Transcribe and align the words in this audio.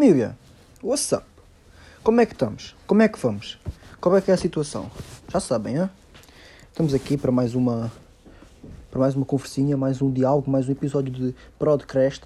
Família, 0.00 0.34
what's 0.82 1.12
up? 1.12 1.26
Como 2.02 2.22
é 2.22 2.24
que 2.24 2.32
estamos? 2.32 2.74
Como 2.86 3.02
é 3.02 3.08
que 3.08 3.18
vamos? 3.18 3.58
Qual 4.00 4.16
é 4.16 4.22
que 4.22 4.30
é 4.30 4.34
a 4.34 4.36
situação? 4.38 4.90
Já 5.28 5.40
sabem, 5.40 5.76
hein? 5.76 5.90
Estamos 6.70 6.94
aqui 6.94 7.18
para 7.18 7.30
mais 7.30 7.54
uma 7.54 7.92
para 8.90 8.98
mais 8.98 9.14
uma 9.14 9.26
conversinha, 9.26 9.76
mais 9.76 10.00
um 10.00 10.10
diálogo, 10.10 10.50
mais 10.50 10.66
um 10.66 10.72
episódio 10.72 11.12
de 11.12 11.34
Podcast. 11.58 12.24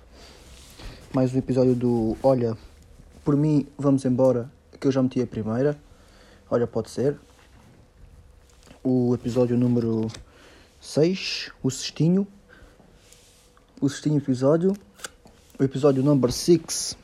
Mais 1.12 1.34
um 1.34 1.38
episódio 1.38 1.74
do 1.74 2.16
Olha, 2.22 2.56
por 3.24 3.34
mim 3.36 3.66
vamos 3.76 4.04
embora, 4.04 4.48
que 4.80 4.86
eu 4.86 4.92
já 4.92 5.02
meti 5.02 5.20
a 5.20 5.26
primeira. 5.26 5.76
Olha, 6.48 6.68
pode 6.68 6.90
ser. 6.90 7.18
O 8.84 9.16
episódio 9.16 9.58
número 9.58 10.06
6, 10.80 11.50
o 11.60 11.68
cestinho. 11.72 12.24
O 13.80 13.88
cestinho 13.88 14.18
episódio. 14.18 14.76
O 15.58 15.64
episódio 15.64 16.04
number 16.04 16.30
6, 16.30 16.96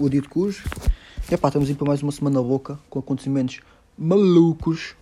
o 0.00 0.08
dito 0.08 0.28
cujo. 0.28 0.64
E 1.30 1.36
pá, 1.36 1.48
estamos 1.48 1.68
aí 1.68 1.74
para 1.74 1.86
mais 1.86 2.02
uma 2.02 2.10
semana 2.10 2.40
louca, 2.40 2.78
com 2.88 2.98
acontecimentos 2.98 3.60
malucos. 3.96 4.96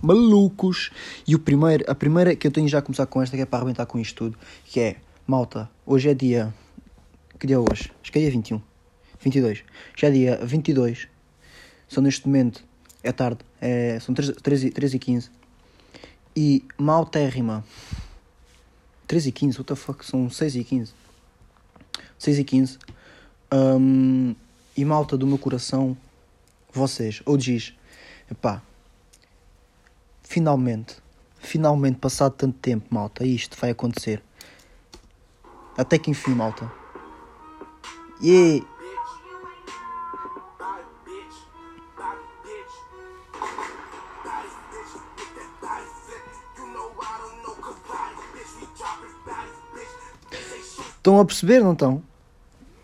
Malucos. 0.00 0.90
E 1.26 1.34
o 1.34 1.38
primeiro, 1.38 1.84
a 1.90 1.94
primeira 1.94 2.36
que 2.36 2.46
eu 2.46 2.50
tenho 2.50 2.68
já 2.68 2.78
a 2.78 2.82
começar 2.82 3.06
com 3.06 3.20
esta, 3.20 3.36
que 3.36 3.42
é 3.42 3.46
para 3.46 3.58
arrebentar 3.58 3.84
com 3.84 3.98
isto 3.98 4.14
tudo, 4.16 4.38
que 4.64 4.78
é, 4.80 4.96
malta, 5.26 5.68
hoje 5.84 6.08
é 6.08 6.14
dia... 6.14 6.54
Que 7.38 7.48
dia 7.48 7.56
é 7.56 7.58
hoje? 7.58 7.90
Acho 8.00 8.12
que 8.12 8.18
é 8.18 8.22
dia 8.22 8.30
21. 8.30 8.62
22. 9.20 9.64
Já 9.96 10.08
é 10.08 10.10
dia 10.12 10.40
22. 10.42 11.08
São 11.88 12.02
neste 12.02 12.26
momento, 12.26 12.64
é 13.02 13.12
tarde, 13.12 13.40
é, 13.60 13.98
são 14.00 14.14
3, 14.14 14.32
3, 14.40 14.72
3 14.72 14.94
e 14.94 14.98
15. 14.98 15.30
E 16.36 16.64
maltérrima. 16.78 17.64
3 19.08 19.26
e 19.26 19.32
15, 19.32 19.58
what 19.58 19.68
the 19.68 19.74
fuck? 19.74 20.06
São 20.06 20.30
6 20.30 20.56
e 20.56 20.64
15. 20.64 20.92
6 22.18 22.38
e 22.38 22.44
15. 22.44 22.78
Um, 23.52 24.34
e 24.76 24.84
malta 24.84 25.16
do 25.16 25.26
meu 25.26 25.38
coração, 25.38 25.96
vocês, 26.72 27.22
ou 27.24 27.36
diz, 27.36 27.74
epá, 28.30 28.62
finalmente, 30.22 30.96
finalmente, 31.38 31.98
passado 31.98 32.34
tanto 32.36 32.58
tempo, 32.58 32.86
malta, 32.90 33.24
isto 33.24 33.56
vai 33.60 33.70
acontecer. 33.70 34.22
Até 35.76 35.98
que 35.98 36.10
enfim, 36.10 36.32
malta. 36.32 36.70
Yeah. 38.22 38.64
Estão 51.04 51.20
a 51.20 51.24
perceber, 51.26 51.60
não 51.60 51.74
estão? 51.74 52.02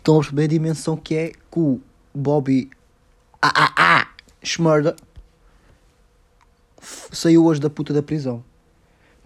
Estão 0.01 0.15
a 0.15 0.17
perceber 0.17 0.45
a 0.45 0.47
dimensão 0.47 0.97
que 0.97 1.13
é 1.13 1.27
que 1.29 1.59
o 1.59 1.79
Bobby 2.11 2.71
ah, 3.39 3.53
ah, 3.55 3.73
ah, 3.77 4.07
Schmurda 4.41 4.95
saiu 7.11 7.45
hoje 7.45 7.61
da 7.61 7.69
puta 7.69 7.93
da 7.93 8.01
prisão. 8.01 8.43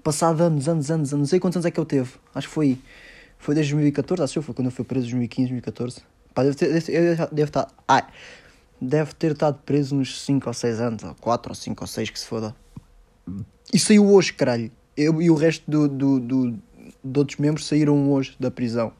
Passado 0.04 0.42
anos, 0.42 0.68
anos, 0.68 0.92
anos, 0.92 1.14
anos, 1.14 1.20
não 1.20 1.26
sei 1.26 1.40
quantos 1.40 1.56
anos 1.56 1.66
é 1.66 1.72
que 1.72 1.80
ele 1.80 1.88
teve. 1.88 2.12
Acho 2.34 2.50
que 2.50 2.54
foi, 2.54 2.78
foi 3.38 3.56
desde 3.56 3.72
2014, 3.72 4.24
acho 4.24 4.34
que 4.34 4.46
foi 4.46 4.54
quando 4.54 4.68
eu 4.68 4.72
fui 4.72 4.84
preso, 4.84 5.06
2015, 5.06 5.48
2014. 5.48 6.02
Pá, 6.34 6.44
deve, 6.44 6.58
ter, 6.58 6.68
deve, 6.68 7.26
deve, 7.32 7.50
estar, 7.50 7.68
ai, 7.88 8.06
deve 8.82 9.14
ter 9.14 9.32
estado 9.32 9.58
preso 9.66 9.96
uns 9.96 10.22
5 10.24 10.46
ou 10.46 10.54
6 10.54 10.82
anos, 10.82 11.04
ou 11.06 11.16
4 11.16 11.52
ou 11.52 11.56
5 11.56 11.84
ou 11.86 11.88
6 11.88 12.10
que 12.10 12.20
se 12.20 12.26
foda. 12.26 12.54
E 13.74 13.80
saiu 13.80 14.06
hoje, 14.12 14.34
caralho. 14.34 14.70
Eu 14.98 15.22
e 15.22 15.32
o 15.32 15.36
resto 15.36 15.64
do, 15.72 15.88
do, 15.88 16.20
do 16.20 16.60
de 17.04 17.20
outros 17.20 17.40
membros 17.40 17.66
saíram 17.66 18.12
hoje 18.12 18.36
da 18.40 18.52
prisão. 18.52 18.92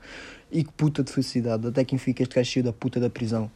E 0.52 0.64
que 0.64 0.72
puta 0.72 1.04
de 1.04 1.12
felicidade. 1.12 1.68
Até 1.68 1.84
que 1.84 1.96
enfim 1.96 2.14
este 2.18 2.36
gajo 2.36 2.52
saiu 2.52 2.64
da 2.64 2.74
puta 2.74 3.00
da 3.00 3.10
prisão. 3.10 3.50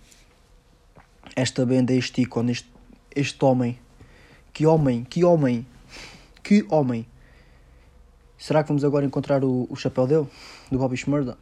Esta 1.36 1.66
benda, 1.66 1.94
este 1.94 2.22
ícone, 2.22 2.52
este, 2.52 2.70
este 3.16 3.44
homem. 3.46 3.78
Que 4.54 4.66
homem, 4.66 5.04
que 5.04 5.24
homem. 5.24 5.66
Que 6.44 6.66
homem. 6.70 7.06
Será 8.38 8.64
que 8.64 8.70
vamos 8.70 8.84
agora 8.84 9.06
encontrar 9.06 9.44
o, 9.44 9.68
o 9.70 9.76
chapéu 9.76 10.08
dele? 10.08 10.28
Do 10.72 10.78
Bobby 10.78 10.96
Schmurda? 10.96 11.38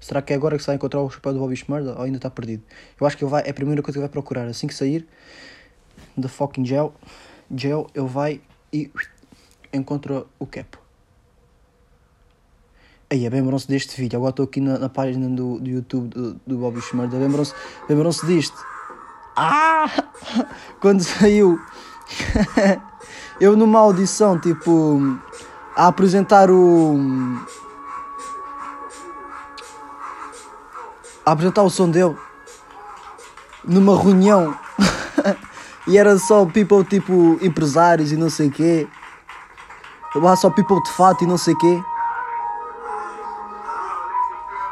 Será 0.00 0.22
que 0.22 0.32
é 0.32 0.36
agora 0.36 0.56
que 0.56 0.62
se 0.62 0.68
vai 0.68 0.76
encontrar 0.76 1.00
o 1.02 1.10
chapéu 1.10 1.32
do 1.32 1.40
Bobby 1.40 1.56
Schmurda? 1.56 1.96
Ou 1.96 2.02
ainda 2.02 2.18
está 2.18 2.30
perdido? 2.30 2.62
Eu 3.00 3.06
acho 3.06 3.16
que 3.16 3.24
ele 3.24 3.30
vai, 3.30 3.42
é 3.42 3.50
a 3.50 3.54
primeira 3.54 3.82
coisa 3.82 3.98
que 3.98 4.00
vai 4.00 4.08
procurar. 4.08 4.46
Assim 4.46 4.68
que 4.68 4.74
sair 4.74 5.06
da 6.16 6.28
fucking 6.28 6.64
jail, 6.64 6.94
jail 7.54 7.88
ele 7.94 8.06
vai 8.06 8.40
e 8.72 8.90
encontra 9.72 10.24
o 10.38 10.46
cap. 10.46 10.77
Aí, 13.10 13.26
lembram-se 13.26 13.66
deste 13.66 13.98
vídeo. 13.98 14.18
Agora 14.18 14.30
estou 14.30 14.44
aqui 14.44 14.60
na, 14.60 14.78
na, 14.78 14.88
página 14.90 15.30
do, 15.30 15.58
do 15.58 15.70
YouTube 15.70 16.08
do, 16.08 16.34
do 16.46 16.58
Bobby 16.58 16.82
Schmurda. 16.82 17.16
Lembram-se 17.16 17.54
lembram 17.88 18.10
disto? 18.10 18.58
Ah! 19.34 19.88
Quando 20.78 21.02
saiu. 21.02 21.58
eu 23.40 23.56
numa 23.56 23.78
audição, 23.78 24.38
tipo. 24.38 25.18
A 25.74 25.86
apresentar 25.86 26.50
o. 26.50 26.98
A 31.24 31.32
apresentar 31.32 31.62
o 31.62 31.70
som 31.70 31.88
dele. 31.88 32.14
Numa 33.64 33.98
reunião. 33.98 34.54
e 35.88 35.96
era 35.96 36.18
só 36.18 36.44
people 36.44 36.84
tipo 36.84 37.38
empresários 37.40 38.12
e 38.12 38.18
não 38.18 38.28
sei 38.28 38.48
o 38.48 38.50
quê. 38.50 38.86
Lá 40.14 40.36
só 40.36 40.50
people 40.50 40.82
de 40.82 40.92
fato 40.92 41.24
e 41.24 41.26
não 41.26 41.38
sei 41.38 41.54
o 41.54 41.58
quê. 41.58 41.82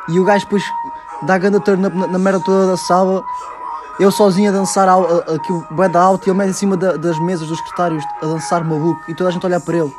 E 0.08 0.20
o 0.20 0.24
gajo 0.24 0.44
depois 0.44 0.64
dá 1.22 1.38
grande 1.38 1.60
turn 1.60 1.82
na, 1.82 2.06
na 2.06 2.18
merda 2.18 2.40
toda 2.40 2.66
da 2.66 2.76
sala. 2.76 3.24
Eu 3.98 4.10
sozinho 4.10 4.50
a 4.50 4.52
dançar 4.52 4.88
aqui 4.88 5.52
o 5.52 5.66
bué 5.70 5.88
da 5.88 6.00
alto 6.00 6.26
e 6.26 6.30
ele 6.30 6.38
mete 6.38 6.50
em 6.50 6.52
cima 6.52 6.76
da, 6.76 6.96
das 6.96 7.18
mesas 7.18 7.48
dos 7.48 7.58
secretários 7.58 8.04
a 8.22 8.26
dançar 8.26 8.62
maluco 8.62 9.00
e 9.08 9.14
toda 9.14 9.30
a 9.30 9.32
gente 9.32 9.44
olhar 9.46 9.60
para 9.60 9.76
ele. 9.78 9.94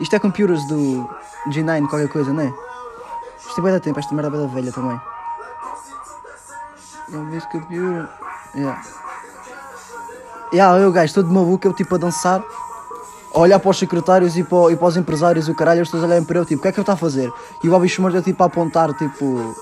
Isto 0.00 0.16
é 0.16 0.18
computers 0.18 0.66
do 0.66 1.08
G9, 1.48 1.88
qualquer 1.88 2.08
coisa, 2.08 2.32
não 2.32 2.42
é? 2.42 2.52
Isto 3.38 3.58
é 3.58 3.62
bué 3.62 3.72
da 3.72 3.80
tempo, 3.80 3.98
esta 3.98 4.14
merda 4.14 4.36
é 4.36 4.40
da 4.40 4.46
velha 4.46 4.72
também. 4.72 5.00
Eu 7.10 7.24
vi 7.26 7.40
computer. 7.40 8.08
Yeah. 8.54 8.82
Yeah, 10.52 10.78
eu 10.78 10.92
gajo 10.92 11.14
todo 11.14 11.32
maluco, 11.32 11.66
eu 11.66 11.72
tipo 11.72 11.94
a 11.94 11.98
dançar 11.98 12.42
olhar 13.34 13.58
para 13.58 13.70
os 13.70 13.78
secretários 13.78 14.36
e 14.36 14.44
para, 14.44 14.72
e 14.72 14.76
para 14.76 14.86
os 14.86 14.96
empresários 14.96 15.48
e 15.48 15.50
o 15.50 15.54
caralho, 15.54 15.82
as 15.82 15.88
pessoas 15.88 16.04
olharem 16.04 16.24
para 16.24 16.38
ele, 16.38 16.46
tipo, 16.46 16.60
o 16.60 16.62
que 16.62 16.68
é 16.68 16.72
que 16.72 16.78
ele 16.78 16.82
está 16.82 16.92
a 16.92 16.96
fazer? 16.96 17.30
E 17.62 17.68
o 17.68 17.70
Bobby 17.70 17.88
Schmurda, 17.88 18.22
tipo, 18.22 18.42
a 18.42 18.46
apontar, 18.46 18.92
tipo, 18.94 19.54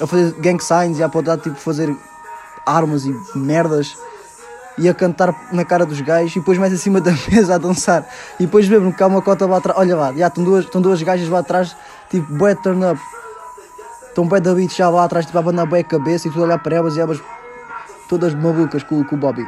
a 0.00 0.06
fazer 0.06 0.32
gang 0.32 0.62
signs 0.62 0.98
e 0.98 1.02
a 1.02 1.06
apontar, 1.06 1.38
tipo, 1.38 1.56
fazer 1.56 1.94
armas 2.66 3.04
e 3.04 3.14
merdas 3.34 3.96
e 4.78 4.88
a 4.88 4.94
cantar 4.94 5.34
na 5.52 5.64
cara 5.64 5.84
dos 5.84 6.00
gajos 6.00 6.34
e 6.34 6.38
depois 6.38 6.58
mais 6.58 6.72
acima 6.72 7.00
da 7.00 7.12
mesa 7.30 7.54
a 7.54 7.58
dançar. 7.58 8.06
E 8.40 8.44
depois 8.44 8.68
lembro 8.68 8.92
que 8.92 9.02
há 9.02 9.06
uma 9.06 9.22
cota 9.22 9.46
lá 9.46 9.58
atrás, 9.58 9.78
olha 9.78 9.96
lá, 9.96 10.12
já 10.12 10.26
estão 10.26 10.42
duas, 10.42 10.64
estão 10.64 10.80
duas 10.80 11.02
gajas 11.02 11.28
lá 11.28 11.38
atrás, 11.38 11.76
tipo, 12.10 12.32
bué 12.34 12.54
turn 12.56 12.84
up. 12.84 13.00
Estão 14.08 14.26
bué 14.26 14.40
da 14.40 14.54
já 14.66 14.90
lá 14.90 15.04
atrás, 15.04 15.24
tipo, 15.24 15.38
a 15.38 15.40
abanar 15.40 15.66
bué 15.66 15.80
a 15.80 15.84
cabeça 15.84 16.28
e 16.28 16.30
a 16.30 16.40
olhar 16.40 16.58
para 16.58 16.76
elas 16.76 16.96
e 16.96 17.00
elas 17.00 17.20
todas 18.08 18.34
malucas 18.34 18.82
com, 18.82 19.02
com 19.04 19.14
o 19.14 19.18
Bobby 19.18 19.46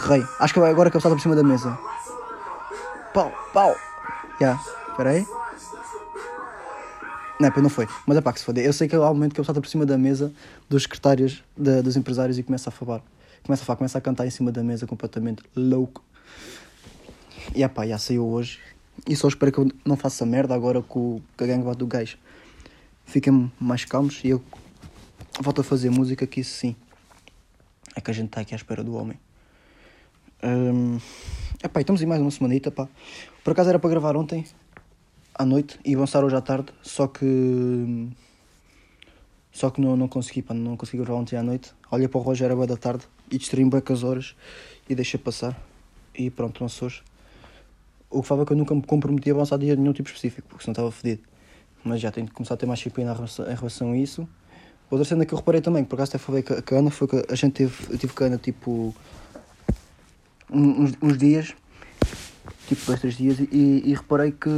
rei. 0.00 0.24
Acho 0.38 0.54
que 0.54 0.60
agora 0.60 0.90
que 0.90 0.96
ele 0.96 1.00
está 1.00 1.10
por 1.10 1.20
cima 1.20 1.36
da 1.36 1.42
mesa. 1.42 1.78
Pau, 3.12 3.32
pau. 3.52 3.74
Já, 4.40 4.46
yeah. 4.46 4.62
espera 4.88 5.10
aí. 5.10 5.26
Não, 7.40 7.50
não 7.62 7.70
foi. 7.70 7.88
Mas 8.06 8.18
é 8.18 8.20
pá, 8.20 8.32
que 8.32 8.38
se 8.38 8.44
foder. 8.44 8.64
Eu 8.64 8.72
sei 8.72 8.86
que 8.86 8.94
há 8.94 9.00
um 9.00 9.14
momento 9.14 9.32
que 9.34 9.40
ele 9.40 9.46
salta 9.46 9.60
por 9.60 9.68
cima 9.68 9.86
da 9.86 9.96
mesa 9.96 10.30
dos 10.68 10.82
secretários, 10.82 11.42
de, 11.56 11.80
dos 11.80 11.96
empresários 11.96 12.38
e 12.38 12.42
começa 12.42 12.68
a 12.68 12.72
falar. 12.72 13.02
Começa 13.42 13.62
a 13.62 13.66
falar, 13.66 13.76
começa 13.78 13.96
a 13.96 14.00
cantar 14.00 14.26
em 14.26 14.30
cima 14.30 14.52
da 14.52 14.62
mesa 14.62 14.86
completamente 14.86 15.42
louco. 15.56 16.04
E 17.54 17.62
é 17.62 17.68
pá, 17.68 17.86
já 17.86 17.96
saiu 17.96 18.26
hoje. 18.26 18.60
E 19.08 19.16
só 19.16 19.26
espero 19.26 19.50
que 19.50 19.58
eu 19.58 19.68
não 19.84 19.96
faça 19.96 20.26
merda 20.26 20.54
agora 20.54 20.82
com, 20.82 21.20
com 21.36 21.44
a 21.44 21.46
gangue 21.46 21.74
do 21.76 21.86
gajo. 21.86 22.18
Fiquem 23.06 23.50
mais 23.58 23.86
calmos 23.86 24.20
e 24.22 24.28
eu 24.28 24.42
volto 25.40 25.62
a 25.62 25.64
fazer 25.64 25.90
música 25.90 26.26
que 26.26 26.40
isso 26.40 26.54
sim. 26.54 26.76
É 27.96 28.00
que 28.02 28.10
a 28.10 28.14
gente 28.14 28.26
está 28.26 28.42
aqui 28.42 28.54
à 28.54 28.56
espera 28.56 28.84
do 28.84 28.94
homem. 28.94 29.18
Um, 30.42 30.98
epá, 31.62 31.80
estamos 31.80 32.00
em 32.02 32.06
mais 32.06 32.20
uma 32.20 32.30
semanita, 32.30 32.70
pá. 32.70 32.88
Por 33.44 33.52
acaso 33.52 33.68
era 33.68 33.78
para 33.78 33.90
gravar 33.90 34.16
ontem, 34.16 34.44
à 35.34 35.44
noite, 35.44 35.78
e 35.84 35.94
avançar 35.94 36.24
hoje 36.24 36.36
à 36.36 36.40
tarde, 36.40 36.72
só 36.82 37.06
que... 37.06 38.08
Só 39.52 39.68
que 39.68 39.80
não, 39.80 39.96
não 39.96 40.08
consegui, 40.08 40.42
pá, 40.42 40.54
não 40.54 40.76
consegui 40.76 41.02
gravar 41.02 41.18
ontem 41.20 41.36
à 41.36 41.42
noite. 41.42 41.72
Olha 41.90 42.08
para 42.08 42.18
o 42.18 42.22
Rogério 42.22 42.54
boa 42.54 42.66
da 42.66 42.76
tarde 42.76 43.04
e 43.30 43.36
distraí-me 43.36 43.70
bem 43.70 43.80
com 43.80 43.92
as 43.92 44.04
horas 44.04 44.36
e 44.88 44.94
deixei 44.94 45.18
passar. 45.18 45.60
E 46.14 46.30
pronto, 46.30 46.60
não 46.60 46.68
hoje. 46.86 47.02
O 48.08 48.22
que 48.22 48.28
falava 48.28 48.46
que 48.46 48.52
eu 48.52 48.56
nunca 48.56 48.74
me 48.74 48.82
comprometi 48.82 49.30
a 49.30 49.34
avançar 49.34 49.58
dia 49.58 49.74
nenhum 49.74 49.92
tipo 49.92 50.08
específico, 50.08 50.48
porque 50.48 50.64
senão 50.64 50.72
estava 50.72 50.90
fedido. 50.92 51.22
Mas 51.84 52.00
já 52.00 52.12
tenho 52.12 52.28
que 52.28 52.32
começar 52.32 52.54
a 52.54 52.56
ter 52.56 52.66
mais 52.66 52.78
disciplina 52.78 53.12
em 53.12 53.54
relação 53.54 53.92
a 53.92 53.96
isso. 53.96 54.28
Outra 54.90 55.04
cena 55.04 55.26
que 55.26 55.34
eu 55.34 55.38
reparei 55.38 55.60
também, 55.60 55.82
que 55.82 55.90
por 55.90 55.96
acaso 55.96 56.10
até 56.10 56.18
falei 56.18 56.42
com 56.42 56.74
a 56.74 56.78
Ana, 56.78 56.90
foi 56.90 57.08
que 57.08 57.24
a 57.28 57.34
gente 57.34 57.52
teve, 57.52 57.92
eu 57.92 57.98
tive 57.98 58.12
cana 58.12 58.38
tipo 58.38 58.94
uns, 60.52 60.92
uns 61.02 61.16
dias, 61.18 61.54
tipo 62.68 62.84
dois, 62.86 63.00
três 63.00 63.16
dias, 63.16 63.38
e, 63.38 63.82
e 63.84 63.94
reparei 63.94 64.32
que, 64.32 64.48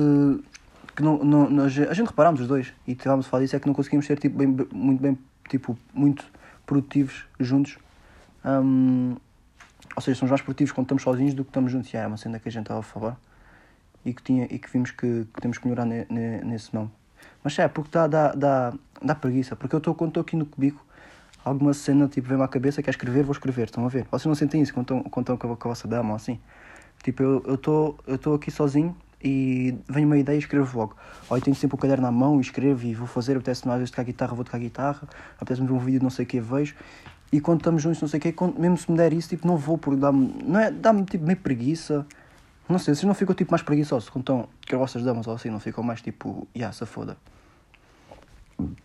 que 0.96 1.02
não, 1.02 1.18
não, 1.24 1.48
não- 1.50 1.64
a 1.64 1.68
gente 1.68 2.06
reparámos 2.06 2.40
os 2.40 2.46
dois 2.48 2.72
e 2.86 2.92
estávamos 2.92 3.26
a 3.26 3.28
falar 3.28 3.42
disso, 3.42 3.56
é 3.56 3.60
que 3.60 3.66
não 3.66 3.74
conseguimos 3.74 4.06
ser 4.06 4.18
tipo, 4.18 4.36
bem, 4.36 4.48
muito 4.72 5.00
bem, 5.02 5.18
tipo, 5.48 5.76
muito 5.92 6.24
produtivos 6.66 7.24
juntos. 7.38 7.78
Hum, 8.44 9.16
ou 9.94 10.02
seja, 10.02 10.18
somos 10.18 10.30
mais 10.30 10.40
produtivos 10.40 10.72
quando 10.72 10.86
estamos 10.86 11.02
sozinhos 11.02 11.34
do 11.34 11.44
que 11.44 11.50
estamos 11.50 11.70
juntos. 11.70 11.92
E 11.92 11.96
é 11.96 12.06
uma 12.06 12.16
cena 12.16 12.38
que 12.38 12.48
a 12.48 12.52
gente 12.52 12.62
estava 12.62 12.80
a 12.80 12.82
falar 12.82 13.16
e 14.04 14.12
que, 14.14 14.22
tinha, 14.22 14.46
e 14.50 14.58
que 14.58 14.68
vimos 14.70 14.90
que, 14.90 15.26
que 15.32 15.40
temos 15.40 15.58
que 15.58 15.66
melhorar 15.66 15.84
ne- 15.84 16.06
ne- 16.08 16.40
nesse 16.42 16.74
não. 16.74 16.90
Mas 17.44 17.58
é, 17.58 17.68
porque 17.68 17.90
dá, 17.92 18.06
dá, 18.06 18.32
dá, 18.32 18.72
dá 19.02 19.14
preguiça. 19.14 19.54
Porque 19.54 19.74
eu 19.74 19.78
estou 19.78 19.92
estou 20.06 20.20
aqui 20.20 20.34
no 20.34 20.46
cubico, 20.46 20.84
alguma 21.44 21.72
cena 21.74 22.08
tipo 22.08 22.28
vem-me 22.28 22.44
à 22.44 22.48
cabeça, 22.48 22.82
quer 22.82 22.90
escrever, 22.90 23.24
vou 23.24 23.32
escrever. 23.32 23.64
Estão 23.64 23.84
a 23.84 23.88
ver? 23.88 24.06
Vocês 24.10 24.26
não 24.26 24.34
sentem 24.34 24.62
isso 24.62 24.72
quando 24.72 24.84
estão, 24.84 25.02
quando 25.04 25.38
com, 25.38 25.56
com 25.56 25.68
a 25.68 25.70
vossa 25.70 25.88
dama 25.88 26.10
ou 26.10 26.16
assim? 26.16 26.38
Tipo, 27.02 27.22
eu 27.22 27.54
estou 27.54 27.98
eu 28.06 28.14
estou 28.14 28.34
aqui 28.34 28.50
sozinho 28.50 28.96
e 29.22 29.76
vem 29.88 30.04
uma 30.04 30.18
ideia 30.18 30.36
e 30.36 30.38
escrevo 30.38 30.78
logo. 30.78 30.96
Ou 31.28 31.36
eu 31.36 31.42
tenho 31.42 31.56
sempre 31.56 31.74
o 31.76 31.78
caderno 31.78 32.04
na 32.04 32.12
mão 32.12 32.38
e 32.38 32.40
escrevo 32.40 32.84
e 32.86 32.94
vou 32.94 33.06
fazer, 33.06 33.36
apetece-me 33.36 33.72
às 33.72 33.78
vezes 33.78 33.90
tocar 33.90 34.04
guitarra, 34.04 34.34
vou 34.34 34.44
tocar 34.44 34.58
guitarra, 34.58 35.08
apetece-me 35.36 35.66
ver 35.66 35.74
um 35.74 35.78
vídeo 35.78 35.98
de 35.98 36.04
não 36.04 36.10
sei 36.10 36.24
o 36.24 36.28
que, 36.28 36.40
vejo. 36.40 36.74
E 37.32 37.40
quando 37.40 37.60
estamos 37.60 37.82
juntos, 37.82 38.00
não 38.00 38.08
sei 38.08 38.18
o 38.18 38.20
que, 38.20 38.34
mesmo 38.60 38.76
se 38.76 38.90
me 38.90 38.96
der 38.96 39.12
isso, 39.12 39.30
tipo, 39.30 39.46
não 39.46 39.56
vou, 39.56 39.78
porque 39.78 39.98
dá-me, 39.98 40.34
não 40.44 40.60
é, 40.60 40.70
dá-me 40.70 41.04
tipo 41.04 41.24
meio 41.24 41.38
preguiça. 41.38 42.06
Não 42.68 42.78
sei, 42.78 42.94
vocês 42.94 43.04
não 43.04 43.14
ficam 43.14 43.34
tipo 43.34 43.50
mais 43.50 43.62
preguiçosos 43.62 44.08
quando 44.08 44.22
estão 44.22 44.48
com 44.68 44.76
as 44.76 44.80
vossas 44.80 45.02
damas 45.02 45.26
ou 45.26 45.34
assim, 45.34 45.50
não 45.50 45.60
ficam 45.60 45.82
mais 45.82 46.02
tipo, 46.02 46.46
yeah, 46.54 46.72
se 46.72 46.84
foda. 46.84 47.16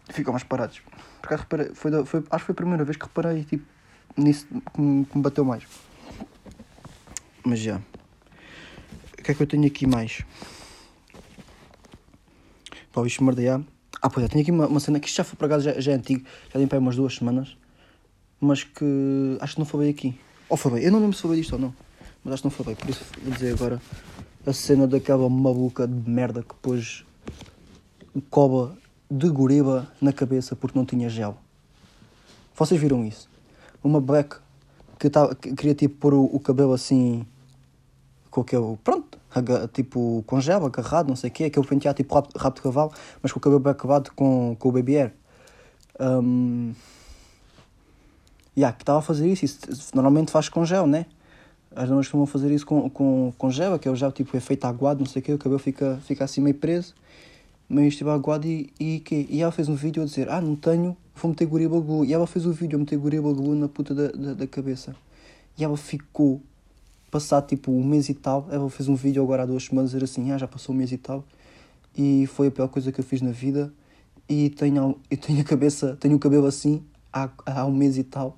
Ficam 0.10 0.34
mais 0.34 0.44
parados. 0.44 0.82
Porque 1.22 1.36
reparei, 1.36 1.72
foi, 1.74 1.92
foi, 2.06 2.24
acho 2.30 2.40
que 2.40 2.46
foi 2.46 2.54
a 2.54 2.56
primeira 2.56 2.84
vez 2.84 2.98
que 2.98 3.04
reparei 3.04 3.44
tipo, 3.44 3.66
nisso 4.16 4.48
que 4.74 4.82
me, 4.82 5.06
que 5.06 5.18
me 5.18 5.24
bateu 5.24 5.46
mais. 5.46 5.64
Mas 7.44 7.60
já. 7.60 7.78
O 9.18 9.24
que 9.24 9.32
é 9.32 9.34
que 9.34 9.42
eu 9.42 9.48
tenho 9.48 9.66
aqui 9.66 9.86
mais? 9.86 10.24
Pá, 12.92 13.06
isto 13.06 13.24
merdear. 13.24 13.62
Ah, 14.02 14.10
pois 14.10 14.26
é, 14.26 14.30
tenho 14.30 14.42
aqui 14.42 14.52
uma, 14.52 14.68
uma 14.68 14.80
cena 14.80 15.00
que 15.00 15.08
isto 15.08 15.18
já 15.18 15.24
foi 15.24 15.36
para 15.38 15.50
casa, 15.50 15.74
já, 15.74 15.80
já 15.80 15.92
é 15.92 15.96
antigo, 15.96 16.26
já 16.46 16.60
tem 16.60 16.68
para 16.68 16.80
umas 16.80 16.96
duas 16.96 17.16
semanas, 17.16 17.58
mas 18.40 18.64
que 18.64 19.38
acho 19.42 19.56
que 19.56 19.60
não 19.60 19.66
foi 19.66 19.82
bem 19.82 19.90
aqui. 19.90 20.20
Ou 20.50 20.56
foi 20.56 20.74
bem, 20.74 20.84
eu 20.84 20.92
não 20.92 21.00
lembro 21.00 21.16
se 21.16 21.22
foi 21.22 21.32
bem 21.32 21.42
disto 21.42 21.54
ou 21.54 21.60
não, 21.60 21.76
mas 22.24 22.36
acho 22.36 22.44
que 22.44 22.48
não 22.48 22.52
foi 22.52 22.66
bem, 22.68 22.76
por 22.76 22.90
isso 22.90 23.04
vou 23.22 23.34
dizer 23.34 23.54
agora 23.54 23.82
a 24.46 24.54
cena 24.54 24.88
daquela 24.88 25.30
maluca 25.30 25.86
de 25.86 26.10
merda 26.10 26.42
que 26.42 26.56
pôs 26.56 27.06
coba 28.30 28.78
de 29.09 29.30
goriba 29.30 29.88
na 30.01 30.12
cabeça 30.12 30.56
porque 30.56 30.77
não 30.77 30.86
tinha 30.86 31.09
gel. 31.09 31.38
Vocês 32.56 32.80
viram 32.80 33.06
isso? 33.06 33.30
Uma 33.83 34.01
black 34.01 34.38
que, 35.00 35.09
tava, 35.09 35.36
que 35.36 35.54
queria 35.54 35.75
tipo 35.75 35.95
pôr 35.98 36.13
o, 36.13 36.25
o 36.25 36.39
cabelo 36.39 36.74
assim 36.74 37.25
com 38.30 38.42
aquele, 38.42 38.77
pronto, 38.83 39.18
tipo 39.74 40.24
com 40.27 40.39
gel 40.39 40.65
agarrado, 40.65 41.07
não 41.07 41.15
sei 41.15 41.30
o 41.30 41.33
quê, 41.33 41.45
aquele 41.45 41.65
penteado 41.65 41.98
tipo 41.98 42.13
rabo 42.36 42.56
de 42.56 42.62
cavalo, 42.62 42.92
mas 43.21 43.31
com 43.31 43.39
o 43.39 43.42
cabelo 43.42 43.59
bem 43.59 43.71
acabado 43.71 44.12
com, 44.15 44.56
com 44.59 44.69
o 44.69 44.71
baby 44.71 44.98
hair. 44.98 45.13
Um, 46.00 46.74
yeah, 48.56 48.75
que 48.75 48.83
estava 48.83 49.00
a 49.00 49.01
fazer 49.01 49.27
isso, 49.31 49.45
isso 49.45 49.92
normalmente 49.95 50.31
faz 50.31 50.50
com 50.50 50.65
gel, 50.65 50.86
né? 50.88 51.06
As 51.75 51.89
damas 51.89 52.07
costumam 52.07 52.25
fazer 52.25 52.51
isso 52.51 52.65
com, 52.65 52.89
com, 52.89 53.33
com 53.38 53.51
gel, 53.51 53.77
que 53.77 53.88
é 53.88 53.92
o 53.92 53.95
gel 53.95 54.12
tipo 54.12 54.36
efeito 54.36 54.65
aguado, 54.65 55.00
não 55.00 55.06
sei 55.06 55.21
o 55.21 55.25
quê, 55.25 55.33
o 55.33 55.38
cabelo 55.38 55.59
fica, 55.59 56.00
fica 56.04 56.24
assim 56.24 56.42
meio 56.42 56.56
preso, 56.56 56.95
meio 57.69 57.90
tipo 57.92 58.10
aguado 58.10 58.48
e, 58.48 58.72
e, 58.80 59.00
quê? 59.00 59.28
e 59.30 59.42
ela 59.42 59.52
fez 59.52 59.68
um 59.68 59.75
vídeo 59.75 60.02
a 60.02 60.06
dizer, 60.06 60.30
ah, 60.30 60.40
não 60.40 60.56
tenho, 60.56 60.96
vou 61.16 61.30
meter 61.30 61.46
Gorilla 61.46 61.80
Glue. 61.80 62.06
E 62.06 62.14
ela 62.14 62.25
fez 62.25 62.46
o 62.46 62.52
vídeo 62.52 62.78
a 62.78 62.80
meter 62.80 62.98
Gorilla 62.98 63.34
Glue 63.34 63.56
na 63.56 63.68
puta 63.68 63.94
da, 63.94 64.08
da, 64.08 64.34
da 64.34 64.48
cabeça. 64.48 64.96
E 65.58 65.64
ela 65.64 65.75
ficou, 65.75 66.42
passado 67.12 67.48
tipo 67.48 67.72
um 67.72 67.84
mês 67.84 68.10
e 68.10 68.14
tal, 68.14 68.48
ela 68.52 68.69
fez 68.69 68.88
um 68.88 68.96
vídeo 68.96 69.22
agora 69.24 69.44
há 69.44 69.46
duas 69.46 69.64
semanas 69.64 69.92
a 69.92 69.98
dizer 69.98 70.06
assim, 70.06 70.31
ah, 70.31 70.38
já 70.38 70.48
passou 70.48 70.74
um 70.74 70.78
mês 70.78 70.92
e 70.92 70.98
tal, 70.98 71.24
e 71.98 72.28
foi 72.28 72.48
a 72.48 72.52
pior 72.52 72.68
coisa 72.68 72.92
que 72.92 73.00
eu 73.00 73.04
fiz 73.04 73.22
na 73.22 73.31
vida, 73.31 73.74
e 74.30 74.50
tenho, 74.52 75.00
eu 75.10 75.18
tenho 75.18 75.42
a 75.42 75.44
cabeça, 75.44 75.98
tenho 76.00 76.16
o 76.16 76.19
cabelo 76.19 76.46
assim 76.46 76.84
há, 77.12 77.30
há 77.46 77.66
um 77.66 77.72
mês 77.72 77.98
e 77.98 78.04
tal, 78.04 78.38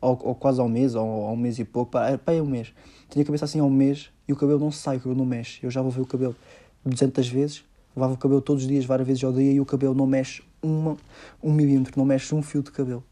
ou, 0.00 0.18
ou 0.22 0.34
quase 0.34 0.60
ao 0.60 0.68
mês, 0.68 0.94
ou 0.94 1.26
há 1.26 1.32
um 1.32 1.36
mês 1.36 1.58
e 1.58 1.64
pouco, 1.64 1.92
pá, 1.92 2.16
pá, 2.18 2.32
é 2.32 2.42
um 2.42 2.46
mês. 2.46 2.72
Tenho 3.08 3.22
a 3.22 3.26
cabeça 3.26 3.44
assim 3.44 3.60
há 3.60 3.64
um 3.64 3.70
mês 3.70 4.10
e 4.26 4.32
o 4.32 4.36
cabelo 4.36 4.60
não 4.60 4.70
sai, 4.70 4.96
o 4.96 5.00
cabelo 5.00 5.18
não 5.18 5.26
mexe. 5.26 5.60
Eu 5.62 5.70
já 5.70 5.80
vou 5.80 5.90
ver 5.90 6.00
o 6.00 6.06
cabelo 6.06 6.36
200 6.84 7.28
vezes, 7.28 7.64
lavava 7.94 8.14
o 8.14 8.16
cabelo 8.18 8.40
todos 8.40 8.62
os 8.62 8.68
dias, 8.68 8.84
várias 8.84 9.06
vezes 9.06 9.22
ao 9.24 9.32
dia 9.32 9.52
e 9.52 9.60
o 9.60 9.66
cabelo 9.66 9.94
não 9.94 10.06
mexe 10.06 10.42
uma, 10.62 10.96
um 11.42 11.52
milímetro, 11.52 11.92
não 11.96 12.04
mexe 12.04 12.34
um 12.34 12.42
fio 12.42 12.62
de 12.62 12.70
cabelo. 12.70 13.04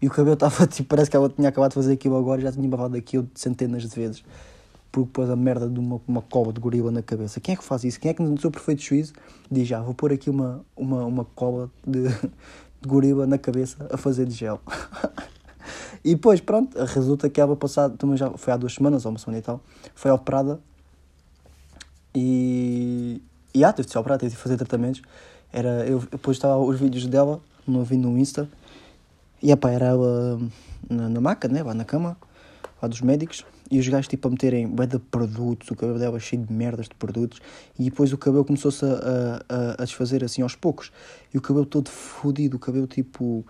E 0.00 0.06
o 0.06 0.10
cabelo 0.10 0.34
estava 0.34 0.66
tipo, 0.66 0.88
parece 0.88 1.10
que 1.10 1.16
ela 1.16 1.28
tinha 1.28 1.48
acabado 1.48 1.70
de 1.70 1.74
fazer 1.74 1.92
aquilo 1.92 2.16
agora 2.16 2.40
já 2.40 2.52
tinha 2.52 2.68
lavado 2.68 2.96
aquilo 2.96 3.28
centenas 3.34 3.82
de 3.82 3.94
vezes. 3.94 4.24
Porque 4.90 5.10
pôs 5.12 5.28
a 5.28 5.36
merda 5.36 5.68
de 5.68 5.78
uma, 5.78 6.00
uma 6.08 6.22
cova 6.22 6.52
de 6.52 6.60
gorila 6.60 6.90
na 6.90 7.02
cabeça. 7.02 7.40
Quem 7.40 7.54
é 7.54 7.56
que 7.56 7.64
faz 7.64 7.84
isso? 7.84 8.00
Quem 8.00 8.10
é 8.10 8.14
que 8.14 8.22
no 8.22 8.40
seu 8.40 8.50
perfeito 8.50 8.82
juízo 8.82 9.12
diz 9.50 9.68
já, 9.68 9.80
vou 9.82 9.94
pôr 9.94 10.12
aqui 10.12 10.30
uma, 10.30 10.64
uma, 10.74 11.04
uma 11.04 11.24
cola 11.24 11.70
de, 11.86 12.08
de 12.80 12.88
gorila 12.88 13.26
na 13.26 13.36
cabeça 13.36 13.86
a 13.90 13.96
fazer 13.96 14.24
de 14.26 14.34
gel. 14.34 14.60
e 16.02 16.14
depois, 16.14 16.40
pronto, 16.40 16.82
resulta 16.84 17.28
que 17.28 17.38
ela 17.38 17.54
passado, 17.54 17.98
também 17.98 18.16
já 18.16 18.30
foi 18.30 18.52
há 18.52 18.56
duas 18.56 18.74
semanas 18.74 19.04
ou 19.04 19.12
uma 19.12 19.18
semana 19.18 19.38
e 19.38 19.42
tal, 19.42 19.60
foi 19.94 20.10
operada 20.10 20.58
e, 22.14 23.22
e 23.54 23.64
ah, 23.64 23.72
teve 23.72 23.86
de 23.86 23.92
ser 23.92 23.98
operada, 23.98 24.20
teve 24.20 24.32
de 24.32 24.38
fazer 24.40 24.56
tratamentos. 24.56 25.02
Era, 25.52 25.86
eu 25.86 26.00
depois 26.00 26.36
estava 26.36 26.58
os 26.58 26.78
vídeos 26.78 27.06
dela, 27.06 27.40
vi 27.66 27.96
no 27.96 28.18
Insta, 28.18 28.48
e 29.42 29.50
epá, 29.50 29.70
era 29.70 29.86
ela 29.86 30.38
na, 30.88 31.08
na 31.08 31.20
maca, 31.20 31.48
né, 31.48 31.62
lá 31.62 31.72
na 31.72 31.84
cama, 31.84 32.16
lá 32.82 32.88
dos 32.88 33.00
médicos, 33.00 33.44
e 33.70 33.78
os 33.78 33.88
gajos 33.88 34.08
tipo 34.08 34.28
a 34.28 34.30
meterem 34.30 34.66
bué 34.66 34.86
de 34.86 34.98
produtos, 34.98 35.70
o 35.70 35.74
cabelo 35.76 35.98
dela 35.98 36.18
cheio 36.18 36.42
de 36.44 36.52
merdas 36.52 36.88
de 36.88 36.94
produtos, 36.94 37.40
e 37.78 37.84
depois 37.84 38.12
o 38.12 38.18
cabelo 38.18 38.44
começou-se 38.44 38.84
a, 38.84 39.42
a, 39.48 39.82
a 39.82 39.84
desfazer 39.84 40.22
assim 40.24 40.42
aos 40.42 40.54
poucos, 40.54 40.92
e 41.32 41.38
o 41.38 41.40
cabelo 41.40 41.66
todo 41.66 41.88
fodido, 41.88 42.56
o 42.56 42.60
cabelo 42.60 42.86
tipo 42.86 43.44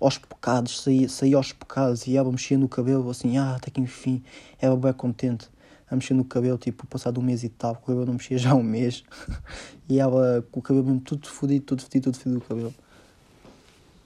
aos 0.00 0.18
bocados, 0.18 0.80
saía, 0.80 1.08
saía 1.08 1.36
aos 1.36 1.52
bocados, 1.52 2.06
e 2.06 2.16
ela 2.16 2.30
mexia 2.30 2.58
no 2.58 2.68
cabelo 2.68 3.08
assim, 3.10 3.38
ah, 3.38 3.54
até 3.56 3.70
que 3.70 3.80
enfim, 3.80 4.22
ela 4.60 4.76
bem 4.76 4.92
contente 4.92 5.48
a 5.90 5.94
mexer 5.94 6.14
no 6.14 6.24
cabelo, 6.24 6.58
tipo, 6.58 6.86
passado 6.86 7.20
um 7.20 7.22
mês 7.22 7.44
e 7.44 7.48
tal, 7.48 7.72
o 7.72 7.76
cabelo 7.76 8.06
não 8.06 8.14
mexia 8.14 8.38
já 8.38 8.52
há 8.52 8.54
um 8.54 8.62
mês, 8.62 9.04
e 9.88 9.98
ela 9.98 10.44
com 10.50 10.60
o 10.60 10.62
cabelo 10.62 10.86
mesmo 10.86 11.00
tudo 11.00 11.28
fodido, 11.28 11.64
tudo 11.64 11.82
fedido, 11.82 12.04
tudo 12.04 12.18
fedido 12.18 12.38
o 12.38 12.40
cabelo. 12.40 12.74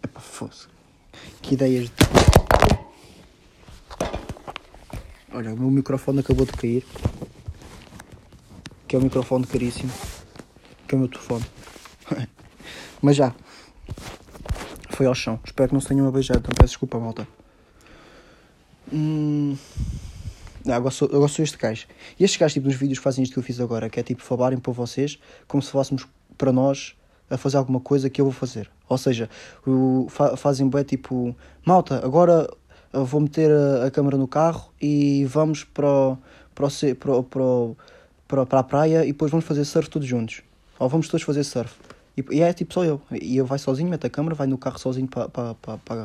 Epá, 0.03 0.21
fosse. 0.21 0.69
Que 1.43 1.55
ideias 1.55 1.87
de... 1.87 1.93
Olha, 5.33 5.53
o 5.53 5.57
meu 5.57 5.71
microfone 5.71 6.21
acabou 6.21 6.47
de 6.47 6.52
cair. 6.52 6.85
Que 8.87 8.97
é 8.97 8.99
um 8.99 9.02
microfone 9.02 9.47
caríssimo. 9.47 9.93
Que 10.87 10.95
é 10.95 10.97
o 10.97 11.00
meu 11.00 11.09
telefone. 11.09 11.45
Mas 13.02 13.17
já. 13.17 13.35
Foi 14.91 15.07
ao 15.07 15.14
chão. 15.14 15.38
Espero 15.45 15.69
que 15.69 15.75
não 15.75 15.81
se 15.81 15.88
tenham 15.88 16.09
a 16.09 16.11
beijar, 16.11 16.38
então 16.38 16.52
peço 16.57 16.73
desculpa, 16.73 16.99
malta. 16.99 17.26
Hum... 18.93 19.57
Não, 20.65 20.75
agora, 20.75 20.91
sou, 20.91 21.09
agora 21.09 21.29
sou 21.29 21.43
este 21.43 21.57
gajo. 21.57 21.87
E 22.19 22.25
estes 22.25 22.38
gajos, 22.38 22.55
tipo, 22.55 22.67
nos 22.67 22.77
vídeos 22.77 22.99
fazem 22.99 23.23
isto 23.23 23.33
que 23.33 23.38
eu 23.38 23.43
fiz 23.43 23.61
agora, 23.61 23.88
que 23.88 23.99
é 23.99 24.03
tipo 24.03 24.23
falarem 24.23 24.59
para 24.59 24.73
vocês 24.73 25.19
como 25.47 25.62
se 25.62 25.71
fôssemos 25.71 26.07
para 26.37 26.53
nós 26.53 26.95
a 27.31 27.37
fazer 27.37 27.57
alguma 27.59 27.81
coisa 27.81 28.09
que 28.11 28.21
eu 28.21 28.25
vou 28.25 28.33
fazer. 28.33 28.71
Ou 28.88 28.97
seja, 28.99 29.29
o, 29.67 30.07
fa, 30.09 30.37
fazem 30.37 30.69
bem 30.69 30.83
tipo, 30.83 31.35
malta, 31.65 32.05
agora 32.05 32.49
eu 32.93 33.05
vou 33.05 33.21
meter 33.21 33.50
a, 33.50 33.87
a 33.87 33.91
câmera 33.91 34.17
no 34.17 34.27
carro 34.27 34.73
e 34.81 35.25
vamos 35.27 35.62
para, 35.65 35.87
o, 35.87 36.19
para, 36.55 36.67
o- 36.67 37.23
para, 37.25 37.43
o- 37.43 37.77
para, 38.27 38.47
para 38.47 38.61
a 38.61 38.62
praia 38.62 39.05
e 39.05 39.09
depois 39.09 39.31
vamos 39.31 39.47
fazer 39.47 39.65
surf 39.65 39.88
todos 39.91 40.09
juntos. 40.09 40.43
Ou 40.79 40.88
vamos 40.88 41.09
todos 41.09 41.25
fazer 41.25 41.45
surf. 41.45 41.75
E, 42.17 42.25
e 42.31 42.41
é 42.43 42.53
tipo 42.53 42.73
só 42.75 42.85
eu. 42.85 43.00
E 43.12 43.37
eu 43.37 43.45
vai 43.47 43.59
sozinho, 43.59 43.88
mete 43.91 44.07
a 44.07 44.11
câmera, 44.11 44.35
vai 44.35 44.47
no 44.47 44.57
carro 44.59 44.79
sozinho 44.79 45.07
para, 45.07 45.29
para, 45.29 45.55
para, 45.55 45.79
para, 45.79 45.97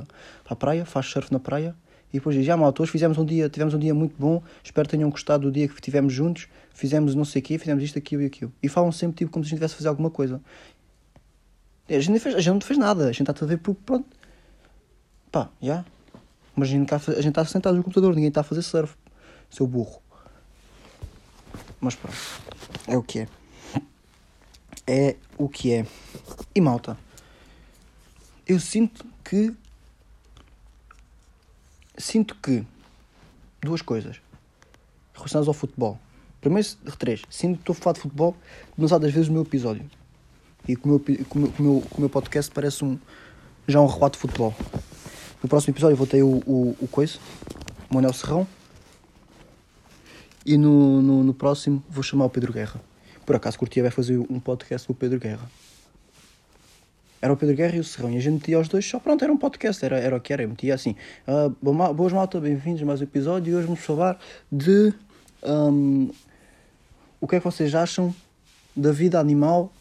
para 0.43 0.53
a 0.53 0.55
praia, 0.55 0.85
faz 0.85 1.05
surf 1.07 1.31
na 1.31 1.39
praia 1.39 1.75
e 2.13 2.17
depois 2.17 2.35
diz, 2.35 2.45
já 2.45 2.55
malta, 2.55 2.83
hoje 2.83 2.91
fizemos 2.91 3.17
um 3.17 3.25
dia, 3.25 3.49
tivemos 3.49 3.73
um 3.73 3.79
dia 3.79 3.93
muito 3.93 4.15
bom, 4.19 4.41
espero 4.63 4.87
que 4.87 4.95
tenham 4.95 5.09
gostado 5.09 5.47
do 5.47 5.51
dia 5.51 5.67
que 5.67 5.81
tivemos 5.81 6.13
juntos, 6.13 6.47
fizemos 6.71 7.15
não 7.15 7.25
sei 7.25 7.41
o 7.41 7.43
quê, 7.43 7.57
fizemos 7.57 7.83
isto, 7.83 7.97
aquilo 7.97 8.21
e 8.21 8.27
aquilo. 8.27 8.53
E 8.61 8.69
falam 8.69 8.91
sempre 8.91 9.17
tipo 9.17 9.31
como 9.31 9.43
se 9.43 9.47
a 9.47 9.49
gente 9.49 9.57
estivesse 9.57 9.73
a 9.73 9.77
fazer 9.77 9.89
alguma 9.89 10.11
coisa. 10.11 10.39
A 11.89 11.99
gente, 11.99 12.19
fez, 12.19 12.35
a 12.35 12.39
gente 12.39 12.53
não 12.53 12.61
fez 12.61 12.77
nada, 12.77 13.05
a 13.09 13.11
gente 13.11 13.29
está 13.29 13.43
a 13.43 13.47
ver 13.47 13.57
porque 13.57 13.81
pronto. 13.83 14.07
Pá, 15.31 15.49
já. 15.59 15.83
Mas 16.55 16.69
a 16.69 16.71
gente 16.71 16.93
está 16.93 17.11
a 17.11 17.15
gente 17.15 17.29
está 17.29 17.43
sentado 17.45 17.75
no 17.75 17.83
computador, 17.83 18.13
ninguém 18.13 18.29
está 18.29 18.41
a 18.41 18.43
fazer 18.43 18.61
surf. 18.61 18.95
Seu 19.49 19.65
burro. 19.65 19.99
Mas 21.81 21.95
pronto. 21.95 22.15
É 22.87 22.95
o 22.95 23.01
que 23.01 23.19
é. 23.19 23.27
É 24.85 25.15
o 25.37 25.49
que 25.49 25.73
é. 25.73 25.85
E 26.53 26.61
malta. 26.61 26.95
Eu 28.45 28.59
sinto 28.59 29.03
que. 29.23 29.53
Sinto 32.03 32.35
que. 32.35 32.65
Duas 33.61 33.81
coisas. 33.81 34.19
Relacionadas 35.13 35.47
ao 35.47 35.53
futebol. 35.53 35.97
Primeiro, 36.41 36.67
três. 36.99 37.21
Sinto 37.29 37.55
que 37.55 37.61
estou 37.61 37.73
a 37.73 37.75
falar 37.77 37.93
de 37.93 38.01
futebol 38.01 38.35
demasiado 38.75 39.03
das 39.03 39.13
vezes 39.13 39.29
no 39.29 39.35
meu 39.35 39.43
episódio. 39.43 39.89
E 40.67 40.75
que 40.75 40.85
o 40.85 40.89
meu, 40.89 40.99
que 40.99 41.23
o 41.31 41.61
meu, 41.61 41.83
o 41.89 41.99
meu, 42.01 42.09
podcast 42.09 42.51
parece 42.51 42.83
um, 42.83 42.99
já 43.65 43.79
um 43.79 43.85
relato 43.85 44.17
de 44.17 44.21
futebol. 44.21 44.53
No 45.41 45.47
próximo 45.47 45.71
episódio 45.71 45.95
vou 45.95 46.05
ter 46.05 46.23
o, 46.23 46.43
o, 46.45 46.77
o 46.81 46.87
coisa, 46.89 47.17
o 47.89 47.95
Manuel 47.95 48.13
Serrão. 48.13 48.45
E 50.45 50.57
no, 50.57 51.01
no, 51.01 51.23
no 51.23 51.33
próximo 51.33 51.81
vou 51.89 52.03
chamar 52.03 52.25
o 52.25 52.29
Pedro 52.29 52.51
Guerra. 52.51 52.81
Por 53.25 53.37
acaso 53.37 53.57
curtia 53.57 53.81
vai 53.81 53.91
fazer 53.91 54.17
um 54.17 54.41
podcast 54.41 54.85
com 54.85 54.91
o 54.91 54.95
Pedro 54.95 55.21
Guerra. 55.21 55.49
Era 57.23 57.31
o 57.31 57.37
Pedro 57.37 57.55
Guerra 57.55 57.77
e 57.77 57.79
o 57.79 57.83
Serrão. 57.85 58.11
E 58.11 58.17
a 58.17 58.19
gente 58.19 58.33
metia 58.33 58.59
os 58.59 58.67
dois, 58.67 58.85
só 58.85 58.99
pronto, 58.99 59.23
era 59.23 59.31
um 59.31 59.37
podcast, 59.37 59.85
era, 59.85 59.97
era 59.97 60.17
o 60.17 60.19
que 60.19 60.33
era. 60.33 60.43
Eu 60.43 60.49
metia 60.49 60.75
assim: 60.75 60.93
uh, 61.25 61.49
Boas 61.93 62.11
malta, 62.11 62.37
bem-vindos 62.37 62.81
a 62.81 62.85
mais 62.85 62.99
um 62.99 63.05
episódio. 63.05 63.49
E 63.49 63.55
hoje 63.55 63.65
vamos 63.65 63.79
falar 63.79 64.19
de. 64.51 64.93
Um, 65.41 66.11
o 67.21 67.25
que 67.25 67.37
é 67.37 67.39
que 67.39 67.45
vocês 67.45 67.73
acham 67.75 68.13
da 68.75 68.91
vida 68.91 69.21
animal 69.21 69.71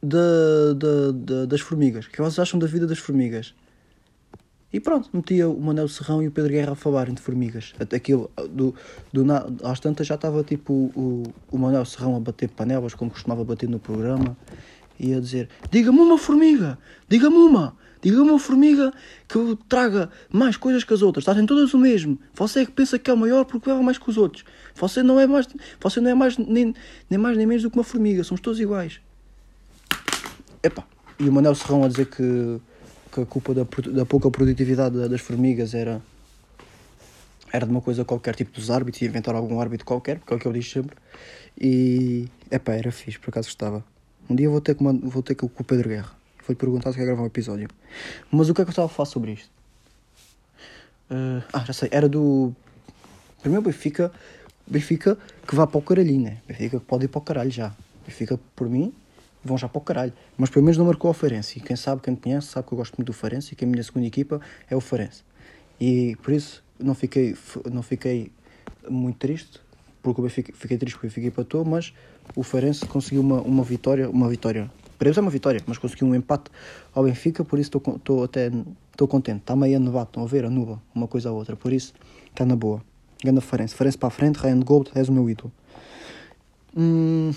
de, 0.00 0.16
de, 0.78 1.12
de, 1.14 1.46
das 1.48 1.60
formigas? 1.60 2.04
O 2.04 2.08
que, 2.08 2.14
é 2.14 2.18
que 2.18 2.22
vocês 2.22 2.38
acham 2.38 2.56
da 2.56 2.68
vida 2.68 2.86
das 2.86 2.98
formigas? 2.98 3.56
E 4.72 4.78
pronto, 4.78 5.10
metia 5.12 5.48
o 5.48 5.60
Manel 5.60 5.88
Serrão 5.88 6.22
e 6.22 6.28
o 6.28 6.30
Pedro 6.30 6.52
Guerra 6.52 6.72
a 6.72 6.76
falarem 6.76 7.12
de 7.12 7.20
formigas. 7.20 7.74
Aquilo, 7.92 8.30
do, 8.50 8.72
do, 9.12 9.24
às 9.64 9.80
tantas 9.80 10.06
já 10.06 10.14
estava 10.14 10.44
tipo 10.44 10.72
o, 10.94 11.24
o 11.50 11.58
Manel 11.58 11.84
Serrão 11.84 12.14
a 12.14 12.20
bater 12.20 12.48
panelas, 12.50 12.94
como 12.94 13.10
costumava 13.10 13.44
bater 13.44 13.68
no 13.68 13.80
programa 13.80 14.36
e 14.98 15.14
a 15.14 15.20
dizer: 15.20 15.48
Diga-me 15.70 15.98
uma 15.98 16.18
formiga, 16.18 16.78
diga-me 17.08 17.36
uma, 17.36 17.76
diga-me 18.02 18.30
uma 18.30 18.38
formiga 18.38 18.92
que 19.28 19.58
traga 19.68 20.10
mais 20.30 20.56
coisas 20.56 20.84
que 20.84 20.92
as 20.94 21.02
outras. 21.02 21.24
Trazem 21.24 21.46
todas 21.46 21.72
o 21.74 21.78
mesmo. 21.78 22.18
Você 22.34 22.60
é 22.60 22.66
que 22.66 22.72
pensa 22.72 22.98
que 22.98 23.10
é 23.10 23.14
o 23.14 23.16
maior 23.16 23.44
porque 23.44 23.68
leva 23.68 23.82
mais 23.82 23.98
que 23.98 24.08
os 24.08 24.16
outros. 24.16 24.44
Você 24.74 25.02
não 25.02 25.18
é 25.18 25.26
mais, 25.26 25.48
você 25.80 26.00
não 26.00 26.10
é 26.10 26.14
mais 26.14 26.38
nem, 26.38 26.74
nem 27.10 27.18
mais 27.18 27.36
nem 27.36 27.46
menos 27.46 27.62
do 27.62 27.70
que 27.70 27.76
uma 27.76 27.84
formiga. 27.84 28.24
Somos 28.24 28.40
todos 28.40 28.60
iguais. 28.60 29.00
Epá. 30.62 30.84
E 31.18 31.28
o 31.28 31.32
Manel 31.32 31.54
Serrão 31.54 31.84
a 31.84 31.88
dizer 31.88 32.06
que, 32.06 32.60
que 33.12 33.20
a 33.20 33.26
culpa 33.26 33.54
da, 33.54 33.66
da 33.92 34.04
pouca 34.04 34.30
produtividade 34.30 35.08
das 35.08 35.20
formigas 35.20 35.74
era 35.74 36.02
era 37.52 37.64
de 37.64 37.72
uma 37.72 37.80
coisa 37.80 38.04
qualquer, 38.04 38.34
tipo 38.34 38.52
dos 38.52 38.70
árbitros, 38.70 39.02
e 39.02 39.06
inventar 39.06 39.34
algum 39.34 39.60
árbitro 39.60 39.86
qualquer, 39.86 40.18
porque 40.18 40.34
é 40.34 40.36
o 40.36 40.40
que 40.40 40.46
eu 40.46 40.52
disse 40.52 40.70
sempre. 40.70 40.96
E, 41.58 42.28
epá, 42.50 42.74
era 42.74 42.92
fixe, 42.92 43.18
por 43.18 43.30
acaso 43.30 43.48
gostava. 43.48 43.84
Um 44.28 44.34
dia 44.34 44.48
vou 44.48 44.60
ter 44.60 44.74
que, 44.74 44.82
vou 44.82 45.22
ter 45.22 45.34
com 45.34 45.46
o 45.46 45.64
Pedro 45.64 45.88
Guerra. 45.88 46.10
Vou-lhe 46.46 46.58
perguntar 46.58 46.92
se 46.92 46.98
quer 46.98 47.04
gravar 47.04 47.22
um 47.22 47.26
episódio. 47.26 47.68
Mas 48.30 48.48
o 48.48 48.54
que 48.54 48.60
é 48.60 48.64
que 48.64 48.68
eu 48.68 48.72
estava 48.72 48.86
a 48.86 48.88
falar 48.88 49.06
sobre 49.06 49.32
isto? 49.32 49.50
Uh, 51.10 51.42
ah, 51.52 51.64
já 51.64 51.72
sei. 51.72 51.88
Era 51.92 52.08
do. 52.08 52.52
Primeiro 53.40 53.64
Benfica. 53.64 54.12
Benfica 54.66 55.16
que 55.46 55.54
vá 55.54 55.66
para 55.66 55.78
o 55.78 55.82
caralhinho, 55.82 56.22
né? 56.22 56.38
Benfica 56.46 56.80
que 56.80 56.86
pode 56.86 57.04
ir 57.04 57.08
para 57.08 57.18
o 57.18 57.22
caralho 57.22 57.50
já. 57.50 57.72
Benfica, 58.04 58.38
por 58.54 58.68
mim, 58.68 58.92
vão 59.44 59.56
já 59.56 59.68
para 59.68 59.78
o 59.78 59.80
caralho. 59.80 60.12
Mas 60.36 60.50
pelo 60.50 60.64
menos 60.64 60.76
não 60.76 60.84
marcou 60.84 61.10
o 61.10 61.14
Farense. 61.14 61.58
E 61.58 61.60
quem 61.60 61.76
sabe, 61.76 62.02
quem 62.02 62.14
me 62.14 62.20
conhece, 62.20 62.48
sabe 62.48 62.66
que 62.66 62.74
eu 62.74 62.78
gosto 62.78 62.96
muito 62.96 63.06
do 63.06 63.12
Farense 63.12 63.52
e 63.52 63.56
que 63.56 63.64
a 63.64 63.68
minha 63.68 63.82
segunda 63.82 64.06
equipa 64.06 64.40
é 64.68 64.74
o 64.74 64.80
Farense. 64.80 65.22
E 65.80 66.16
por 66.22 66.32
isso 66.32 66.64
não 66.78 66.94
fiquei, 66.94 67.36
não 67.70 67.82
fiquei 67.82 68.32
muito 68.88 69.18
triste 69.18 69.60
porque 70.02 70.20
o 70.20 70.24
Benfica, 70.24 70.52
fiquei 70.54 70.78
triste 70.78 70.94
porque 70.94 71.06
o 71.06 71.10
Benfica 71.10 71.26
empatou, 71.26 71.64
mas 71.64 71.92
o 72.34 72.42
Farense 72.42 72.86
conseguiu 72.86 73.20
uma, 73.20 73.40
uma 73.40 73.62
vitória, 73.62 74.08
uma 74.08 74.28
vitória, 74.28 74.70
para 74.98 75.08
eles 75.08 75.18
é 75.18 75.20
uma 75.20 75.30
vitória, 75.30 75.62
mas 75.66 75.78
conseguiu 75.78 76.08
um 76.08 76.14
empate 76.14 76.50
ao 76.94 77.04
Benfica, 77.04 77.44
por 77.44 77.58
isso 77.58 77.70
estou 77.76 78.24
até 78.24 78.50
estou 78.96 79.06
contente. 79.06 79.40
Está 79.40 79.54
meio 79.54 79.76
anubado, 79.76 80.08
estão 80.08 80.22
a 80.22 80.26
ver, 80.26 80.44
a 80.44 80.50
nuba, 80.50 80.82
uma 80.94 81.06
coisa 81.06 81.28
a 81.28 81.32
outra, 81.32 81.54
por 81.54 81.72
isso 81.72 81.92
está 82.30 82.44
na 82.44 82.56
boa. 82.56 82.82
Ganda 83.22 83.40
Farense, 83.40 83.74
Farense 83.74 83.98
para 83.98 84.08
a 84.08 84.10
frente, 84.10 84.36
Ryan 84.36 84.60
Gold, 84.60 84.90
és 84.94 85.08
o 85.08 85.12
meu 85.12 85.28
ídolo. 85.28 85.52
Hum, 86.76 87.32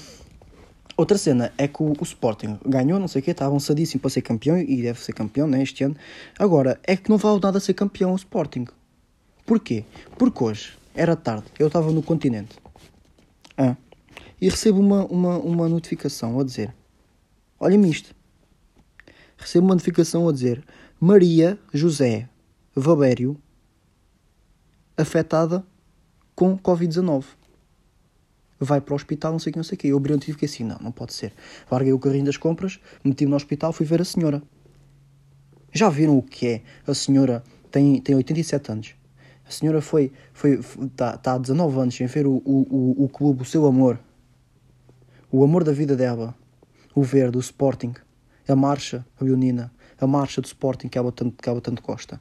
outra 0.97 1.17
cena 1.17 1.53
é 1.57 1.67
que 1.67 1.81
o, 1.81 1.93
o, 1.97 2.03
Sporting 2.03 2.59
ganhou, 2.65 2.99
não 2.99 3.07
sei 3.07 3.21
o 3.21 3.23
quê, 3.23 3.31
está 3.31 3.45
avançadíssimo 3.45 4.01
para 4.01 4.09
ser 4.09 4.21
campeão 4.21 4.57
e 4.57 4.81
deve 4.81 4.99
ser 5.01 5.13
campeão 5.13 5.47
né, 5.47 5.61
este 5.61 5.83
ano. 5.83 5.95
Agora, 6.37 6.79
é 6.83 6.95
que 6.95 7.09
não 7.09 7.17
vale 7.17 7.39
nada 7.41 7.59
ser 7.59 7.73
campeão 7.73 8.13
o 8.13 8.15
Sporting. 8.15 8.65
Porquê? 9.45 9.85
Porque 10.17 10.43
hoje 10.43 10.77
era 10.93 11.15
tarde, 11.15 11.45
eu 11.57 11.67
estava 11.67 11.91
no 11.91 12.03
continente. 12.03 12.57
Ah, 13.57 13.75
e 14.41 14.49
recebo 14.49 14.79
uma, 14.79 15.05
uma, 15.05 15.37
uma 15.37 15.69
notificação 15.69 16.39
a 16.39 16.43
dizer: 16.43 16.73
Olha-me 17.59 17.89
isto. 17.89 18.15
Recebo 19.37 19.65
uma 19.65 19.75
notificação 19.75 20.27
a 20.27 20.31
dizer: 20.31 20.63
Maria 20.99 21.57
José 21.73 22.29
Vabério 22.75 23.37
afetada 24.97 25.63
com 26.35 26.57
Covid-19. 26.57 27.25
Vai 28.61 28.81
para 28.81 28.93
o 28.93 28.95
hospital, 28.95 29.31
não 29.31 29.39
sei 29.39 29.51
o 29.51 29.53
que, 29.53 29.59
não 29.59 29.63
sei 29.63 29.75
o 29.75 29.79
que. 29.79 29.87
Eu 29.87 29.97
abri 29.97 30.13
o 30.13 30.17
e 30.17 30.21
fiquei 30.21 30.47
assim: 30.47 30.63
não, 30.63 30.77
não 30.79 30.91
pode 30.91 31.13
ser. 31.13 31.33
Larguei 31.69 31.93
o 31.93 31.99
carrinho 31.99 32.25
das 32.25 32.37
compras, 32.37 32.79
meti-me 33.03 33.31
no 33.31 33.37
hospital, 33.37 33.71
fui 33.71 33.85
ver 33.85 34.01
a 34.01 34.05
senhora. 34.05 34.41
Já 35.71 35.89
viram 35.89 36.17
o 36.17 36.23
que 36.23 36.47
é? 36.47 36.61
A 36.87 36.93
senhora 36.93 37.43
tem, 37.71 38.01
tem 38.01 38.15
87 38.15 38.71
anos 38.71 38.99
a 39.49 39.51
senhora 39.51 39.81
foi, 39.81 40.11
foi, 40.31 40.59
está 40.59 41.17
tá 41.17 41.33
há 41.33 41.37
19 41.39 41.79
anos 41.79 41.95
sem 41.95 42.05
ver 42.05 42.27
o, 42.27 42.33
o, 42.45 42.67
o, 43.01 43.05
o 43.05 43.09
clube, 43.09 43.41
o 43.41 43.45
seu 43.45 43.65
amor. 43.65 43.99
O 45.31 45.43
amor 45.43 45.63
da 45.63 45.71
vida 45.71 45.95
dela. 45.95 46.35
O 46.95 47.03
verde, 47.03 47.37
o 47.37 47.39
Sporting. 47.39 47.93
A 48.47 48.55
marcha, 48.55 49.05
a 49.19 49.23
leonina. 49.23 49.71
A 49.99 50.07
marcha 50.07 50.41
do 50.41 50.45
Sporting 50.45 50.87
que 50.87 50.97
ela 50.97 51.11
tanto, 51.11 51.41
que 51.41 51.47
ela 51.47 51.61
tanto 51.61 51.81
gosta. 51.81 52.19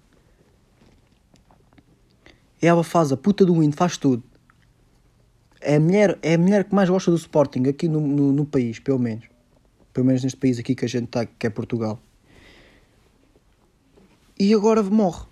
Ela 2.60 2.82
faz 2.82 3.12
a 3.12 3.16
puta 3.16 3.46
do 3.46 3.62
hino, 3.62 3.72
faz 3.72 3.96
tudo. 3.96 4.22
É 5.60 5.76
a 5.76 5.80
mulher, 5.80 6.18
é 6.22 6.34
a 6.34 6.38
mulher 6.38 6.64
que 6.64 6.74
mais 6.74 6.88
gosta 6.88 7.10
do 7.10 7.16
Sporting 7.16 7.68
aqui 7.68 7.88
no, 7.88 8.00
no, 8.00 8.32
no 8.32 8.44
país, 8.44 8.78
pelo 8.78 8.98
menos. 8.98 9.24
Pelo 9.92 10.06
menos 10.06 10.22
neste 10.22 10.38
país 10.38 10.58
aqui 10.58 10.74
que 10.74 10.84
a 10.84 10.88
gente 10.88 11.04
está, 11.04 11.24
que 11.24 11.46
é 11.46 11.50
Portugal. 11.50 11.98
E 14.38 14.52
agora 14.54 14.82
morre 14.82 15.26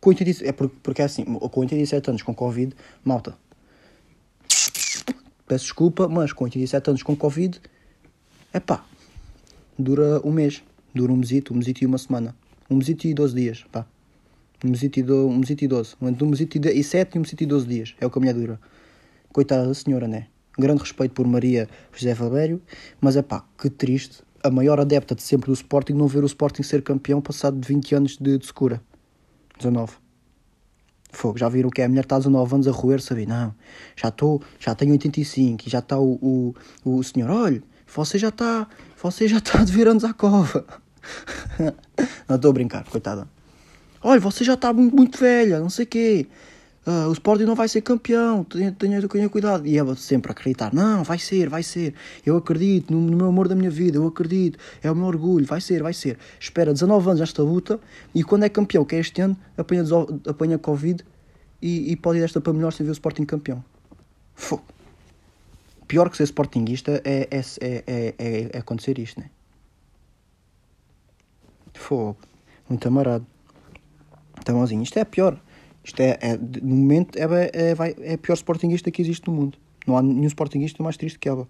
com 0.00 0.10
87, 0.10 0.48
é 0.48 0.52
porque, 0.52 0.76
porque 0.82 1.02
é 1.02 1.04
assim, 1.04 1.24
com 1.24 1.60
87 1.60 2.08
anos 2.08 2.22
com 2.22 2.34
Covid, 2.34 2.74
malta. 3.04 3.36
Peço 5.50 5.64
desculpa, 5.64 6.06
mas 6.06 6.32
com 6.32 6.44
87 6.44 6.90
anos 6.90 7.02
com 7.02 7.16
Covid, 7.16 7.60
é 8.52 8.60
pá, 8.60 8.84
dura 9.76 10.20
um 10.24 10.30
mês, 10.30 10.62
dura 10.94 11.12
um 11.12 11.16
mesito, 11.16 11.52
um 11.52 11.56
mesito 11.56 11.82
e 11.82 11.86
uma 11.88 11.98
semana. 11.98 12.36
Um 12.70 12.76
mesito 12.76 13.08
e 13.08 13.12
12 13.12 13.34
dias, 13.34 13.64
pá. 13.72 13.84
Um 14.64 14.68
mesito 14.68 15.00
e, 15.00 15.02
do, 15.02 15.26
um 15.26 15.38
mesito 15.38 15.64
e 15.64 15.66
12. 15.66 15.96
Entre 16.02 16.22
um 16.22 16.28
mesito 16.28 16.56
e 16.56 16.84
7 16.84 17.16
e 17.16 17.18
um 17.18 17.22
mesito 17.22 17.42
e 17.42 17.46
12 17.46 17.66
dias. 17.66 17.94
É 18.00 18.06
o 18.06 18.10
que 18.12 18.18
a 18.18 18.20
mulher 18.20 18.34
dura. 18.34 18.60
Coitada 19.32 19.66
da 19.66 19.74
senhora, 19.74 20.06
né? 20.06 20.28
Grande 20.56 20.82
respeito 20.82 21.14
por 21.14 21.26
Maria 21.26 21.68
José 21.92 22.14
Valvério, 22.14 22.62
mas 23.00 23.16
é 23.16 23.22
pá, 23.22 23.44
que 23.60 23.68
triste. 23.68 24.22
A 24.44 24.50
maior 24.50 24.78
adepta 24.78 25.16
de 25.16 25.22
sempre 25.22 25.48
do 25.48 25.54
Sporting 25.54 25.94
não 25.94 26.06
ver 26.06 26.22
o 26.22 26.26
Sporting 26.26 26.62
ser 26.62 26.80
campeão 26.80 27.20
passado 27.20 27.58
de 27.58 27.66
20 27.66 27.94
anos 27.96 28.16
de, 28.16 28.38
de 28.38 28.46
secura. 28.46 28.80
19. 29.58 29.94
Fogo, 31.12 31.38
já 31.38 31.48
viram 31.48 31.70
que 31.70 31.82
é? 31.82 31.84
A 31.84 31.88
mulher 31.88 32.04
está 32.04 32.18
19 32.18 32.54
anos 32.54 32.68
a 32.68 32.70
roer, 32.70 33.00
sabe? 33.00 33.26
Não, 33.26 33.54
já 33.96 34.08
estou, 34.08 34.42
já 34.58 34.74
tenho 34.74 34.92
85 34.92 35.66
e 35.66 35.70
já 35.70 35.80
está 35.80 35.98
o, 35.98 36.18
o, 36.22 36.54
o 36.84 37.02
senhor, 37.02 37.30
olha, 37.30 37.62
você 37.86 38.18
já 38.18 38.28
está, 38.28 38.66
você 39.02 39.26
já 39.26 39.38
está 39.38 39.58
de 39.64 39.72
vir 39.72 39.88
anos 39.88 40.04
à 40.04 40.12
cova. 40.12 40.64
não 42.28 42.36
estou 42.36 42.50
a 42.50 42.54
brincar, 42.54 42.84
coitada. 42.84 43.28
Olha, 44.02 44.20
você 44.20 44.44
já 44.44 44.54
está 44.54 44.72
muito, 44.72 44.96
muito 44.96 45.18
velha, 45.18 45.60
não 45.60 45.68
sei 45.68 45.84
o 45.84 45.88
quê. 45.88 46.26
Uh, 46.86 47.08
o 47.08 47.12
Sporting 47.12 47.44
não 47.44 47.54
vai 47.54 47.68
ser 47.68 47.82
campeão, 47.82 48.42
tenha, 48.42 48.72
tenha, 48.72 49.06
tenha 49.06 49.28
cuidado. 49.28 49.66
E 49.66 49.76
ela 49.76 49.94
sempre 49.94 50.30
a 50.30 50.32
acreditar: 50.32 50.72
não, 50.72 51.04
vai 51.04 51.18
ser, 51.18 51.48
vai 51.48 51.62
ser. 51.62 51.94
Eu 52.24 52.36
acredito 52.36 52.92
no, 52.92 53.00
no, 53.00 53.16
meu 53.16 53.26
amor 53.26 53.48
da 53.48 53.54
minha 53.54 53.70
vida, 53.70 53.98
eu 53.98 54.06
acredito, 54.06 54.58
é 54.82 54.90
o 54.90 54.96
meu 54.96 55.06
orgulho, 55.06 55.44
vai 55.44 55.60
ser, 55.60 55.82
vai 55.82 55.92
ser. 55.92 56.18
Espera 56.38 56.72
19 56.72 57.10
anos 57.10 57.20
esta 57.20 57.42
luta 57.42 57.78
e 58.14 58.24
quando 58.24 58.44
é 58.44 58.48
campeão, 58.48 58.84
que 58.84 58.96
é 58.96 59.00
este 59.00 59.20
ano, 59.20 59.36
apanha, 59.58 59.84
apanha 60.26 60.58
Covid 60.58 61.04
e, 61.60 61.92
e 61.92 61.96
pode 61.96 62.18
ir 62.18 62.22
desta 62.22 62.40
para 62.40 62.52
melhor 62.52 62.72
sem 62.72 62.84
ver 62.84 62.90
o 62.90 62.92
Sporting 62.92 63.26
campeão. 63.26 63.62
Fogo. 64.34 64.64
Pior 65.86 66.08
que 66.08 66.16
ser 66.16 66.22
Sportingista 66.24 67.02
é, 67.04 67.28
é, 67.30 67.40
é, 67.60 68.14
é, 68.16 68.50
é 68.54 68.58
acontecer 68.58 68.98
isto, 68.98 69.20
né? 69.20 69.28
Fogo. 71.74 72.16
Muito 72.68 72.86
amarado. 72.88 73.26
Então, 74.38 74.62
assim, 74.62 74.80
isto 74.80 74.98
é 74.98 75.04
pior. 75.04 75.38
Isto 75.84 76.00
é, 76.00 76.18
é 76.20 76.36
no 76.36 76.76
momento, 76.76 77.16
é, 77.16 77.24
é, 77.52 78.10
é, 78.10 78.14
a 78.14 78.18
pior 78.18 78.34
sportinguista 78.34 78.90
que 78.90 79.00
existe 79.00 79.26
no 79.28 79.34
mundo. 79.34 79.58
Não 79.86 79.96
há 79.96 80.02
nenhum 80.02 80.26
sportinguista 80.26 80.82
mais 80.82 80.96
triste 80.96 81.18
que 81.18 81.28
ela. 81.28 81.48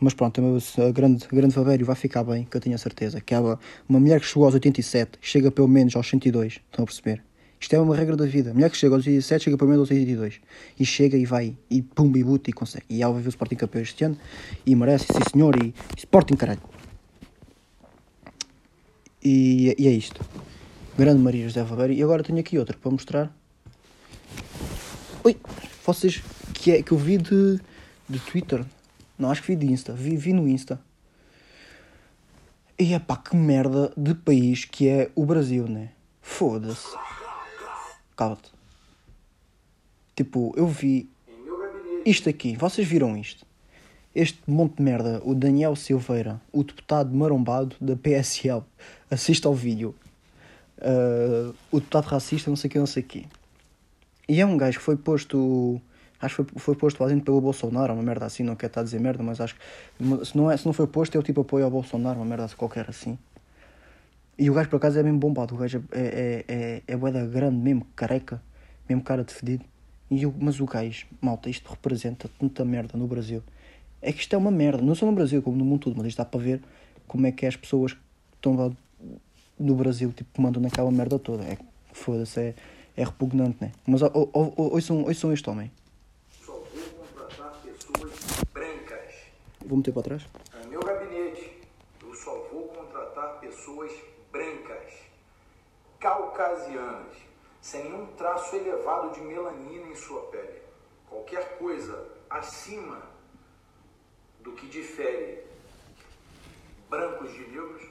Mas 0.00 0.14
pronto, 0.14 0.40
a 0.40 0.90
grande, 0.90 1.26
grande 1.28 1.54
Vavério 1.54 1.86
vai 1.86 1.94
ficar 1.94 2.24
bem, 2.24 2.44
que 2.44 2.56
eu 2.56 2.60
tenho 2.60 2.74
a 2.74 2.78
certeza. 2.78 3.20
Que 3.20 3.34
ela, 3.34 3.58
uma 3.88 4.00
mulher 4.00 4.20
que 4.20 4.26
chegou 4.26 4.44
aos 4.44 4.54
87, 4.54 5.18
chega 5.20 5.50
pelo 5.50 5.68
menos 5.68 5.94
aos 5.94 6.08
102. 6.08 6.54
Estão 6.54 6.82
a 6.82 6.86
perceber? 6.86 7.22
Isto 7.60 7.76
é 7.76 7.80
uma 7.80 7.94
regra 7.94 8.16
da 8.16 8.26
vida. 8.26 8.50
A 8.50 8.54
mulher 8.54 8.68
que 8.68 8.76
chega 8.76 8.96
aos 8.96 9.06
87 9.06 9.44
chega 9.44 9.56
pelo 9.56 9.70
menos 9.70 9.82
aos 9.82 9.90
82. 9.90 10.40
E 10.80 10.84
chega 10.84 11.16
e 11.16 11.24
vai, 11.24 11.56
e 11.70 11.82
pum, 11.82 12.10
e 12.16 12.24
buta 12.24 12.50
e 12.50 12.52
consegue. 12.52 12.84
E 12.90 13.00
ela 13.00 13.12
vai 13.12 13.22
ver 13.22 13.28
o 13.28 13.30
Sporting 13.30 13.54
campeão 13.54 13.82
este 13.82 14.02
ano. 14.02 14.18
E 14.66 14.74
merece, 14.74 15.06
sim 15.06 15.20
senhor, 15.32 15.54
e 15.62 15.72
Sporting 15.96 16.34
caralho. 16.34 16.60
E, 19.22 19.72
e 19.78 19.86
é 19.86 19.92
isto. 19.92 20.20
Grande 20.96 21.22
Maria 21.22 21.48
José 21.48 21.62
Valério. 21.62 21.94
E 21.94 22.02
agora 22.02 22.22
tenho 22.22 22.38
aqui 22.38 22.58
outra 22.58 22.76
para 22.76 22.90
mostrar. 22.90 23.34
Oi, 25.24 25.36
vocês 25.86 26.22
que, 26.52 26.70
é, 26.70 26.82
que 26.82 26.92
eu 26.92 26.98
vi 26.98 27.16
de, 27.16 27.58
de 28.08 28.18
Twitter. 28.18 28.64
Não, 29.18 29.30
acho 29.30 29.40
que 29.40 29.48
vi 29.48 29.56
de 29.56 29.72
Insta. 29.72 29.94
Vi, 29.94 30.16
vi 30.16 30.34
no 30.34 30.46
Insta. 30.46 30.78
E 32.78 32.92
é 32.92 32.98
pá, 32.98 33.16
que 33.16 33.34
merda 33.34 33.90
de 33.96 34.14
país 34.14 34.66
que 34.66 34.86
é 34.86 35.10
o 35.14 35.24
Brasil, 35.24 35.66
né? 35.66 35.90
Foda-se. 36.20 36.94
Cala-te. 38.14 38.50
Tipo, 40.14 40.52
eu 40.56 40.66
vi. 40.66 41.08
Isto 42.04 42.28
aqui, 42.28 42.54
vocês 42.56 42.86
viram 42.86 43.16
isto? 43.16 43.46
Este 44.14 44.38
monte 44.46 44.76
de 44.76 44.82
merda, 44.82 45.22
o 45.24 45.34
Daniel 45.34 45.74
Silveira, 45.74 46.38
o 46.52 46.62
deputado 46.62 47.14
marombado 47.14 47.76
da 47.80 47.96
PSL, 47.96 48.62
assiste 49.10 49.46
ao 49.46 49.54
vídeo. 49.54 49.94
Uh, 50.82 51.54
o 51.70 51.78
deputado 51.78 52.06
racista, 52.06 52.50
não 52.50 52.56
sei 52.56 52.68
o 52.68 52.70
que, 52.72 52.78
não 52.78 52.86
sei 52.86 53.02
o 53.04 53.06
que. 53.06 53.26
E 54.28 54.40
é 54.40 54.46
um 54.46 54.56
gajo 54.56 54.78
que 54.78 54.84
foi 54.84 54.96
posto. 54.96 55.80
Acho 56.20 56.44
que 56.44 56.52
foi, 56.52 56.60
foi 56.60 56.74
posto 56.74 56.96
fazendo 56.96 57.22
pelo 57.22 57.40
Bolsonaro, 57.40 57.92
uma 57.94 58.02
merda 58.02 58.26
assim, 58.26 58.42
não 58.42 58.56
quero 58.56 58.70
estar 58.70 58.80
a 58.80 58.84
dizer 58.84 59.00
merda, 59.00 59.22
mas 59.22 59.40
acho 59.40 59.54
que 59.54 59.60
se 60.24 60.36
não, 60.36 60.50
é, 60.50 60.56
se 60.56 60.66
não 60.66 60.72
foi 60.72 60.86
posto, 60.86 61.16
é 61.16 61.18
o 61.18 61.22
tipo 61.22 61.40
apoio 61.40 61.64
ao 61.64 61.70
Bolsonaro, 61.70 62.18
uma 62.18 62.24
merda 62.24 62.48
qualquer 62.56 62.88
assim. 62.88 63.18
E 64.38 64.48
o 64.48 64.54
gajo 64.54 64.68
por 64.68 64.76
acaso 64.76 64.98
é 64.98 65.02
mesmo 65.02 65.18
bombado, 65.18 65.54
o 65.54 65.58
gajo 65.58 65.84
é, 65.92 66.00
é, 66.00 66.44
é, 66.48 66.82
é 66.86 66.96
boeda 66.96 67.24
grande 67.26 67.56
mesmo, 67.56 67.86
careca, 67.94 68.40
mesmo 68.88 69.02
cara 69.02 69.24
de 69.24 69.32
fedido. 69.34 69.64
E 70.10 70.22
eu, 70.22 70.34
mas 70.38 70.60
o 70.60 70.64
gajo, 70.64 71.06
malta, 71.20 71.50
isto 71.50 71.68
representa 71.68 72.28
tanta 72.38 72.64
merda 72.64 72.96
no 72.96 73.06
Brasil. 73.06 73.42
É 74.00 74.12
que 74.12 74.20
isto 74.20 74.34
é 74.34 74.38
uma 74.38 74.50
merda, 74.50 74.82
não 74.82 74.94
só 74.94 75.06
no 75.06 75.12
Brasil, 75.12 75.42
como 75.42 75.56
no 75.56 75.64
mundo 75.64 75.82
todo, 75.82 75.96
mas 75.96 76.06
isto 76.06 76.18
dá 76.18 76.24
para 76.24 76.40
ver 76.40 76.60
como 77.06 77.26
é 77.26 77.32
que 77.32 77.44
é 77.44 77.48
as 77.48 77.56
pessoas 77.56 77.92
que 77.92 78.00
estão 78.36 78.56
lá 78.56 78.70
no 79.62 79.74
Brasil, 79.74 80.12
tipo, 80.12 80.40
mandam 80.40 80.62
naquela 80.62 80.90
merda 80.90 81.18
toda. 81.18 81.44
É 81.44 81.56
foda-se, 81.92 82.40
é, 82.40 82.54
é 82.96 83.04
repugnante, 83.04 83.58
né? 83.60 83.72
Mas 83.86 84.02
ouçam, 84.02 85.04
ouçam 85.04 85.32
este 85.32 85.48
homem. 85.50 85.70
Só 86.44 86.52
vou 86.52 87.06
contratar 87.06 87.52
pessoas 87.62 88.12
brancas. 88.52 89.14
Vou 89.64 89.78
meter 89.78 89.92
para 89.92 90.02
trás? 90.02 90.26
No 90.64 90.70
meu 90.70 90.80
gabinete, 90.80 91.60
eu 92.02 92.14
só 92.14 92.48
vou 92.52 92.68
contratar 92.68 93.40
pessoas 93.40 93.92
brancas, 94.30 94.92
caucasianas, 96.00 97.16
sem 97.60 97.84
nenhum 97.84 98.06
traço 98.18 98.56
elevado 98.56 99.14
de 99.14 99.20
melanina 99.20 99.88
em 99.88 99.94
sua 99.94 100.22
pele. 100.22 100.60
Qualquer 101.08 101.58
coisa 101.58 102.08
acima 102.28 103.02
do 104.42 104.52
que 104.52 104.66
difere 104.66 105.44
brancos 106.90 107.32
de 107.32 107.46
negros, 107.46 107.82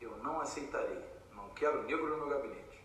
eu 0.00 0.18
não 0.22 0.40
aceitarei. 0.40 1.00
Não 1.34 1.48
quero 1.54 1.86
negro 1.86 2.10
no 2.10 2.26
meu 2.26 2.28
gabinete. 2.28 2.78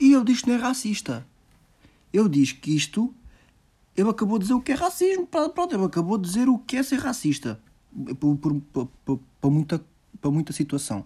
E 0.00 0.12
ele 0.12 0.24
diz 0.24 0.42
que 0.42 0.48
não 0.48 0.56
é 0.56 0.58
racista. 0.58 1.26
Ele 2.12 2.28
diz 2.28 2.52
que 2.52 2.74
isto. 2.74 3.14
Ele 3.96 4.08
acabou 4.08 4.38
de 4.38 4.44
dizer 4.44 4.54
o 4.54 4.60
que 4.60 4.72
é 4.72 4.74
racismo. 4.74 5.26
Pronto, 5.26 5.74
ele 5.74 5.84
acabou 5.84 6.16
de 6.16 6.28
dizer 6.28 6.48
o 6.48 6.58
que 6.58 6.76
é 6.76 6.82
ser 6.82 7.00
racista. 7.00 7.60
Para 9.40 9.50
muita, 9.50 9.84
para 10.20 10.30
muita 10.30 10.52
situação. 10.52 11.04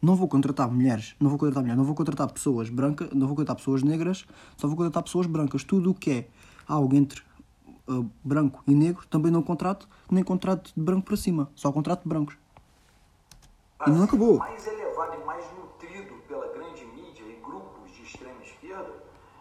Não 0.00 0.16
vou 0.16 0.26
contratar 0.26 0.68
mulheres, 0.68 1.14
não 1.20 1.30
vou 1.30 1.38
contratar 1.38 1.62
mulheres, 1.62 1.78
não 1.78 1.84
vou 1.84 1.94
contratar 1.94 2.32
pessoas 2.32 2.68
brancas, 2.68 3.10
não 3.12 3.28
vou 3.28 3.36
contratar 3.36 3.54
pessoas 3.54 3.84
negras, 3.84 4.26
só 4.56 4.66
vou 4.66 4.76
contratar 4.76 5.02
pessoas 5.04 5.26
brancas. 5.26 5.62
Tudo 5.62 5.90
o 5.90 5.94
que 5.94 6.10
é 6.10 6.28
algo 6.66 6.96
entre 6.96 7.22
uh, 7.86 8.10
branco 8.24 8.64
e 8.66 8.74
negro 8.74 9.06
também 9.06 9.30
não 9.30 9.42
contrato, 9.42 9.88
nem 10.10 10.24
contrato 10.24 10.72
de 10.74 10.82
branco 10.82 11.06
para 11.06 11.16
cima, 11.16 11.50
só 11.54 11.70
contrato 11.70 12.02
de 12.02 12.08
brancos. 12.08 12.36
E 13.86 13.90
não 13.90 14.04
acabou. 14.04 14.38
Mais 14.38 14.66
elevado 14.66 15.20
e 15.20 15.24
mais 15.24 15.44
nutrido 15.58 16.14
pela 16.28 16.46
grande 16.52 16.84
mídia 16.84 17.24
e 17.24 17.40
grupos 17.42 17.90
de 17.92 18.02
extrema 18.02 18.40
esquerda 18.42 18.92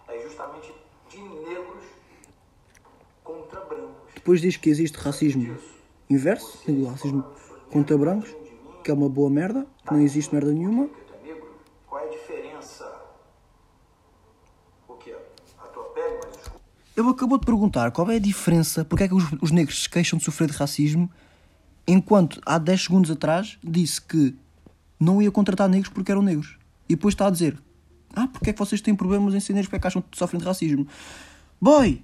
é 0.07 0.19
justamente 0.21 0.74
de 1.10 1.21
negros 1.21 1.83
contra 3.24 3.62
brancos. 3.62 4.13
Depois 4.15 4.41
diz 4.41 4.57
que 4.57 4.69
existe 4.69 4.98
racismo 4.98 5.57
inverso, 6.10 6.57
racismo 6.89 7.24
contra 7.71 7.98
brancos, 7.98 8.36
que 8.83 8.89
é 8.89 8.93
uma 8.93 9.07
boa 9.07 9.29
merda, 9.29 9.67
que 9.86 9.93
não 9.93 10.01
existe 10.01 10.33
merda 10.33 10.51
nenhuma. 10.51 10.89
Qual 11.88 12.01
é 12.01 12.07
a 12.07 12.10
diferença? 12.10 13.01
O 14.88 14.93
que? 14.95 15.13
A 15.13 15.67
tua 15.67 15.83
pele 15.86 16.19
mais 16.24 16.36
escura? 16.36 16.60
Ele 16.98 17.09
acabou 17.09 17.37
de 17.37 17.46
perguntar 17.46 17.92
qual 17.92 18.09
é 18.09 18.16
a 18.16 18.20
diferença, 18.20 18.83
porque 18.83 19.03
é 19.03 19.07
que 19.07 19.13
os, 19.13 19.24
os 19.42 19.51
negros 19.51 19.83
se 19.83 19.89
queixam 19.89 20.18
de 20.18 20.25
sofrer 20.25 20.50
de 20.50 20.57
racismo, 20.57 21.09
enquanto 21.87 22.41
há 22.46 22.57
10 22.57 22.83
segundos 22.83 23.11
atrás 23.11 23.57
disse 23.63 24.01
que 24.01 24.35
não 25.00 25.22
ia 25.22 25.31
contratar 25.31 25.67
negros 25.67 25.91
porque 25.91 26.11
eram 26.11 26.22
negros. 26.22 26.57
E 26.87 26.96
depois 26.96 27.13
está 27.13 27.27
a 27.27 27.31
dizer: 27.31 27.57
Ah, 28.15 28.27
porque 28.27 28.50
é 28.50 28.53
que 28.53 28.59
vocês 28.59 28.81
têm 28.81 28.96
problemas 28.96 29.33
em 29.33 29.39
ser 29.39 29.53
negros? 29.53 29.67
Porque 29.67 29.77
é 29.77 29.79
que 29.79 29.87
acham 29.87 30.01
que 30.01 30.17
sofrem 30.17 30.39
de 30.39 30.46
racismo? 30.46 30.87
Boy! 31.59 32.03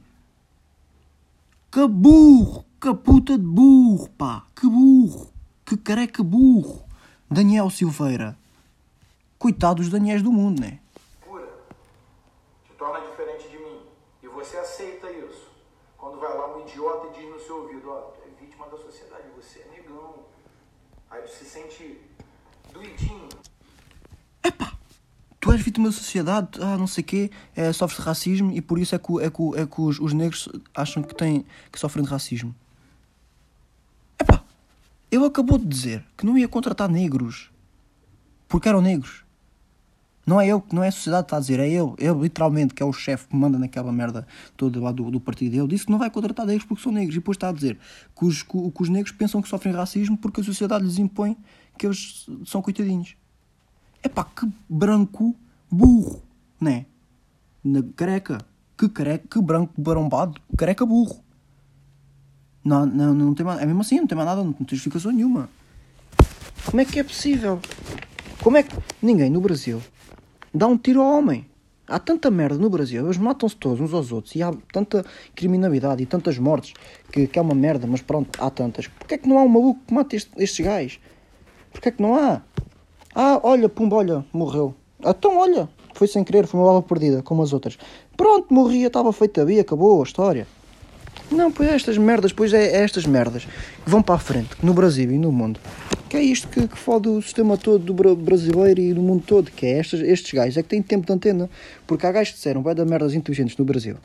Que 1.71 1.87
burro! 1.87 2.65
Que 2.79 2.93
puta 2.93 3.37
de 3.37 3.43
burro, 3.43 4.09
pá! 4.17 4.45
Que 4.55 4.67
burro! 4.67 5.33
Que 5.65 5.75
careca 5.75 6.23
burro! 6.23 6.83
Daniel 7.29 7.69
Silveira. 7.69 8.37
Coitado 9.37 9.81
dos 9.81 9.89
Daniels 9.89 10.23
do 10.23 10.31
mundo, 10.31 10.61
né? 10.61 10.79
Pura. 11.21 11.45
Te 12.65 12.73
torna 12.73 13.01
diferente 13.01 13.49
de 13.49 13.57
mim. 13.57 13.81
E 14.23 14.27
você 14.27 14.57
aceita 14.57 15.11
isso. 15.11 15.51
Quando 15.97 16.19
vai 16.19 16.35
lá 16.37 16.55
um 16.55 16.61
idiota 16.61 17.07
e 17.07 17.19
diz 17.19 17.29
no 17.29 17.39
seu 17.39 17.63
ouvido, 17.63 17.91
ó, 17.91 18.01
tu 18.11 18.21
é 18.25 18.41
vítima 18.41 18.67
da 18.67 18.77
sociedade, 18.77 19.23
você 19.35 19.59
é 19.59 19.71
negão. 19.77 20.15
Aí 21.09 21.21
tu 21.21 21.29
se 21.29 21.45
sente 21.45 21.99
doidinho. 22.73 23.29
Epá! 24.43 24.73
Tu 25.39 25.51
és 25.51 25.61
vítima 25.61 25.87
da 25.87 25.93
sociedade, 25.93 26.59
ah, 26.61 26.77
não 26.77 26.87
sei 26.87 27.03
o 27.03 27.07
quê, 27.07 27.31
é, 27.55 27.71
sofres 27.71 27.99
de 27.99 28.05
racismo 28.05 28.51
e 28.51 28.61
por 28.61 28.79
isso 28.79 28.95
é 28.95 28.99
que, 28.99 29.11
é 29.21 29.29
que, 29.29 29.59
é 29.59 29.65
que 29.65 29.81
os, 29.81 29.99
os 29.99 30.13
negros 30.13 30.49
acham 30.75 31.01
que, 31.03 31.15
têm, 31.15 31.45
que 31.71 31.79
sofrem 31.79 32.03
de 32.03 32.09
racismo. 32.09 32.53
Epá! 34.19 34.43
Ele 35.09 35.25
acabou 35.25 35.57
de 35.57 35.65
dizer 35.65 36.03
que 36.17 36.25
não 36.25 36.37
ia 36.37 36.47
contratar 36.47 36.89
negros 36.89 37.51
porque 38.47 38.67
eram 38.67 38.81
negros. 38.81 39.26
Não 40.27 40.41
é 40.41 40.49
ele, 40.49 40.61
não 40.73 40.83
é 40.83 40.89
a 40.89 40.91
sociedade 40.91 41.23
que 41.23 41.27
está 41.27 41.37
a 41.37 41.39
dizer, 41.39 41.57
é 41.61 41.69
ele, 41.69 41.93
ele 41.97 42.19
literalmente, 42.19 42.73
que 42.73 42.83
é 42.83 42.85
o 42.85 42.91
chefe 42.91 43.29
que 43.29 43.35
manda 43.37 43.57
naquela 43.57 43.93
merda 43.93 44.27
toda 44.57 44.77
lá 44.77 44.91
do, 44.91 45.09
do 45.09 45.21
partido 45.21 45.53
dele, 45.53 45.67
disse 45.69 45.85
que 45.85 45.91
não 45.91 45.97
vai 45.97 46.09
contratar 46.09 46.45
negros 46.45 46.65
porque 46.65 46.83
são 46.83 46.91
negros. 46.91 47.15
E 47.15 47.19
depois 47.19 47.37
está 47.37 47.47
a 47.47 47.53
dizer 47.53 47.79
que 48.13 48.25
os, 48.25 48.43
que, 48.43 48.57
os 48.77 48.89
negros 48.89 49.13
pensam 49.13 49.41
que 49.41 49.47
sofrem 49.47 49.73
racismo 49.73 50.17
porque 50.17 50.41
a 50.41 50.43
sociedade 50.43 50.83
lhes 50.83 50.99
impõe 50.99 51.37
que 51.77 51.87
eles 51.87 52.27
são 52.45 52.61
coitadinhos. 52.61 53.15
Epá, 54.03 54.25
que 54.25 54.51
branco 54.67 55.33
burro, 55.71 56.21
né? 56.59 56.87
Na 57.63 57.81
careca. 57.95 58.39
Que 58.77 58.89
careca, 58.89 59.25
que 59.29 59.41
branco 59.41 59.73
barombado, 59.77 60.41
careca 60.57 60.85
burro. 60.85 61.23
Não, 62.65 62.85
não, 62.85 63.13
não 63.13 63.33
tem 63.33 63.45
mais, 63.45 63.61
é 63.61 63.65
mesmo 63.65 63.79
assim, 63.79 64.01
não 64.01 64.07
tem 64.07 64.15
mais 64.15 64.27
nada, 64.27 64.43
não 64.43 64.51
tem 64.51 64.67
justificação 64.71 65.09
nenhuma. 65.13 65.49
Como 66.65 66.81
é 66.81 66.85
que 66.85 66.99
é 66.99 67.03
possível? 67.03 67.61
Como 68.43 68.57
é 68.57 68.63
que 68.63 68.75
ninguém 69.01 69.29
no 69.29 69.39
Brasil 69.39 69.81
dá 70.57 70.67
um 70.67 70.77
tiro 70.77 71.01
ao 71.01 71.17
homem? 71.17 71.45
Há 71.87 71.99
tanta 71.99 72.29
merda 72.29 72.57
no 72.57 72.69
Brasil, 72.69 73.05
eles 73.05 73.17
matam-se 73.17 73.55
todos 73.55 73.79
uns 73.79 73.93
aos 73.93 74.11
outros 74.11 74.35
e 74.35 74.43
há 74.43 74.51
tanta 74.73 75.05
criminalidade 75.33 76.03
e 76.03 76.05
tantas 76.05 76.37
mortes 76.37 76.73
que, 77.11 77.27
que 77.27 77.39
é 77.39 77.41
uma 77.41 77.55
merda, 77.55 77.87
mas 77.87 78.01
pronto, 78.01 78.37
há 78.43 78.49
tantas. 78.49 78.87
Porquê 78.87 79.15
é 79.15 79.17
que 79.17 79.29
não 79.29 79.37
há 79.37 79.43
um 79.43 79.47
maluco 79.47 79.79
que 79.87 79.93
mate 79.93 80.15
este- 80.17 80.31
estes 80.37 80.65
gajos? 80.65 80.99
Porquê 81.71 81.87
é 81.87 81.91
que 81.91 82.01
não 82.01 82.15
há? 82.15 82.41
Ah, 83.15 83.39
olha, 83.41 83.69
pumba, 83.69 83.95
olha, 83.95 84.25
morreu. 84.33 84.75
Então, 84.99 85.37
olha, 85.37 85.69
foi 85.93 86.07
sem 86.07 86.23
querer, 86.25 86.45
foi 86.45 86.59
uma 86.59 86.67
bala 86.67 86.81
perdida, 86.81 87.23
como 87.23 87.41
as 87.41 87.53
outras. 87.53 87.77
Pronto, 88.17 88.53
morria, 88.53 88.87
estava 88.87 89.13
feita 89.13 89.41
ali, 89.41 89.59
acabou 89.59 90.01
a 90.01 90.03
história. 90.03 90.45
Não, 91.29 91.51
pois 91.51 91.69
é 91.69 91.75
estas 91.75 91.97
merdas, 91.97 92.31
pois 92.31 92.53
é, 92.53 92.67
é 92.67 92.83
estas 92.83 93.05
merdas 93.05 93.45
que 93.45 93.89
vão 93.89 94.01
para 94.01 94.15
a 94.15 94.19
frente, 94.19 94.49
no 94.63 94.73
Brasil 94.73 95.11
e 95.11 95.17
no 95.17 95.31
mundo. 95.31 95.59
Que 96.09 96.17
é 96.17 96.21
isto 96.21 96.47
que, 96.47 96.67
que 96.67 96.77
fode 96.77 97.09
o 97.09 97.21
sistema 97.21 97.57
todo 97.57 97.83
do 97.83 97.93
bra- 97.93 98.15
brasileiro 98.15 98.79
e 98.79 98.93
do 98.93 99.01
mundo 99.01 99.23
todo, 99.25 99.51
que 99.51 99.65
é 99.65 99.79
estes, 99.79 99.99
estes 99.99 100.33
gajos, 100.33 100.55
é 100.57 100.63
que 100.63 100.69
têm 100.69 100.81
tempo 100.81 101.05
de 101.05 101.11
antena. 101.11 101.49
Porque 101.85 102.05
há 102.05 102.11
gajos 102.11 102.29
que 102.29 102.37
disseram, 102.37 102.61
vai 102.63 102.73
dar 102.73 102.85
merdas 102.85 103.13
inteligentes 103.13 103.57
no 103.57 103.65
Brasil. 103.65 103.97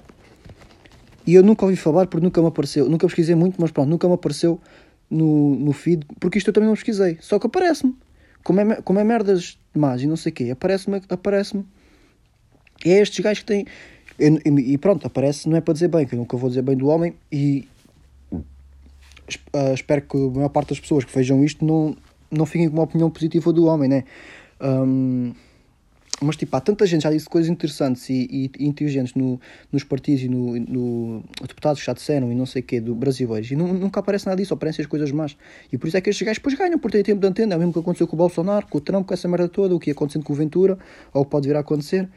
E 1.25 1.35
eu 1.35 1.43
nunca 1.45 1.65
ouvi 1.65 1.77
falar 1.77 2.09
porque 2.09 2.25
nunca 2.25 2.41
me 2.43 2.49
apareceu, 2.49 2.89
nunca 2.89 3.07
pesquisei 3.07 3.37
muito, 3.37 3.61
mas 3.61 3.71
pronto, 3.71 3.89
nunca 3.89 4.09
me 4.09 4.15
apareceu 4.15 4.61
no, 5.09 5.55
no 5.55 5.73
feed, 5.73 6.05
porque 6.19 6.39
isto 6.39 6.49
eu 6.49 6.53
também 6.53 6.69
não 6.69 6.75
pesquisei, 6.75 7.19
só 7.21 7.39
que 7.39 7.47
aparece-me. 7.47 7.95
Como 8.43 8.61
é, 8.61 8.83
como 8.83 8.99
é 8.99 9.05
merdas 9.05 9.57
más 9.73 10.03
e 10.03 10.09
não 10.09 10.17
sei 10.17 10.33
o 10.33 10.35
quê, 10.35 10.51
aparece-me, 10.51 11.01
aparece-me. 11.09 11.65
É 12.85 12.99
estes 12.99 13.21
gajos 13.21 13.39
que 13.39 13.45
têm. 13.45 13.67
E, 14.19 14.79
pronto, 14.79 15.07
aparece, 15.07 15.49
não 15.49 15.57
é 15.57 15.61
para 15.61 15.75
dizer 15.75 15.89
bem, 15.89 16.07
que 16.07 16.15
eu 16.15 16.19
nunca 16.19 16.37
vou 16.37 16.49
dizer 16.49 16.63
bem 16.63 16.77
do 16.77 16.89
homem, 16.89 17.15
e 17.31 17.67
ah, 19.53 19.73
espero 19.73 20.03
que 20.03 20.17
a 20.17 20.31
maior 20.31 20.49
parte 20.49 20.71
das 20.71 20.81
pessoas 20.81 21.05
que 21.05 21.15
vejam 21.15 21.43
isto 21.45 21.65
não, 21.65 21.97
não 22.31 22.47
fiquem 22.47 22.69
com 22.69 22.77
uma 22.77 22.85
opinião 22.85 23.11
positiva 23.11 23.53
do 23.53 23.65
homem, 23.67 23.89
né? 23.89 24.05
Ahm, 24.61 25.33
mas 26.21 26.37
tipo, 26.37 26.55
há 26.57 26.61
tanta 26.61 26.87
gente 26.87 27.03
já 27.03 27.11
disse 27.11 27.29
coisas 27.29 27.51
interessantes 27.51 28.09
e, 28.09 28.51
e 28.57 28.65
inteligentes 28.65 29.13
no, 29.15 29.41
nos 29.73 29.83
partidos 29.83 30.23
e 30.23 30.29
no, 30.29 30.57
no 30.57 31.25
deputados 31.41 31.81
que 31.81 31.87
já 31.87 31.93
disseram 31.93 32.31
e 32.31 32.35
não 32.35 32.47
sei 32.47 32.63
o 32.63 32.65
quê 32.65 32.81
do 32.81 32.95
brasileiros 32.95 33.51
e 33.51 33.57
nu- 33.57 33.73
nunca 33.73 33.99
aparece 33.99 34.27
nada 34.27 34.37
disso, 34.37 34.55
aparecem 34.55 34.85
as 34.85 34.87
coisas 34.89 35.11
más. 35.11 35.37
E 35.73 35.77
por 35.77 35.89
isso 35.89 35.97
é 35.97 36.01
que 36.01 36.11
estes 36.11 36.25
gajos 36.25 36.39
depois 36.39 36.55
ganham 36.55 36.79
por 36.79 36.93
ter 36.93 37.03
tempo 37.03 37.21
de 37.21 37.27
antena. 37.27 37.55
É 37.55 37.57
o 37.57 37.59
mesmo 37.59 37.73
que 37.73 37.81
aconteceu 37.81 38.07
com 38.07 38.15
o 38.15 38.19
Bolsonaro, 38.19 38.69
com 38.69 38.79
o 38.79 38.81
Trump, 38.81 39.05
com 39.05 39.15
essa 39.15 39.27
merda 39.27 39.49
toda, 39.49 39.75
o 39.75 39.81
que 39.81 39.91
ia 39.91 39.95
acontecendo 39.95 40.23
com 40.23 40.33
o 40.33 40.37
Ventura, 40.37 40.79
ou 41.13 41.23
o 41.23 41.25
que 41.25 41.31
pode 41.31 41.49
vir 41.49 41.57
a 41.57 41.61
acontecer. 41.61 42.09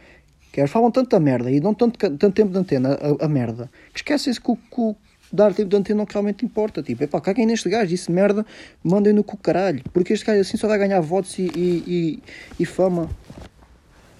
Que 0.55 0.61
eles 0.61 0.71
falam 0.71 0.89
tanta 0.89 1.19
merda 1.19 1.51
e 1.51 1.59
dão 1.59 1.73
tanto, 1.73 1.99
tanto 1.99 2.31
tempo 2.31 2.49
de 2.49 2.57
antena 2.57 2.93
a, 2.93 3.25
a 3.25 3.27
merda 3.27 3.69
que 3.91 3.99
esquecem-se 3.99 4.39
que 4.39 4.49
o, 4.49 4.55
que 4.55 4.95
dar 5.29 5.53
tempo 5.53 5.69
de 5.69 5.75
antena 5.75 5.97
não 5.97 6.07
realmente 6.09 6.45
importa. 6.45 6.81
Tipo, 6.81 7.03
epá, 7.03 7.19
caguem 7.19 7.45
neste 7.45 7.67
gajo, 7.67 7.87
disse 7.87 8.09
merda, 8.09 8.45
mandem-no 8.81 9.21
com 9.21 9.35
o 9.35 9.37
caralho. 9.37 9.83
Porque 9.91 10.13
este 10.13 10.25
gajo 10.25 10.39
assim 10.39 10.55
só 10.55 10.69
vai 10.69 10.77
ganhar 10.77 11.01
votos 11.01 11.37
e, 11.37 11.51
e, 11.53 11.83
e, 11.85 12.23
e 12.57 12.65
fama. 12.65 13.09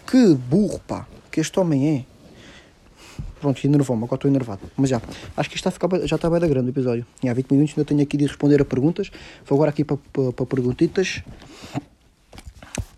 Que 0.06 0.34
burro, 0.34 0.78
pá, 0.86 1.08
que 1.32 1.40
este 1.40 1.58
homem 1.58 2.00
é. 2.00 2.06
Pronto, 3.40 3.66
enervou-me, 3.66 4.04
agora 4.04 4.18
estou 4.18 4.30
enervado. 4.30 4.60
Mas 4.76 4.90
já, 4.90 5.02
acho 5.38 5.50
que 5.50 5.56
isto 5.56 5.70
está 5.70 5.70
a 5.70 5.72
ficar, 5.72 6.06
já 6.06 6.18
está 6.18 6.30
bem 6.30 6.42
da 6.42 6.48
grande 6.50 6.68
o 6.68 6.72
episódio. 6.72 7.06
E 7.24 7.30
há 7.30 7.34
20 7.34 7.50
minutos 7.50 7.76
ainda 7.78 7.88
tenho 7.88 8.02
aqui 8.02 8.18
de 8.18 8.26
responder 8.26 8.62
a 8.62 8.66
perguntas. 8.66 9.10
Vou 9.46 9.56
agora 9.56 9.70
aqui 9.70 9.86
para, 9.86 9.96
para, 10.12 10.34
para 10.34 10.46
perguntitas. 10.46 11.24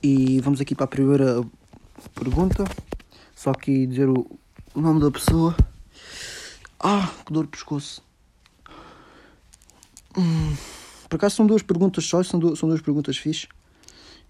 E 0.02 0.42
vamos 0.42 0.60
aqui 0.60 0.74
para 0.74 0.86
a 0.86 0.88
primeira 0.88 1.46
pergunta. 2.16 2.66
Só 3.38 3.52
aqui 3.52 3.86
dizer 3.86 4.10
o, 4.10 4.26
o 4.74 4.82
nome 4.82 5.00
da 5.00 5.12
pessoa. 5.12 5.56
Ah, 6.80 7.14
que 7.24 7.32
dor 7.32 7.44
de 7.44 7.52
pescoço. 7.52 8.04
Hum, 10.18 10.56
por 11.08 11.18
acaso 11.18 11.36
são 11.36 11.46
duas 11.46 11.62
perguntas 11.62 12.04
só, 12.04 12.24
são, 12.24 12.40
duas, 12.40 12.58
são 12.58 12.68
duas 12.68 12.82
perguntas 12.82 13.16
fixes. 13.16 13.48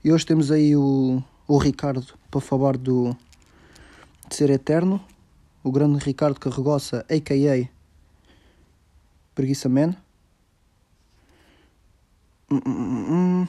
E 0.03 0.11
hoje 0.11 0.25
temos 0.25 0.51
aí 0.51 0.75
o, 0.75 1.23
o 1.47 1.57
Ricardo 1.57 2.05
para 2.29 2.41
falar 2.41 2.75
do 2.75 3.15
de 4.27 4.35
ser 4.35 4.49
eterno. 4.49 5.01
O 5.63 5.71
grande 5.71 6.03
Ricardo 6.03 6.37
Carregoça, 6.37 7.05
a.k.a. 7.09 7.69
Preguiça 9.33 9.69
Man. 9.69 9.95
Hum, 12.51 12.59
hum, 12.65 13.05
hum. 13.09 13.47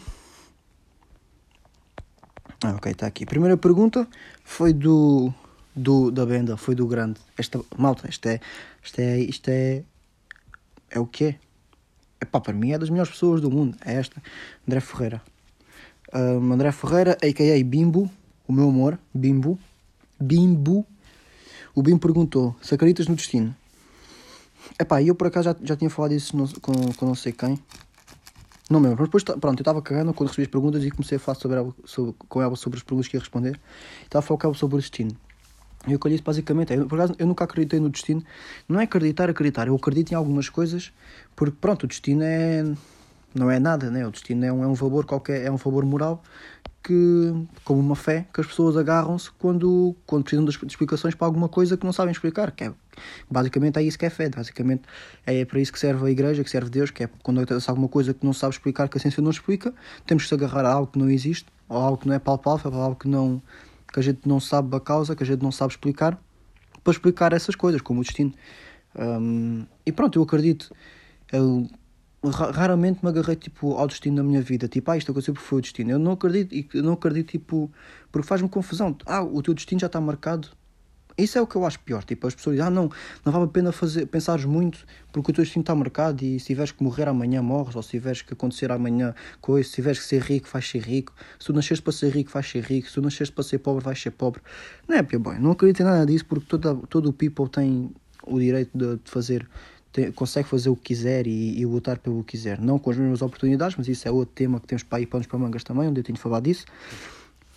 Ah, 2.62 2.76
ok, 2.76 2.92
está 2.92 3.08
aqui. 3.08 3.24
A 3.24 3.26
primeira 3.26 3.56
pergunta 3.56 4.06
foi 4.44 4.72
do, 4.72 5.34
do 5.78 6.10
da 6.10 6.26
banda, 6.26 6.56
foi 6.56 6.74
do 6.74 6.86
grande. 6.86 7.20
Esta 7.36 7.60
malta, 7.76 8.08
isto 8.08 8.26
é, 8.26 8.40
isto 8.82 8.98
é, 9.00 9.18
isto 9.18 9.48
é, 9.48 9.84
é 10.90 10.98
o 10.98 11.06
que 11.06 11.24
é? 11.24 11.38
Epá, 12.20 12.40
para 12.40 12.52
mim 12.52 12.72
é 12.72 12.78
das 12.78 12.90
melhores 12.90 13.12
pessoas 13.12 13.40
do 13.40 13.50
mundo. 13.50 13.76
É 13.84 13.94
esta, 13.94 14.20
André 14.66 14.80
Ferreira. 14.80 15.22
Um, 16.12 16.52
André 16.52 16.72
Ferreira, 16.72 17.12
a.k.a. 17.12 17.64
Bimbo, 17.64 18.10
o 18.46 18.52
meu 18.52 18.68
amor, 18.68 18.98
Bimbo. 19.14 19.58
Bimbo. 20.20 20.84
O 21.74 21.82
Bimbo 21.82 22.00
perguntou 22.00 22.56
se 22.60 22.74
acreditas 22.74 23.06
no 23.06 23.14
destino. 23.14 23.54
Epá, 24.80 25.02
eu 25.02 25.14
por 25.14 25.28
acaso 25.28 25.50
já, 25.50 25.56
já 25.62 25.76
tinha 25.76 25.90
falado 25.90 26.12
isso 26.12 26.36
no, 26.36 26.48
com, 26.60 26.72
com 26.94 27.06
não 27.06 27.14
sei 27.14 27.32
quem. 27.32 27.58
Não 28.68 28.80
mesmo, 28.80 28.96
mas 28.98 29.06
depois, 29.06 29.22
pronto, 29.22 29.58
eu 29.58 29.62
estava 29.62 29.80
cagando 29.80 30.12
quando 30.12 30.28
recebi 30.28 30.42
as 30.42 30.50
perguntas 30.50 30.84
e 30.84 30.90
comecei 30.90 31.16
a 31.16 31.20
falar 31.20 31.36
sobre 31.36 31.56
ela, 31.56 31.74
sobre, 31.84 32.14
com 32.28 32.42
ela 32.42 32.54
sobre 32.56 32.76
as 32.78 32.82
perguntas 32.82 33.08
que 33.08 33.16
ia 33.16 33.20
responder. 33.20 33.58
Estava 34.02 34.24
a 34.24 34.38
falar 34.38 34.54
sobre 34.54 34.76
o 34.76 34.78
destino. 34.78 35.16
Eu 35.86 35.98
colhi 35.98 36.20
basicamente. 36.20 36.72
Eu, 36.72 36.86
por 36.86 36.98
acaso, 36.98 37.14
eu 37.18 37.26
nunca 37.26 37.44
acreditei 37.44 37.78
no 37.78 37.88
destino. 37.88 38.22
Não 38.68 38.80
é 38.80 38.84
acreditar, 38.84 39.30
acreditar. 39.30 39.68
Eu 39.68 39.76
acredito 39.76 40.12
em 40.12 40.14
algumas 40.14 40.48
coisas 40.48 40.92
porque, 41.36 41.56
pronto, 41.60 41.84
o 41.84 41.86
destino 41.86 42.22
é. 42.22 42.64
Não 43.34 43.50
é 43.50 43.58
nada, 43.58 43.90
né? 43.90 44.06
O 44.06 44.10
destino 44.10 44.44
é 44.44 44.52
um, 44.52 44.64
é 44.64 44.66
um 44.66 44.72
valor 44.74 45.04
qualquer, 45.04 45.44
é 45.44 45.50
um 45.50 45.56
valor 45.56 45.84
moral 45.84 46.22
que, 46.82 47.46
como 47.64 47.80
uma 47.80 47.94
fé, 47.94 48.26
que 48.32 48.40
as 48.40 48.46
pessoas 48.46 48.74
agarram-se 48.74 49.30
quando, 49.32 49.94
quando 50.06 50.24
precisam 50.24 50.44
de 50.44 50.50
explicações 50.66 51.14
para 51.14 51.26
alguma 51.26 51.48
coisa 51.48 51.76
que 51.76 51.84
não 51.84 51.92
sabem 51.92 52.12
explicar. 52.12 52.50
Que 52.50 52.64
é, 52.64 52.72
basicamente 53.30 53.78
é 53.78 53.82
isso 53.82 53.98
que 53.98 54.06
é 54.06 54.10
fé. 54.10 54.30
Basicamente 54.30 54.82
é 55.26 55.44
para 55.44 55.60
isso 55.60 55.70
que 55.70 55.78
serve 55.78 56.06
a 56.06 56.10
igreja, 56.10 56.42
que 56.42 56.50
serve 56.50 56.70
Deus, 56.70 56.90
que 56.90 57.04
é 57.04 57.10
quando 57.22 57.40
acontece 57.40 57.68
alguma 57.68 57.88
coisa 57.88 58.14
que 58.14 58.24
não 58.24 58.32
sabe 58.32 58.54
explicar, 58.54 58.88
que 58.88 58.96
a 58.96 59.00
ciência 59.00 59.22
não 59.22 59.30
explica, 59.30 59.74
temos 60.06 60.22
que 60.22 60.28
se 60.30 60.34
agarrar 60.34 60.64
a 60.64 60.72
algo 60.72 60.90
que 60.90 60.98
não 60.98 61.10
existe, 61.10 61.46
ou 61.68 61.76
algo 61.76 61.98
que 61.98 62.08
não 62.08 62.14
é 62.14 62.18
palpável, 62.18 62.72
ou 62.72 62.80
algo 62.80 62.96
que, 62.96 63.08
não, 63.08 63.42
que 63.92 64.00
a 64.00 64.02
gente 64.02 64.26
não 64.26 64.40
sabe 64.40 64.76
a 64.76 64.80
causa, 64.80 65.16
que 65.16 65.22
a 65.22 65.26
gente 65.26 65.42
não 65.42 65.52
sabe 65.52 65.72
explicar, 65.72 66.20
para 66.82 66.92
explicar 66.92 67.32
essas 67.32 67.54
coisas, 67.54 67.80
como 67.80 68.00
o 68.00 68.04
destino. 68.04 68.32
Um, 68.96 69.66
e 69.84 69.92
pronto, 69.92 70.18
eu 70.18 70.22
acredito. 70.22 70.74
Eu, 71.32 71.68
raramente 72.24 73.00
me 73.02 73.10
agarrei 73.10 73.36
tipo 73.36 73.74
ao 73.74 73.86
destino 73.86 74.16
na 74.16 74.22
minha 74.24 74.42
vida 74.42 74.66
tipo 74.66 74.90
ah 74.90 74.96
isto 74.96 75.12
aconteceu 75.12 75.32
porque 75.32 75.46
foi 75.46 75.58
o 75.58 75.62
destino 75.62 75.92
eu 75.92 75.98
não 76.00 76.12
acredito 76.12 76.52
e 76.52 76.82
não 76.82 76.94
acredito 76.94 77.30
tipo 77.30 77.70
porque 78.10 78.26
faz-me 78.26 78.48
confusão 78.48 78.96
ah 79.06 79.22
o 79.22 79.40
teu 79.40 79.54
destino 79.54 79.80
já 79.80 79.86
está 79.86 80.00
marcado 80.00 80.48
isso 81.18 81.36
é 81.36 81.42
o 81.42 81.46
que 81.46 81.56
eu 81.56 81.66
acho 81.66 81.80
pior 81.80 82.04
tipo 82.04 82.26
as 82.26 82.34
pessoas 82.34 82.56
dizem 82.56 82.66
ah 82.66 82.70
não 82.70 82.90
não 83.24 83.32
vale 83.32 83.44
a 83.44 83.48
pena 83.48 83.72
fazer 83.72 84.06
pensares 84.06 84.44
muito 84.44 84.86
porque 85.12 85.30
o 85.30 85.34
teu 85.34 85.44
destino 85.44 85.62
está 85.62 85.74
marcado 85.74 86.24
e 86.24 86.38
se 86.38 86.46
tiveres 86.46 86.72
que 86.72 86.82
morrer 86.82 87.08
amanhã 87.08 87.42
morres 87.42 87.74
ou 87.74 87.82
se 87.82 87.90
tiveres 87.90 88.22
que 88.22 88.32
acontecer 88.32 88.70
amanhã 88.70 89.14
coisa 89.40 89.68
se 89.68 89.74
tiveres 89.74 89.98
que 89.98 90.06
ser 90.06 90.22
rico 90.22 90.48
vais 90.52 90.68
ser 90.68 90.80
rico 90.80 91.12
se 91.38 91.46
tu 91.46 91.52
nasceste 91.52 91.82
para 91.82 91.92
ser 91.92 92.10
rico 92.10 92.30
vais 92.30 92.48
ser 92.48 92.62
rico 92.62 92.88
se 92.88 92.94
tu 92.94 93.02
nasceste 93.02 93.34
para 93.34 93.44
ser 93.44 93.58
pobre 93.58 93.84
vais 93.84 94.00
ser 94.00 94.12
pobre 94.12 94.40
não 94.88 94.96
é 94.96 95.02
pior 95.02 95.20
bem 95.20 95.38
não 95.38 95.50
acredito 95.50 95.80
em 95.80 95.84
nada 95.84 96.06
disso 96.06 96.24
porque 96.24 96.46
toda, 96.46 96.74
todo 96.88 97.08
o 97.08 97.12
people 97.12 97.48
tem 97.48 97.90
o 98.24 98.38
direito 98.38 98.76
de, 98.76 98.96
de 98.96 99.10
fazer 99.10 99.48
tem, 99.92 100.12
consegue 100.12 100.48
fazer 100.48 100.68
o 100.68 100.76
que 100.76 100.82
quiser 100.82 101.26
e, 101.26 101.58
e, 101.58 101.66
lutar 101.66 101.98
pelo 101.98 102.22
que 102.22 102.32
quiser. 102.32 102.60
Não 102.60 102.78
com 102.78 102.90
as 102.90 102.96
mesmas 102.96 103.22
oportunidades, 103.22 103.76
mas 103.76 103.88
isso 103.88 104.06
é 104.06 104.10
outro 104.10 104.34
tema 104.34 104.60
que 104.60 104.66
temos 104.66 104.82
para 104.82 105.00
ir 105.00 105.06
panos 105.06 105.26
para 105.26 105.38
mangas 105.38 105.64
também, 105.64 105.88
onde 105.88 106.00
eu 106.00 106.04
tenho 106.04 106.16
de 106.16 106.20
falar 106.20 106.40
disso. 106.40 106.66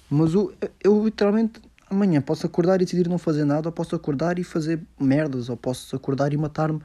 Mas 0.09 0.35
o, 0.35 0.53
eu 0.83 1.03
literalmente 1.03 1.59
amanhã 1.91 2.21
posso 2.21 2.45
acordar 2.45 2.81
e 2.81 2.85
decidir 2.85 3.07
não 3.09 3.17
fazer 3.17 3.45
nada, 3.45 3.67
ou 3.67 3.71
posso 3.71 3.95
acordar 3.95 4.39
e 4.39 4.43
fazer 4.43 4.81
merdas, 4.99 5.49
ou 5.49 5.57
posso 5.57 5.95
acordar 5.95 6.33
e 6.33 6.37
matar-me. 6.37 6.81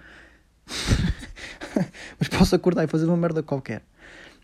mas 2.18 2.28
posso 2.28 2.54
acordar 2.54 2.84
e 2.84 2.86
fazer 2.88 3.06
uma 3.06 3.16
merda 3.16 3.42
qualquer. 3.42 3.82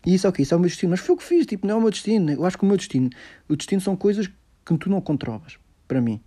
E 0.06 0.14
isso 0.14 0.26
é 0.26 0.30
o 0.30 0.32
que? 0.32 0.42
Isso 0.42 0.54
é 0.54 0.56
o 0.56 0.60
meu 0.60 0.68
destino. 0.68 0.90
Mas 0.90 1.00
foi 1.00 1.14
o 1.14 1.18
que 1.18 1.24
fiz, 1.24 1.46
tipo, 1.46 1.66
não 1.66 1.74
é 1.74 1.78
o 1.78 1.80
meu 1.80 1.90
destino. 1.90 2.30
Eu 2.30 2.44
acho 2.44 2.56
que 2.56 2.64
o 2.64 2.66
meu 2.66 2.76
destino, 2.76 3.10
o 3.48 3.56
destino 3.56 3.80
são 3.80 3.96
coisas 3.96 4.30
que 4.64 4.78
tu 4.78 4.88
não 4.88 5.00
controlas, 5.00 5.58
para 5.86 6.00
mim. 6.00 6.20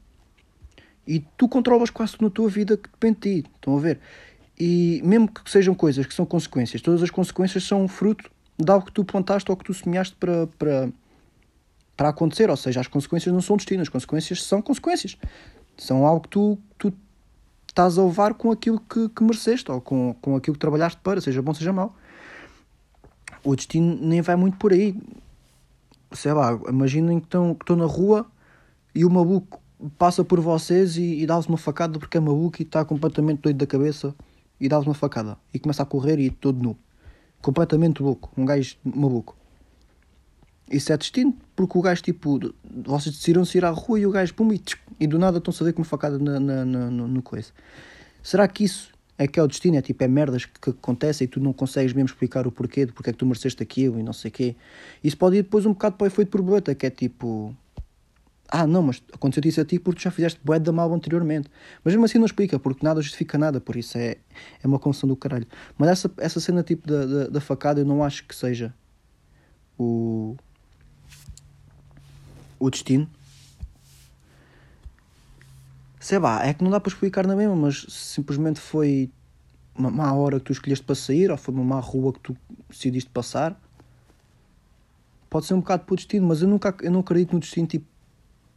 E 1.08 1.20
tu 1.38 1.48
controlas 1.48 1.90
quase 1.90 2.16
na 2.20 2.30
tua 2.30 2.50
vida 2.50 2.78
que 2.78 2.90
depende 2.90 3.16
de 3.16 3.42
ti. 3.42 3.50
Estão 3.56 3.78
a 3.78 3.80
ver? 3.80 4.00
E 4.60 5.02
mesmo 5.04 5.28
que 5.30 5.50
sejam 5.50 5.74
coisas 5.74 6.06
que 6.06 6.14
são 6.14 6.26
consequências, 6.26 6.82
todas 6.82 7.04
as 7.04 7.10
consequências 7.10 7.64
são 7.64 7.88
fruto 7.88 8.30
de 8.58 8.72
algo 8.72 8.86
que 8.86 8.92
tu 8.92 9.04
plantaste 9.04 9.52
ou 9.52 9.58
que 9.58 9.66
tu 9.66 9.74
semeaste 9.74 10.16
para, 10.16 10.48
para, 10.58 10.90
para 11.96 12.10
acontecer. 12.10 12.50
Ou 12.50 12.58
seja, 12.58 12.80
as 12.80 12.88
consequências 12.88 13.34
não 13.34 13.42
são 13.42 13.58
destino, 13.58 13.82
as 13.82 13.90
consequências 13.90 14.44
são 14.44 14.62
consequências. 14.62 15.18
São 15.78 16.06
algo 16.06 16.22
que 16.22 16.30
tu, 16.30 16.58
tu 16.78 16.94
estás 17.68 17.98
a 17.98 18.04
levar 18.04 18.34
com 18.34 18.52
aquilo 18.52 18.80
que, 18.80 19.10
que 19.10 19.24
mereceste 19.24 19.72
ou 19.72 19.82
com, 19.82 20.16
com 20.22 20.36
aquilo 20.36 20.54
que 20.54 20.60
trabalhaste 20.60 21.00
para, 21.02 21.20
seja 21.20 21.42
bom, 21.42 21.54
seja 21.54 21.74
mau. 21.74 21.96
O 23.44 23.56
destino 23.56 23.98
nem 24.02 24.22
vai 24.22 24.36
muito 24.36 24.58
por 24.58 24.72
aí. 24.72 24.96
Sei 26.12 26.32
lá, 26.32 26.58
imaginem 26.70 27.20
que 27.20 27.26
estão, 27.26 27.54
que 27.54 27.76
na 27.76 27.86
rua 27.86 28.26
e 28.94 29.04
o 29.04 29.10
maluco 29.10 29.62
passa 29.98 30.24
por 30.24 30.40
vocês 30.40 30.98
e, 30.98 31.22
e 31.22 31.26
dá-vos 31.28 31.48
uma 31.48 31.58
facada 31.58 32.00
porque 32.00 32.18
é 32.18 32.20
maluco 32.20 32.62
e 32.62 32.64
está 32.64 32.86
completamente 32.86 33.42
doido 33.42 33.58
da 33.58 33.68
cabeça 33.68 34.16
e 34.60 34.70
dá-vos 34.70 34.88
uma 34.88 34.94
facada 34.94 35.38
e 35.54 35.60
começa 35.60 35.84
a 35.84 35.86
correr 35.86 36.20
e 36.20 36.30
todo 36.30 36.62
nu. 36.62 36.78
Completamente 37.42 38.02
louco, 38.02 38.32
um 38.38 38.46
gajo 38.46 38.78
maluco. 38.84 39.36
Isso 40.70 40.92
é 40.92 40.98
destino, 40.98 41.36
porque 41.56 41.78
o 41.78 41.82
gajo, 41.82 42.02
tipo, 42.02 42.40
vocês 42.86 43.16
decidiram-se 43.16 43.58
ir 43.58 43.66
à 43.66 43.70
rua 43.70 44.00
e 44.00 44.06
o 44.06 44.12
gajo, 44.12 44.34
pum, 44.34 44.52
e, 44.52 44.62
e 45.00 45.06
do 45.06 45.20
nada 45.20 45.38
estão-se 45.38 45.62
a 45.62 45.66
ver 45.66 45.74
com 45.74 45.82
uma 45.82 45.86
facada 45.86 46.18
na, 46.18 46.40
na, 46.40 46.66
na, 46.66 46.90
no, 46.90 47.22
coisa. 47.22 47.52
Será 48.24 48.48
que 48.48 48.64
isso 48.64 48.92
é 49.18 49.28
que 49.28 49.40
é 49.40 49.44
o 49.44 49.48
destino? 49.48 49.78
É 49.78 49.82
tipo, 49.82 50.04
é 50.04 50.08
merdas 50.08 50.46
que, 50.46 50.72
acontecem 50.72 51.26
e 51.26 51.28
tu 51.28 51.40
não 51.40 51.54
consegues 51.54 51.94
mesmo 51.94 52.08
explicar 52.08 52.48
o 52.48 52.52
porquê, 52.52 52.88
de 52.88 52.94
porque 52.94 53.12
é 53.12 53.14
que 53.14 53.20
tu 53.20 53.28
mereceste 53.28 53.62
aquilo 53.62 54.00
e 54.00 54.04
não 54.04 54.12
sei 54.12 54.30
o 54.30 54.32
quê. 54.32 54.56
Isso 55.04 55.16
pode 55.18 55.38
ir 55.38 55.44
depois 55.44 55.68
um 55.68 55.74
bocado 55.74 55.98
para 55.98 56.06
o 56.06 56.08
efeito 56.08 56.36
borboleta, 56.36 56.74
que 56.74 56.88
é 56.88 56.90
tipo, 56.90 57.56
ah, 58.50 58.66
não, 58.66 58.82
mas 58.82 59.04
aconteceu 59.14 59.48
isso 59.48 59.62
a 59.62 59.66
ti 59.66 59.78
porque 59.78 60.00
tu 60.00 60.04
já 60.04 60.12
fizeste 60.12 60.40
bué 60.44 60.58
da 60.58 60.72
mal 60.72 60.92
anteriormente. 60.92 61.48
Mas 61.84 61.94
mesmo 61.94 62.06
assim 62.06 62.18
não 62.18 62.26
explica, 62.26 62.58
porque 62.58 62.84
nada 62.84 63.02
justifica 63.02 63.38
nada, 63.38 63.62
por 63.62 63.76
isso 63.76 64.00
é, 64.00 64.18
é 64.64 64.68
uma 64.68 64.80
confusão 64.80 65.08
do 65.08 65.16
caralho. 65.16 65.46
Mas 65.78 65.90
essa, 65.90 66.12
essa 66.18 66.40
cena 66.40 66.64
tipo 66.64 66.88
da, 66.88 67.06
da, 67.06 67.28
da 67.28 67.42
facada 67.42 67.82
eu 67.82 67.86
não 67.86 68.04
acho 68.04 68.26
que 68.26 68.36
seja 68.36 68.74
o, 69.78 70.36
o 72.66 72.70
destino. 72.70 73.10
Sei 76.00 76.20
lá, 76.20 76.46
é 76.46 76.54
que 76.54 76.64
não 76.64 76.70
dá 76.70 76.80
para 76.80 76.92
explicar 76.92 77.26
na 77.26 77.36
mesma, 77.36 77.56
mas 77.56 77.86
simplesmente 77.90 78.60
foi 78.60 79.10
uma 79.76 79.90
má 79.90 80.14
hora 80.14 80.40
que 80.40 80.46
tu 80.46 80.52
escolheste 80.52 80.86
para 80.86 80.96
sair, 80.96 81.32
ou 81.32 81.38
foi 81.38 81.54
uma 81.54 81.64
má 81.64 81.80
rua 81.80 82.14
que 82.14 82.20
tu 82.20 82.38
decidiste 82.70 83.10
passar. 83.10 83.60
Pode 85.30 85.46
ser 85.46 85.54
um 85.54 85.60
bocado 85.60 85.84
para 85.84 85.94
o 85.94 85.96
destino, 85.96 86.28
mas 86.28 86.42
eu, 86.42 86.48
nunca, 86.48 86.76
eu 86.82 86.92
não 86.92 87.00
acredito 87.00 87.34
no 87.34 87.40
destino 87.40 87.68
tipo 87.68 87.86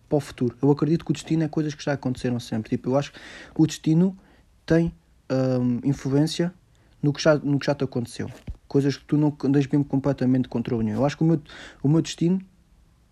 para 0.09 0.17
o 0.17 0.21
futuro. 0.21 0.57
Eu 0.63 0.71
acredito 0.71 1.05
que 1.05 1.11
o 1.11 1.15
destino 1.15 1.43
é 1.43 1.49
coisas 1.49 1.75
que 1.75 1.85
já 1.85 1.93
aconteceram 1.93 2.41
sempre. 2.41 2.71
Tipo, 2.71 2.91
eu 2.91 2.99
acho 2.99 3.13
que 3.13 3.19
o 3.57 3.67
destino 3.67 4.17
tem 4.65 4.93
hum, 5.31 5.81
influência 5.85 6.53
no 7.03 7.13
que, 7.13 7.23
já, 7.23 7.37
no 7.37 7.59
que 7.59 7.67
já 7.67 7.75
te 7.75 7.85
aconteceu. 7.85 8.31
Coisas 8.67 8.97
que 8.97 9.05
tu 9.05 9.17
não 9.17 9.31
tens 9.31 9.67
mesmo 9.67 9.85
completamente 9.85 10.49
controle 10.49 10.85
nenhum. 10.85 10.99
Eu 10.99 11.05
acho 11.05 11.17
que 11.17 11.23
o 11.23 11.27
meu, 11.27 11.41
o 11.83 11.89
meu 11.89 12.01
destino 12.01 12.41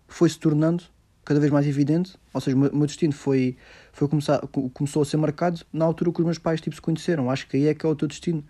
foi 0.07 0.29
se 0.29 0.39
tornando 0.39 0.83
cada 1.25 1.39
vez 1.39 1.51
mais 1.51 1.67
evidente. 1.67 2.15
Ou 2.33 2.39
seja, 2.39 2.55
o 2.55 2.59
meu, 2.59 2.87
destino 2.87 3.13
foi, 3.13 3.57
foi 3.91 4.07
começar, 4.07 4.39
começou 4.73 5.01
a 5.01 5.05
ser 5.05 5.17
marcado 5.17 5.61
na 5.73 5.83
altura 5.83 6.11
que 6.11 6.19
os 6.21 6.25
meus 6.25 6.37
pais 6.37 6.61
tipo, 6.61 6.75
se 6.75 6.81
conheceram. 6.81 7.29
Acho 7.29 7.47
que 7.47 7.57
aí 7.57 7.67
é 7.67 7.73
que 7.73 7.85
é 7.85 7.89
o 7.89 7.95
teu 7.95 8.07
destino. 8.07 8.43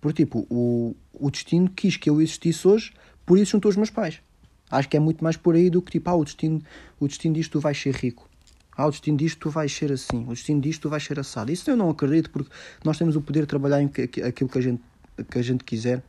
Porque, 0.00 0.24
tipo, 0.24 0.46
o, 0.50 0.96
o 1.12 1.30
destino 1.30 1.68
quis 1.68 1.96
que 1.96 2.08
eu 2.08 2.20
existisse 2.20 2.66
hoje, 2.66 2.92
por 3.26 3.38
isso 3.38 3.52
juntou 3.52 3.70
os 3.70 3.76
meus 3.76 3.90
pais. 3.90 4.20
Acho 4.70 4.88
que 4.88 4.96
é 4.96 5.00
muito 5.00 5.22
mais 5.22 5.36
por 5.36 5.54
aí 5.54 5.68
do 5.68 5.82
que 5.82 5.92
tipo, 5.92 6.08
ah, 6.08 6.14
o 6.14 6.24
destino, 6.24 6.62
o 6.98 7.06
destino 7.06 7.34
disto 7.34 7.52
tu 7.52 7.60
vais 7.60 7.80
ser 7.80 7.94
rico. 7.94 8.28
Ah, 8.74 8.86
o 8.86 8.90
destino 8.90 9.18
disto 9.18 9.38
tu 9.38 9.50
vais 9.50 9.70
ser 9.70 9.92
assim. 9.92 10.24
O 10.24 10.30
destino 10.30 10.60
disto 10.62 10.82
tu 10.82 10.88
vais 10.88 11.04
ser 11.04 11.20
assado. 11.20 11.52
Isso 11.52 11.70
eu 11.70 11.76
não 11.76 11.90
acredito 11.90 12.30
porque 12.30 12.50
nós 12.82 12.96
temos 12.96 13.14
o 13.14 13.20
poder 13.20 13.42
de 13.42 13.46
trabalhar 13.46 13.82
em 13.82 13.90
aquilo 14.26 14.48
que 14.48 14.58
a 14.58 14.62
gente, 14.62 14.82
que 15.30 15.38
a 15.38 15.42
gente 15.42 15.62
quiser 15.62 16.02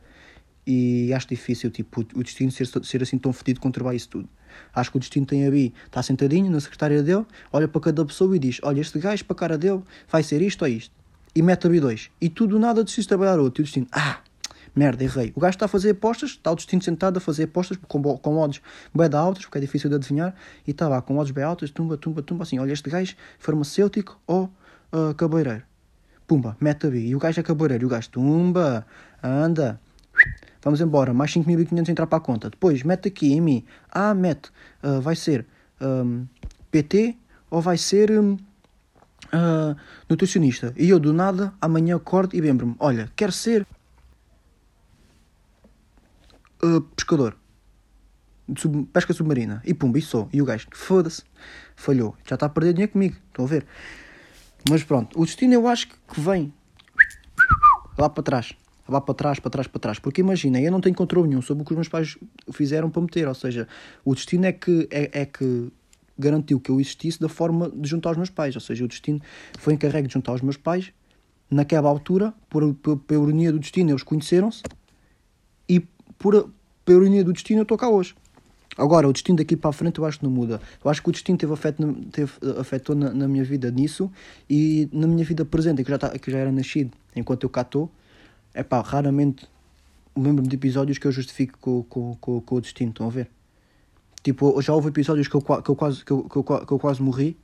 e 0.66 1.12
acho 1.12 1.28
difícil 1.28 1.70
tipo, 1.70 2.00
o 2.14 2.22
destino 2.22 2.50
ser, 2.50 2.66
ser 2.82 3.02
assim 3.02 3.18
tão 3.18 3.32
fedido 3.34 3.60
controlar 3.60 3.94
isso 3.94 4.08
tudo. 4.08 4.28
Acho 4.74 4.90
que 4.90 4.96
o 4.96 5.00
destino 5.00 5.26
tem 5.26 5.46
a 5.46 5.50
bi, 5.50 5.72
está 5.86 6.02
sentadinho 6.02 6.50
na 6.50 6.60
secretária 6.60 7.02
dele, 7.02 7.24
olha 7.52 7.68
para 7.68 7.80
cada 7.80 8.04
pessoa 8.04 8.34
e 8.36 8.38
diz: 8.38 8.60
Olha, 8.62 8.80
este 8.80 8.98
gajo 8.98 9.24
para 9.24 9.34
a 9.34 9.38
cara 9.38 9.58
dele 9.58 9.82
vai 10.08 10.22
ser 10.22 10.42
isto 10.42 10.62
ou 10.62 10.68
isto. 10.68 10.92
E 11.34 11.42
mete 11.42 11.66
a 11.66 11.70
bi 11.70 11.80
2. 11.80 12.10
E 12.20 12.28
tudo 12.28 12.58
nada 12.58 12.84
decide 12.84 13.08
trabalhar 13.08 13.38
outro. 13.38 13.60
E 13.60 13.62
o 13.62 13.64
destino: 13.64 13.86
Ah, 13.92 14.18
merda, 14.74 15.02
errei. 15.04 15.32
O 15.34 15.40
gajo 15.40 15.56
está 15.56 15.66
a 15.66 15.68
fazer 15.68 15.90
apostas, 15.90 16.30
está 16.30 16.50
o 16.50 16.54
destino 16.54 16.82
sentado 16.82 17.16
a 17.16 17.20
fazer 17.20 17.44
apostas 17.44 17.78
com, 17.88 18.02
com 18.18 18.36
odds 18.38 18.60
bem 18.94 19.08
altas, 19.12 19.44
porque 19.44 19.58
é 19.58 19.60
difícil 19.60 19.90
de 19.90 19.96
adivinhar, 19.96 20.34
e 20.66 20.70
está 20.70 20.88
lá 20.88 21.00
com 21.02 21.16
odds 21.18 21.32
bem 21.32 21.44
altas, 21.44 21.70
tumba, 21.70 21.96
tumba, 21.96 22.22
tumba, 22.22 22.42
assim: 22.44 22.58
Olha, 22.58 22.72
este 22.72 22.88
gajo 22.90 23.14
farmacêutico 23.38 24.20
ou 24.26 24.50
uh, 24.92 25.14
cabeleireiro. 25.14 25.64
Pumba, 26.26 26.56
mete 26.60 26.86
a 26.86 26.90
bi. 26.90 27.08
E 27.08 27.14
o 27.14 27.18
gajo 27.18 27.38
é 27.40 27.42
cabeleireiro. 27.42 27.84
E 27.84 27.86
o 27.86 27.88
gajo, 27.88 28.10
tumba, 28.10 28.86
anda. 29.22 29.80
Vamos 30.64 30.80
embora, 30.80 31.12
mais 31.12 31.30
5.500 31.30 31.90
entrar 31.90 32.06
para 32.06 32.16
a 32.16 32.20
conta. 32.20 32.48
Depois, 32.48 32.82
mete 32.82 33.06
aqui 33.06 33.34
em 33.34 33.40
mim. 33.40 33.64
Ah, 33.90 34.14
mete. 34.14 34.50
Uh, 34.82 34.98
vai 34.98 35.14
ser 35.14 35.46
um, 35.78 36.26
PT 36.70 37.18
ou 37.50 37.60
vai 37.60 37.76
ser 37.76 38.10
um, 38.18 38.32
uh, 38.32 39.76
nutricionista. 40.08 40.72
E 40.74 40.88
eu, 40.88 40.98
do 40.98 41.12
nada, 41.12 41.52
amanhã 41.60 41.96
acordo 41.96 42.34
e 42.34 42.40
lembro-me. 42.40 42.74
Olha, 42.78 43.10
quero 43.14 43.30
ser 43.30 43.66
uh, 46.64 46.80
pescador. 46.96 47.36
Sub, 48.56 48.86
pesca 48.86 49.12
submarina. 49.12 49.60
E 49.66 49.74
pumba, 49.74 49.98
isso 49.98 50.08
sou. 50.08 50.30
E 50.32 50.40
o 50.40 50.46
gajo, 50.46 50.66
foda-se. 50.72 51.24
Falhou. 51.76 52.16
Já 52.26 52.36
está 52.36 52.46
a 52.46 52.48
perder 52.48 52.72
dinheiro 52.72 52.92
comigo. 52.92 53.16
Estão 53.28 53.44
a 53.44 53.48
ver? 53.48 53.66
Mas 54.70 54.82
pronto, 54.82 55.20
o 55.20 55.26
destino 55.26 55.52
eu 55.52 55.68
acho 55.68 55.88
que 55.88 56.18
vem 56.18 56.54
lá 57.98 58.08
para 58.08 58.22
trás. 58.22 58.54
Lá 58.88 59.00
para 59.00 59.14
trás, 59.14 59.40
para 59.40 59.50
trás, 59.50 59.66
para 59.66 59.80
trás. 59.80 59.98
Porque 59.98 60.20
imagina, 60.20 60.60
eu 60.60 60.70
não 60.70 60.80
tenho 60.80 60.94
controle 60.94 61.28
nenhum 61.28 61.42
sobre 61.42 61.62
o 61.62 61.64
que 61.64 61.72
os 61.72 61.76
meus 61.76 61.88
pais 61.88 62.18
fizeram 62.52 62.90
para 62.90 63.00
meter. 63.02 63.26
Ou 63.26 63.34
seja, 63.34 63.66
o 64.04 64.14
destino 64.14 64.46
é 64.46 64.52
que, 64.52 64.86
é, 64.90 65.22
é 65.22 65.26
que 65.26 65.72
garantiu 66.18 66.60
que 66.60 66.70
eu 66.70 66.80
existisse 66.80 67.18
da 67.18 67.28
forma 67.28 67.70
de 67.70 67.88
juntar 67.88 68.10
os 68.10 68.16
meus 68.16 68.30
pais. 68.30 68.54
Ou 68.54 68.60
seja, 68.60 68.84
o 68.84 68.88
destino 68.88 69.20
foi 69.58 69.74
encarregue 69.74 70.08
de 70.08 70.14
juntar 70.14 70.32
os 70.32 70.42
meus 70.42 70.56
pais. 70.56 70.92
Naquela 71.50 71.88
altura, 71.88 72.34
por, 72.48 72.74
por, 72.74 72.98
pela 72.98 73.22
ironia 73.24 73.52
do 73.52 73.58
destino, 73.58 73.90
eles 73.90 74.02
conheceram-se. 74.02 74.62
E 75.68 75.80
por, 76.18 76.50
pela 76.84 77.00
ironia 77.00 77.24
do 77.24 77.32
destino, 77.32 77.60
eu 77.60 77.64
estou 77.64 77.78
cá 77.78 77.88
hoje. 77.88 78.14
Agora, 78.76 79.08
o 79.08 79.12
destino 79.12 79.38
daqui 79.38 79.56
para 79.56 79.70
a 79.70 79.72
frente 79.72 79.98
eu 79.98 80.04
acho 80.04 80.18
que 80.18 80.24
não 80.24 80.32
muda. 80.32 80.60
Eu 80.84 80.90
acho 80.90 81.00
que 81.02 81.08
o 81.08 81.12
destino 81.12 81.38
teve 81.38 81.52
afeto, 81.52 81.94
teve, 82.10 82.32
afetou 82.58 82.96
na, 82.96 83.12
na 83.14 83.28
minha 83.28 83.44
vida 83.44 83.70
nisso 83.70 84.10
e 84.50 84.88
na 84.92 85.06
minha 85.06 85.24
vida 85.24 85.44
presente, 85.44 85.84
que 85.84 85.90
já, 85.90 85.98
tá, 85.98 86.18
que 86.18 86.30
já 86.30 86.38
era 86.38 86.50
nascido 86.50 86.90
enquanto 87.14 87.44
eu 87.44 87.50
cá 87.50 87.60
estou. 87.60 87.90
É 88.54 88.62
pá, 88.62 88.80
raramente 88.80 89.46
lembro-me 90.16 90.48
de 90.48 90.54
episódios 90.54 90.96
que 90.96 91.06
eu 91.06 91.12
justifico 91.12 91.58
com, 91.58 91.82
com, 91.82 92.14
com, 92.16 92.40
com, 92.40 92.54
o 92.54 92.60
destino, 92.60 92.90
estão 92.90 93.08
a 93.08 93.10
ver? 93.10 93.28
Tipo, 94.22 94.60
já 94.62 94.72
houve 94.72 94.88
episódios 94.88 95.28
que 95.28 95.34
eu, 95.34 95.42
que 95.42 95.68
eu, 95.68 95.76
quase, 95.76 96.04
que 96.04 96.12
eu, 96.12 96.22
que 96.24 96.36
eu, 96.36 96.44
que 96.44 96.72
eu 96.72 96.78
quase 96.78 97.02
morri 97.02 97.36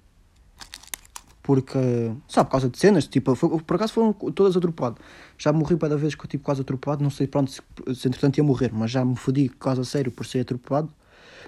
porque, 1.42 2.12
sabe, 2.28 2.48
por 2.48 2.52
causa 2.52 2.68
de 2.68 2.78
cenas, 2.78 3.08
tipo, 3.08 3.34
foi, 3.34 3.58
por 3.60 3.74
acaso 3.74 3.92
foram 3.92 4.12
todas 4.12 4.56
atropeladas. 4.56 4.98
Já 5.36 5.52
morri 5.52 5.76
para 5.76 5.96
vez 5.96 6.14
que 6.14 6.24
eu 6.24 6.28
tipo 6.28 6.44
quase 6.44 6.60
atropelado, 6.60 7.02
não 7.02 7.10
sei 7.10 7.26
pronto 7.26 7.50
se, 7.50 7.60
se 7.94 8.06
entretanto 8.06 8.38
ia 8.38 8.44
morrer, 8.44 8.70
mas 8.72 8.90
já 8.92 9.04
me 9.04 9.16
fodi 9.16 9.48
quase 9.48 9.80
a 9.80 9.84
sério 9.84 10.12
por 10.12 10.24
ser 10.24 10.40
atropelado 10.40 10.94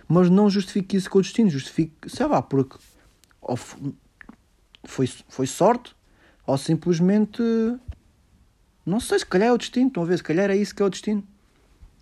mas 0.09 0.29
não 0.29 0.51
justifique 0.51 0.97
isso 0.97 1.11
com 1.11 1.19
o 1.19 1.23
destino, 1.23 1.51
justifique, 1.51 2.09
sei 2.09 2.27
lá, 2.27 2.43
porque 2.43 2.77
ou 3.41 3.57
foi, 4.85 5.07
foi 5.07 5.47
sorte, 5.47 5.95
ou 6.47 6.57
simplesmente 6.59 7.43
não 8.85 9.01
sei, 9.01 9.19
se 9.19 9.27
calhar 9.27 9.49
é 9.49 9.53
o 9.53 9.59
destino, 9.59 9.89
estão 9.89 10.03
a 10.03 10.07
ver, 10.07 10.17
se 10.17 10.23
calhar 10.23 10.51
é 10.51 10.57
isso 10.57 10.75
que 10.75 10.83
é 10.83 10.87
o 10.87 10.91
destino. 10.91 11.23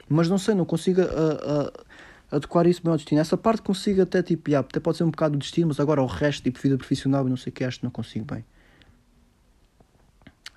Mas 0.08 0.28
não 0.28 0.38
sei, 0.38 0.54
não 0.54 0.64
consigo 0.64 1.02
a, 1.02 1.04
a, 1.04 2.36
adequar 2.36 2.66
isso 2.66 2.82
bem 2.82 2.90
ao 2.90 2.96
destino. 2.96 3.20
Essa 3.20 3.36
parte 3.36 3.62
consigo 3.62 4.02
até 4.02 4.22
tipo, 4.22 4.50
yeah, 4.50 4.66
até 4.66 4.80
pode 4.80 4.96
ser 4.96 5.04
um 5.04 5.10
bocado 5.10 5.36
do 5.36 5.38
destino, 5.38 5.68
mas 5.68 5.78
agora 5.78 6.02
o 6.02 6.06
resto, 6.06 6.42
tipo 6.42 6.58
vida 6.58 6.76
profissional 6.76 7.26
e 7.26 7.30
não 7.30 7.36
sei 7.36 7.50
o 7.50 7.52
que, 7.52 7.64
acho 7.64 7.78
que 7.78 7.84
não 7.84 7.90
consigo 7.90 8.24
bem. 8.24 8.44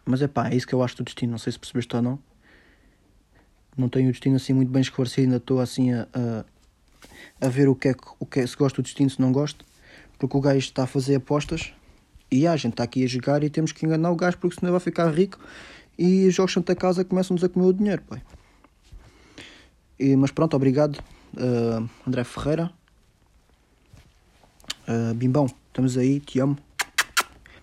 Mas 0.06 0.22
é 0.22 0.28
pá, 0.28 0.50
é 0.50 0.56
isso 0.56 0.68
que 0.68 0.74
eu 0.74 0.82
acho 0.82 0.98
do 0.98 1.04
destino, 1.04 1.32
não 1.32 1.38
sei 1.38 1.54
se 1.54 1.60
percebeste 1.60 1.96
ou 1.96 2.02
não. 2.02 2.20
Não 3.78 3.90
tenho 3.90 4.10
o 4.10 4.12
destino 4.12 4.36
assim 4.36 4.54
muito 4.54 4.72
bem 4.72 4.82
esclarecido, 4.82 5.26
ainda 5.26 5.38
estou 5.38 5.60
assim 5.60 5.94
a, 5.94 6.08
a 6.14 6.46
a 7.40 7.48
ver 7.50 7.68
o 7.68 7.76
que 7.76 7.90
é, 7.90 7.96
o 8.20 8.26
que 8.26 8.40
é, 8.40 8.48
se 8.48 8.56
gosto 8.56 8.78
do 8.78 8.84
destino, 8.84 9.10
se 9.10 9.20
não 9.20 9.32
gosto, 9.32 9.66
porque 10.18 10.36
o 10.36 10.42
gajo 10.42 10.60
está 10.60 10.84
a 10.84 10.88
fazer 10.88 11.16
apostas 11.16 11.74
e 12.32 12.48
a 12.48 12.56
gente 12.56 12.74
está 12.74 12.84
aqui 12.84 13.04
a 13.04 13.08
jogar 13.08 13.44
e 13.44 13.50
temos 13.50 13.72
que 13.72 13.86
enganar 13.86 14.12
o 14.12 14.16
gajo 14.16 14.38
porque 14.38 14.60
senão 14.60 14.72
vai 14.72 14.80
ficar 14.80 15.10
rico 15.12 15.40
e 15.98 16.28
os 16.28 16.34
jogos 16.34 16.54
Santa 16.54 16.76
Casa 16.76 17.04
começam-nos 17.04 17.44
a 17.44 17.50
comer 17.50 17.68
o 17.68 17.74
dinheiro, 17.74 18.02
pai. 18.04 18.22
E, 20.00 20.16
mas 20.16 20.32
pronto, 20.32 20.56
obrigado, 20.56 20.98
uh, 21.38 21.90
André 22.08 22.24
Ferreira. 22.24 22.72
Uh, 24.88 25.14
Bimbão, 25.14 25.48
estamos 25.68 25.98
aí, 25.98 26.20
te 26.20 26.40
amo. 26.40 26.58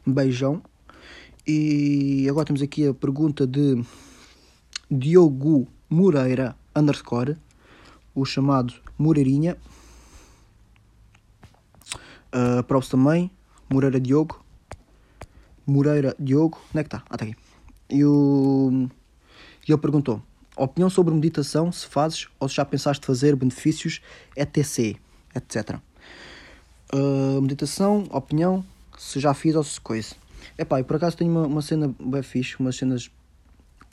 Beijão. 0.07 0.63
E 1.47 2.27
agora 2.29 2.47
temos 2.47 2.63
aqui 2.63 2.87
a 2.87 2.95
pergunta 2.95 3.47
de 3.47 3.83
Diogo 4.91 5.67
Moreira 5.89 6.57
underscore, 6.75 7.37
o 8.15 8.25
chamado 8.25 8.75
Moreirinha. 8.99 9.57
Uh, 12.33 12.89
também. 12.89 13.31
Moreira 13.69 14.01
Diogo. 14.01 14.45
Moreira 15.67 16.15
Diogo. 16.19 16.59
Onde 16.71 16.81
é 16.81 16.83
que 16.83 16.89
está? 16.89 17.03
Ah, 17.09 17.15
está 17.15 17.25
aqui. 17.25 17.50
E, 17.91 18.05
o... 18.05 18.89
e 19.67 19.73
ele 19.73 19.81
perguntou: 19.81 20.23
opinião 20.57 20.89
sobre 20.91 21.15
meditação, 21.15 21.71
se 21.73 21.87
fazes 21.87 22.29
ou 22.39 22.49
se 22.49 22.57
já 22.57 22.65
pensaste 22.65 23.05
fazer, 23.05 23.35
benefícios, 23.37 24.01
etc. 24.37 24.97
etc. 25.35 25.79
Uh, 26.93 27.41
meditação, 27.41 28.05
opinião, 28.11 28.65
se 28.99 29.21
já 29.21 29.33
fiz 29.35 29.55
ou 29.55 29.65
se 29.65 29.81
coisa. 29.81 30.15
É 30.57 30.65
pá, 30.65 30.83
por 30.83 30.97
acaso 30.97 31.17
tenho 31.17 31.31
uma, 31.31 31.47
uma 31.47 31.63
cena 31.63 31.95
bem 31.99 32.23
fixe, 32.23 32.57
umas 32.59 32.77
cenas 32.77 33.11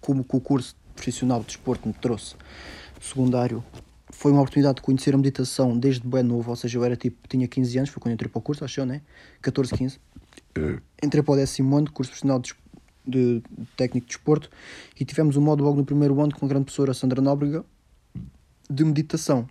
como 0.02 0.24
que 0.24 0.36
o 0.36 0.42
curso 0.42 0.76
profissional 0.96 1.40
de 1.42 1.48
desporto 1.48 1.88
me 1.88 1.94
trouxe, 1.94 2.36
secundário, 3.00 3.64
foi 4.10 4.32
uma 4.32 4.42
oportunidade 4.42 4.78
de 4.78 4.82
conhecer 4.82 5.14
a 5.14 5.18
meditação 5.18 5.78
desde 5.78 6.08
bem 6.08 6.24
novo, 6.24 6.50
ou 6.50 6.56
seja, 6.56 6.78
eu 6.78 6.84
era 6.84 6.96
tipo, 6.96 7.28
tinha 7.28 7.48
15 7.48 7.78
anos, 7.78 7.90
foi 7.90 8.02
quando 8.02 8.14
entrei 8.14 8.30
para 8.30 8.40
o 8.40 8.42
curso, 8.42 8.66
acho 8.66 8.80
eu, 8.80 8.86
né? 8.86 9.02
14, 9.42 9.74
15. 9.76 10.00
É. 10.56 10.80
Entrei 11.04 11.22
para 11.22 11.34
o 11.34 11.36
décimo 11.36 11.78
ano, 11.78 11.92
curso 11.92 12.12
profissional 12.12 12.40
de, 12.40 12.56
de, 13.08 13.42
técnico 13.76 14.08
de 14.08 14.14
desporto, 14.14 14.50
e 15.00 15.06
tivemos 15.06 15.38
um 15.38 15.42
módulo 15.42 15.70
logo 15.70 15.80
no 15.80 15.86
primeiro 15.86 16.20
ano 16.22 16.36
com 16.36 16.46
a 16.46 16.50
grande 16.50 16.66
professora 16.66 16.94
Sandra 16.94 17.22
Nóbrega 17.22 17.64
de 18.70 18.84
meditação. 18.84 19.48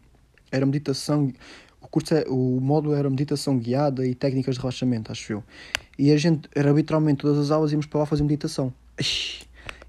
Era 0.50 0.66
meditação, 0.66 1.32
o 1.80 1.88
curso, 1.88 2.14
é, 2.14 2.24
o 2.28 2.60
módulo 2.60 2.94
era 2.94 3.08
meditação 3.08 3.58
guiada 3.58 4.06
e 4.06 4.14
técnicas 4.14 4.56
de 4.56 4.60
relaxamento, 4.60 5.10
acho 5.10 5.32
eu. 5.32 5.44
E 5.98 6.12
a 6.12 6.16
gente, 6.16 6.48
era 6.54 6.70
literalmente 6.70 7.20
todas 7.20 7.38
as 7.38 7.50
aulas 7.50 7.72
íamos 7.72 7.86
para 7.86 8.00
lá 8.00 8.06
fazer 8.06 8.22
meditação. 8.22 8.72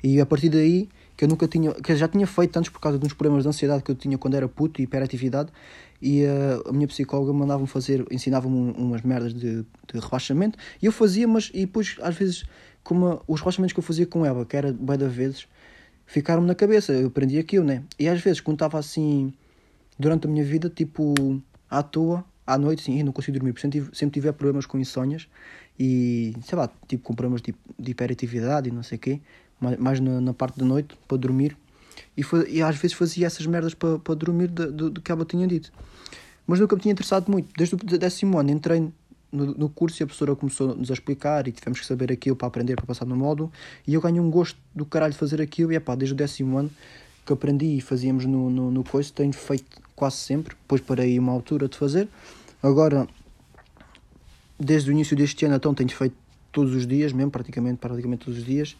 E 0.03 0.21
a 0.21 0.25
partir 0.25 0.49
daí 0.49 0.89
que 1.17 1.25
eu 1.25 1.27
nunca 1.27 1.47
tinha, 1.47 1.73
que 1.73 1.95
já 1.95 2.07
tinha 2.07 2.27
feito 2.27 2.55
antes 2.57 2.69
por 2.69 2.79
causa 2.79 2.99
de 2.99 3.05
uns 3.05 3.13
problemas 3.13 3.43
de 3.43 3.49
ansiedade 3.49 3.81
que 3.81 3.89
eu 3.89 3.95
tinha 3.95 4.17
quando 4.17 4.35
era 4.35 4.47
puto 4.47 4.79
e 4.79 4.83
hiperatividade 4.83 5.51
e 5.99 6.23
uh, 6.23 6.69
a 6.69 6.71
minha 6.71 6.87
psicóloga 6.87 7.33
mandava-me 7.33 7.67
fazer, 7.67 8.05
ensinava-me 8.11 8.55
umas 8.77 9.01
merdas 9.01 9.33
de, 9.33 9.63
de, 9.63 9.99
relaxamento 9.99 10.59
e 10.79 10.85
eu 10.85 10.91
fazia, 10.91 11.27
mas 11.27 11.49
e 11.55 11.61
depois 11.61 11.95
às 12.03 12.15
vezes 12.15 12.45
como 12.87 13.21
os 13.27 13.41
relaxamentos 13.41 13.73
que 13.73 13.79
eu 13.79 13.83
fazia 13.83 14.07
com 14.07 14.25
ela, 14.25 14.45
que 14.45 14.55
era 14.55 14.71
bem 14.71 14.97
da 14.97 15.09
vezes, 15.09 15.45
ficaram-me 16.05 16.47
na 16.47 16.55
cabeça, 16.55 16.93
eu 16.93 17.07
aprendi 17.07 17.37
aquilo, 17.37 17.65
né? 17.65 17.83
E 17.99 18.07
às 18.07 18.21
vezes 18.21 18.39
quando 18.39 18.55
estava 18.55 18.79
assim 18.79 19.33
durante 19.99 20.25
a 20.25 20.29
minha 20.29 20.45
vida, 20.45 20.69
tipo 20.69 21.13
à 21.69 21.83
toa, 21.83 22.23
à 22.45 22.57
noite, 22.57 22.83
sim, 22.83 23.03
não 23.03 23.11
consigo 23.11 23.37
dormir, 23.37 23.51
porque 23.51 23.69
sempre 23.69 23.89
sempre 23.93 24.21
tive 24.21 24.31
problemas 24.31 24.65
com 24.65 24.79
insónias 24.79 25.27
e 25.77 26.33
sei 26.43 26.57
lá, 26.57 26.69
tipo 26.87 27.03
com 27.03 27.13
problemas 27.13 27.41
de, 27.41 27.53
de 27.77 27.91
hiperatividade 27.91 28.69
e 28.69 28.71
não 28.71 28.83
sei 28.83 28.97
o 28.97 29.01
quê 29.01 29.21
mais 29.59 29.99
na, 29.99 30.21
na 30.21 30.33
parte 30.33 30.57
da 30.57 30.65
noite, 30.65 30.97
para 31.09 31.17
dormir. 31.17 31.57
E, 32.15 32.23
foi, 32.23 32.49
e 32.49 32.61
às 32.61 32.77
vezes 32.77 32.95
fazia 32.95 33.27
essas 33.27 33.45
merdas 33.45 33.73
para, 33.73 33.99
para 33.99 34.15
dormir 34.15 34.47
do, 34.47 34.91
do 34.91 35.01
que 35.01 35.11
ela 35.11 35.25
tinha 35.25 35.45
dito. 35.45 35.73
Mas 36.45 36.59
nunca 36.59 36.75
me 36.75 36.81
tinha 36.81 36.93
interessado 36.93 37.29
muito. 37.29 37.49
Desde 37.57 37.75
o 37.75 37.77
décimo 37.77 38.39
ano 38.39 38.51
entrei 38.51 38.89
no, 39.31 39.45
no 39.53 39.69
curso 39.69 40.01
e 40.01 40.03
a 40.03 40.05
professora 40.05 40.35
começou-nos 40.35 40.89
a 40.89 40.93
explicar 40.93 41.47
e 41.47 41.51
tivemos 41.51 41.79
que 41.79 41.85
saber 41.85 42.11
aquilo 42.11 42.35
para 42.35 42.47
aprender, 42.47 42.75
para 42.75 42.85
passar 42.85 43.05
no 43.05 43.15
módulo. 43.15 43.51
E 43.85 43.93
eu 43.93 44.01
ganhei 44.01 44.19
um 44.19 44.29
gosto 44.29 44.57
do 44.73 44.85
caralho 44.85 45.13
de 45.13 45.19
fazer 45.19 45.41
aquilo. 45.41 45.71
E 45.71 45.75
é 45.75 45.79
pá, 45.79 45.95
desde 45.95 46.13
o 46.13 46.17
décimo 46.17 46.57
ano 46.57 46.71
que 47.25 47.33
aprendi 47.33 47.77
e 47.77 47.81
fazíamos 47.81 48.25
no, 48.25 48.49
no, 48.49 48.71
no 48.71 48.83
coice, 48.83 49.11
tenho 49.11 49.33
feito 49.33 49.81
quase 49.95 50.17
sempre. 50.17 50.55
Depois 50.55 50.81
parei 50.81 51.19
uma 51.19 51.31
altura 51.31 51.67
de 51.67 51.77
fazer. 51.77 52.07
Agora, 52.63 53.07
desde 54.59 54.89
o 54.89 54.93
início 54.93 55.15
deste 55.15 55.45
ano, 55.45 55.55
então 55.55 55.73
tenho 55.73 55.89
feito 55.89 56.15
todos 56.51 56.73
os 56.73 56.87
dias, 56.87 57.11
mesmo, 57.11 57.29
praticamente, 57.29 57.77
praticamente 57.77 58.25
todos 58.25 58.39
os 58.39 58.45
dias. 58.45 58.77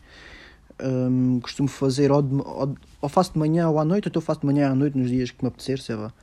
Um, 0.82 1.40
costumo 1.40 1.68
fazer 1.68 2.12
ou, 2.12 2.22
de, 2.22 2.36
ou, 2.36 2.76
ou, 3.02 3.10
faço 3.10 3.34
de 3.34 3.40
manhã 3.40 3.68
ou 3.68 3.80
à 3.80 3.86
noite, 3.86 4.08
ou 4.08 4.10
então 4.10 4.22
faço 4.22 4.42
de 4.42 4.46
manhã 4.46 4.72
à 4.72 4.76
noite 4.76 4.98
nos 4.98 5.10
dias 5.10 5.32
que 5.32 5.44
me 5.44 5.48
apetecer, 5.48 5.80
sei 5.80 5.96
lá. 5.96 6.14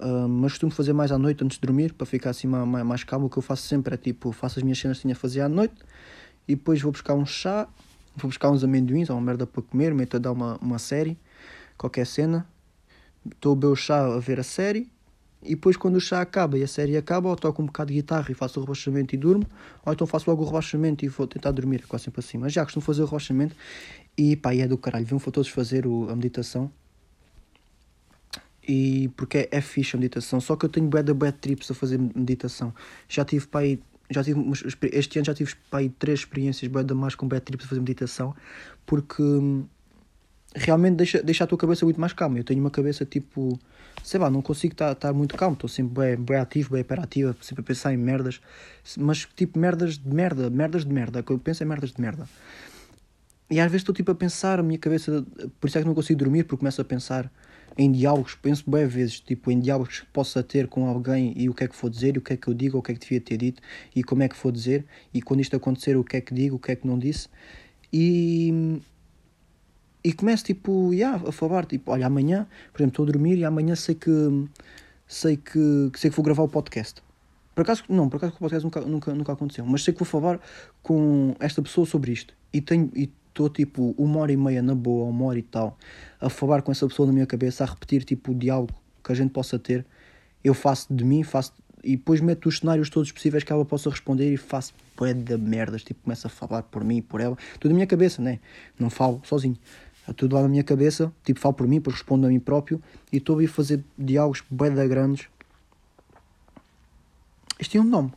Um, 0.00 0.28
mas 0.28 0.52
costumo 0.52 0.70
fazer 0.70 0.92
mais 0.92 1.10
à 1.10 1.18
noite 1.18 1.42
antes 1.42 1.58
de 1.58 1.66
dormir 1.66 1.92
para 1.92 2.06
ficar 2.06 2.30
assim 2.30 2.46
mais, 2.46 2.86
mais 2.86 3.04
calmo. 3.04 3.26
O 3.26 3.30
que 3.30 3.38
eu 3.38 3.42
faço 3.42 3.62
sempre 3.62 3.94
é 3.94 3.96
tipo, 3.96 4.30
faço 4.32 4.58
as 4.58 4.62
minhas 4.62 4.78
cenas 4.78 4.98
que 4.98 5.02
tinha 5.02 5.14
a 5.14 5.16
fazer 5.16 5.40
à 5.40 5.48
noite 5.48 5.74
e 6.46 6.54
depois 6.54 6.80
vou 6.80 6.92
buscar 6.92 7.14
um 7.14 7.26
chá, 7.26 7.68
vou 8.16 8.28
buscar 8.28 8.50
uns 8.50 8.62
amendoins 8.62 9.10
ou 9.10 9.16
uma 9.16 9.22
merda 9.22 9.46
para 9.46 9.62
comer, 9.62 9.92
meto 9.94 10.16
a 10.16 10.18
dar 10.18 10.32
uma, 10.32 10.56
uma 10.58 10.78
série, 10.78 11.18
qualquer 11.76 12.06
cena. 12.06 12.46
Estou 13.26 13.52
a 13.52 13.54
beber 13.56 13.66
o 13.66 13.76
chá 13.76 14.06
a 14.06 14.18
ver 14.18 14.38
a 14.40 14.44
série 14.44 14.88
e 15.42 15.50
depois 15.50 15.76
quando 15.76 15.96
o 15.96 16.00
chá 16.00 16.20
acaba 16.20 16.58
e 16.58 16.62
a 16.62 16.68
série 16.68 16.96
acaba, 16.96 17.28
ou 17.28 17.36
toco 17.36 17.62
um 17.62 17.66
bocado 17.66 17.88
de 17.88 17.94
guitarra 17.94 18.26
e 18.30 18.34
faço 18.34 18.58
o 18.58 18.62
rebaixamento 18.62 19.14
e 19.14 19.18
durmo, 19.18 19.46
ou 19.84 19.92
então 19.92 20.06
faço 20.06 20.28
logo 20.28 20.42
o 20.42 20.46
rebaixamento 20.46 21.04
e 21.04 21.08
vou 21.08 21.26
tentar 21.26 21.52
dormir, 21.52 21.86
quase 21.86 22.06
sempre 22.06 22.20
assim. 22.20 22.38
Mas 22.38 22.52
já 22.52 22.64
costumo 22.64 22.84
fazer 22.84 23.02
o 23.02 23.04
rebaixamento 23.04 23.54
e 24.16 24.36
pá, 24.36 24.54
e 24.54 24.60
é 24.60 24.68
do 24.68 24.76
caralho. 24.76 25.06
Para 25.06 25.32
todos 25.32 25.48
fazer 25.48 25.86
o, 25.86 26.08
a 26.10 26.16
meditação. 26.16 26.70
E 28.68 29.08
porque 29.16 29.38
é, 29.38 29.48
é 29.50 29.60
fixe 29.62 29.96
a 29.96 29.98
meditação, 29.98 30.40
só 30.40 30.54
que 30.54 30.66
eu 30.66 30.68
tenho 30.68 30.88
bad 30.88 31.10
bad 31.14 31.38
trips 31.38 31.70
a 31.70 31.74
fazer 31.74 31.98
meditação. 31.98 32.74
Já 33.08 33.24
tive 33.24 33.46
pá, 33.46 33.60
aí, 33.60 33.80
já 34.10 34.22
tive 34.22 34.38
este 34.92 35.18
ano 35.18 35.24
já 35.24 35.34
tive 35.34 35.54
pá, 35.70 35.78
aí, 35.78 35.88
três 35.88 36.20
experiências 36.20 36.70
bad 36.70 36.92
mais 36.92 37.14
com 37.14 37.26
bad 37.26 37.42
trips 37.42 37.64
a 37.64 37.68
fazer 37.68 37.80
meditação, 37.80 38.34
porque 38.84 39.22
hum, 39.22 39.64
realmente 40.54 40.96
deixa, 40.96 41.22
deixa 41.22 41.44
a 41.44 41.46
tua 41.46 41.56
cabeça 41.56 41.86
muito 41.86 41.98
mais 41.98 42.12
calma. 42.12 42.38
Eu 42.38 42.44
tenho 42.44 42.60
uma 42.60 42.70
cabeça 42.70 43.06
tipo, 43.06 43.58
sei 44.02 44.20
lá, 44.20 44.30
não 44.30 44.42
consigo 44.42 44.74
estar 44.74 45.12
muito 45.14 45.34
calmo, 45.36 45.54
estou 45.54 45.68
sempre 45.68 45.94
bem, 45.94 46.16
bem 46.16 46.36
ativo, 46.36 46.72
bem 46.72 46.80
hiperativo, 46.82 47.34
sempre 47.40 47.62
a 47.62 47.64
pensar 47.64 47.94
em 47.94 47.96
merdas, 47.96 48.40
mas 48.98 49.26
tipo 49.34 49.58
merdas 49.58 49.96
de 49.96 50.14
merda, 50.14 50.50
merdas 50.50 50.84
de 50.84 50.92
merda, 50.92 51.22
que 51.22 51.32
eu 51.32 51.38
penso 51.38 51.62
é 51.62 51.66
merdas 51.66 51.92
de 51.92 52.00
merda. 52.00 52.28
E 53.50 53.60
às 53.60 53.70
vezes 53.70 53.80
estou 53.80 53.94
tipo 53.94 54.10
a 54.10 54.14
pensar, 54.14 54.60
a 54.60 54.62
minha 54.62 54.78
cabeça, 54.78 55.24
por 55.58 55.68
isso 55.68 55.78
é 55.78 55.80
que 55.80 55.86
não 55.86 55.94
consigo 55.94 56.18
dormir, 56.18 56.44
porque 56.44 56.58
começo 56.58 56.80
a 56.82 56.84
pensar 56.84 57.32
em 57.78 57.92
diálogos, 57.92 58.34
penso 58.34 58.68
bem 58.68 58.84
vezes, 58.86 59.20
tipo 59.20 59.52
em 59.52 59.60
diálogos 59.60 60.00
que 60.00 60.06
possa 60.06 60.42
ter 60.42 60.66
com 60.66 60.88
alguém 60.88 61.32
e 61.36 61.48
o 61.48 61.54
que 61.54 61.62
é 61.62 61.68
que 61.68 61.80
vou 61.80 61.88
dizer, 61.88 62.16
e 62.16 62.18
o 62.18 62.20
que 62.20 62.32
é 62.32 62.36
que 62.36 62.48
eu 62.48 62.52
digo, 62.52 62.76
o 62.76 62.82
que 62.82 62.90
é 62.90 62.94
que 62.94 63.00
devia 63.00 63.20
ter 63.20 63.36
dito, 63.36 63.62
e 63.94 64.02
como 64.02 64.24
é 64.24 64.28
que 64.28 64.36
vou 64.42 64.50
dizer, 64.50 64.84
e 65.14 65.22
quando 65.22 65.40
isto 65.40 65.54
acontecer, 65.54 65.96
o 65.96 66.02
que 66.02 66.16
é 66.16 66.20
que 66.20 66.34
digo, 66.34 66.56
o 66.56 66.58
que 66.58 66.72
é 66.72 66.76
que 66.76 66.84
não 66.84 66.98
disse. 66.98 67.28
E 67.92 68.80
e 70.02 70.12
começo 70.12 70.44
tipo 70.44 70.92
yeah, 70.92 71.28
a 71.28 71.32
falar, 71.32 71.66
tipo, 71.66 71.90
olha, 71.92 72.06
amanhã, 72.06 72.46
por 72.72 72.80
exemplo, 72.80 72.92
estou 72.92 73.02
a 73.04 73.06
dormir 73.06 73.38
e 73.38 73.44
amanhã 73.44 73.76
sei 73.76 73.94
que 73.94 74.10
sei 75.06 75.36
que, 75.36 75.90
sei 75.96 76.10
que 76.10 76.16
vou 76.16 76.24
gravar 76.24 76.42
o 76.42 76.48
podcast. 76.48 77.00
Por 77.54 77.62
acaso, 77.62 77.84
não, 77.88 78.08
por 78.08 78.16
acaso 78.16 78.34
o 78.34 78.38
podcast 78.38 78.64
nunca, 78.64 78.80
nunca, 78.80 79.14
nunca 79.14 79.32
aconteceu, 79.32 79.64
mas 79.66 79.84
sei 79.84 79.92
que 79.94 80.00
vou 80.00 80.06
falar 80.06 80.40
com 80.82 81.34
esta 81.38 81.62
pessoa 81.62 81.86
sobre 81.86 82.12
isto. 82.12 82.34
E 82.52 82.60
tenho 82.60 82.90
e 82.94 83.10
estou 83.38 83.48
tipo 83.48 83.94
uma 83.96 84.18
hora 84.18 84.32
e 84.32 84.36
meia 84.36 84.60
na 84.60 84.74
boa, 84.74 85.08
uma 85.08 85.26
hora 85.26 85.38
e 85.38 85.42
tal, 85.42 85.78
a 86.20 86.28
falar 86.28 86.62
com 86.62 86.72
essa 86.72 86.86
pessoa 86.88 87.06
na 87.06 87.12
minha 87.12 87.26
cabeça, 87.26 87.62
a 87.62 87.66
repetir 87.66 88.02
tipo 88.04 88.32
o 88.32 88.34
diálogo 88.34 88.74
que 89.04 89.12
a 89.12 89.14
gente 89.14 89.30
possa 89.30 89.58
ter. 89.58 89.86
Eu 90.42 90.54
faço 90.54 90.92
de 90.92 91.04
mim, 91.04 91.22
faço 91.22 91.52
e 91.84 91.96
depois 91.96 92.20
meto 92.20 92.48
os 92.48 92.58
cenários 92.58 92.90
todos 92.90 93.12
possíveis 93.12 93.44
que 93.44 93.52
ela 93.52 93.64
possa 93.64 93.88
responder 93.88 94.32
e 94.32 94.36
faço 94.36 94.74
bué 94.96 95.14
de 95.14 95.36
merdas, 95.36 95.84
tipo, 95.84 96.02
começo 96.02 96.26
a 96.26 96.30
falar 96.30 96.64
por 96.64 96.82
mim 96.82 97.00
por 97.00 97.20
ela, 97.20 97.38
tudo 97.60 97.70
na 97.70 97.76
minha 97.76 97.86
cabeça, 97.86 98.20
né? 98.20 98.40
Não 98.76 98.90
falo 98.90 99.22
sozinho. 99.24 99.56
É 100.08 100.12
tudo 100.12 100.34
lá 100.34 100.42
na 100.42 100.48
minha 100.48 100.64
cabeça, 100.64 101.12
tipo, 101.24 101.38
falo 101.38 101.54
por 101.54 101.68
mim, 101.68 101.76
depois 101.76 101.96
respondo 101.96 102.26
a 102.26 102.30
mim 102.30 102.40
próprio 102.40 102.82
e 103.12 103.18
estou 103.18 103.38
a 103.38 103.46
fazer 103.46 103.84
diálogos 103.96 104.42
bem 104.50 104.74
grandes. 104.88 105.28
Isto 107.60 107.72
tem 107.72 107.80
um 107.80 107.84
nome, 107.84 108.12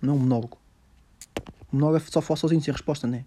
não 0.00 0.14
é 0.14 0.16
um 0.16 0.20
monólogo. 0.20 0.56
O 1.70 1.76
monólogo 1.76 1.98
é 1.98 2.10
só 2.10 2.22
falar 2.22 2.38
sozinho, 2.38 2.62
sem 2.62 2.72
resposta, 2.72 3.06
não 3.06 3.18
é? 3.18 3.24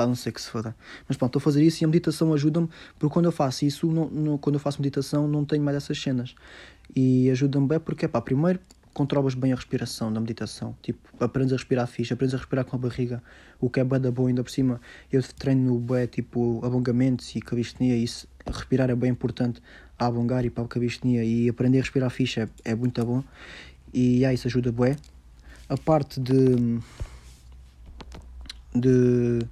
Pá, 0.00 0.06
não 0.06 0.14
sei 0.14 0.32
que 0.32 0.40
se 0.40 0.48
foda. 0.48 0.74
Mas 1.06 1.18
pronto, 1.18 1.36
estou 1.36 1.40
a 1.40 1.44
fazer 1.44 1.62
isso 1.62 1.82
e 1.82 1.84
a 1.84 1.88
meditação 1.88 2.32
ajuda-me, 2.32 2.70
porque 2.98 3.12
quando 3.12 3.26
eu 3.26 3.32
faço 3.32 3.66
isso, 3.66 3.86
não, 3.86 4.08
não, 4.08 4.38
quando 4.38 4.54
eu 4.54 4.60
faço 4.60 4.80
meditação, 4.80 5.28
não 5.28 5.44
tenho 5.44 5.62
mais 5.62 5.76
essas 5.76 6.00
cenas. 6.00 6.34
E 6.96 7.28
ajuda-me 7.30 7.68
bem 7.68 7.78
porque, 7.78 8.08
pá, 8.08 8.18
primeiro 8.18 8.58
controlas 8.94 9.34
bem 9.34 9.52
a 9.52 9.56
respiração 9.56 10.10
da 10.10 10.18
meditação. 10.18 10.74
Tipo, 10.80 11.06
aprendes 11.22 11.52
a 11.52 11.56
respirar 11.56 11.86
fixe, 11.86 12.14
aprendes 12.14 12.34
a 12.34 12.38
respirar 12.38 12.64
com 12.64 12.76
a 12.76 12.78
barriga, 12.78 13.22
o 13.60 13.68
que 13.68 13.78
é 13.78 13.84
bué 13.84 13.98
da 13.98 14.10
boa 14.10 14.30
ainda 14.30 14.42
por 14.42 14.50
cima. 14.50 14.80
Eu 15.12 15.22
treino 15.22 15.78
bué, 15.78 16.06
tipo, 16.06 16.60
alongamentos 16.64 17.36
e 17.36 17.42
calistenia 17.42 17.94
isso, 17.94 18.26
respirar 18.46 18.88
é 18.88 18.94
bem 18.94 19.10
importante 19.10 19.60
a 19.98 20.06
alongar 20.06 20.46
e 20.46 20.50
para 20.50 20.64
a 20.64 20.66
calistenia 20.66 21.22
e 21.22 21.46
aprender 21.46 21.78
a 21.78 21.82
respirar 21.82 22.08
fixe 22.08 22.40
é, 22.40 22.48
é 22.64 22.74
muito 22.74 23.04
bom. 23.04 23.22
E 23.92 24.16
yeah, 24.16 24.32
isso 24.32 24.48
ajuda 24.48 24.72
bué. 24.72 24.96
A 25.68 25.76
parte 25.76 26.18
de... 26.18 26.80
de 28.74 29.46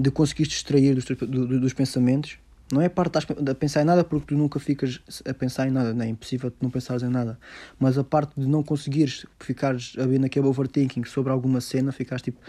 de 0.00 0.10
conseguir 0.10 0.48
distrair 0.48 0.94
dos, 0.94 1.60
dos 1.60 1.74
pensamentos 1.74 2.38
não 2.72 2.80
é 2.80 2.88
parte 2.88 3.18
de 3.40 3.54
pensar 3.54 3.82
em 3.82 3.84
nada 3.84 4.04
porque 4.04 4.26
tu 4.28 4.38
nunca 4.38 4.60
ficas 4.60 5.00
a 5.28 5.34
pensar 5.34 5.66
em 5.66 5.70
nada, 5.70 5.92
não 5.92 6.04
é 6.04 6.08
impossível 6.08 6.52
não 6.60 6.70
pensares 6.70 7.02
em 7.02 7.08
nada. 7.08 7.38
Mas 7.78 7.98
a 7.98 8.04
parte 8.04 8.40
de 8.40 8.46
não 8.46 8.62
conseguires 8.62 9.26
ficares 9.40 9.94
ver 9.94 10.20
naquele 10.20 10.46
overthinking 10.46 11.04
sobre 11.04 11.32
alguma 11.32 11.60
cena, 11.60 11.90
ficares 11.92 12.22
tipo. 12.22 12.40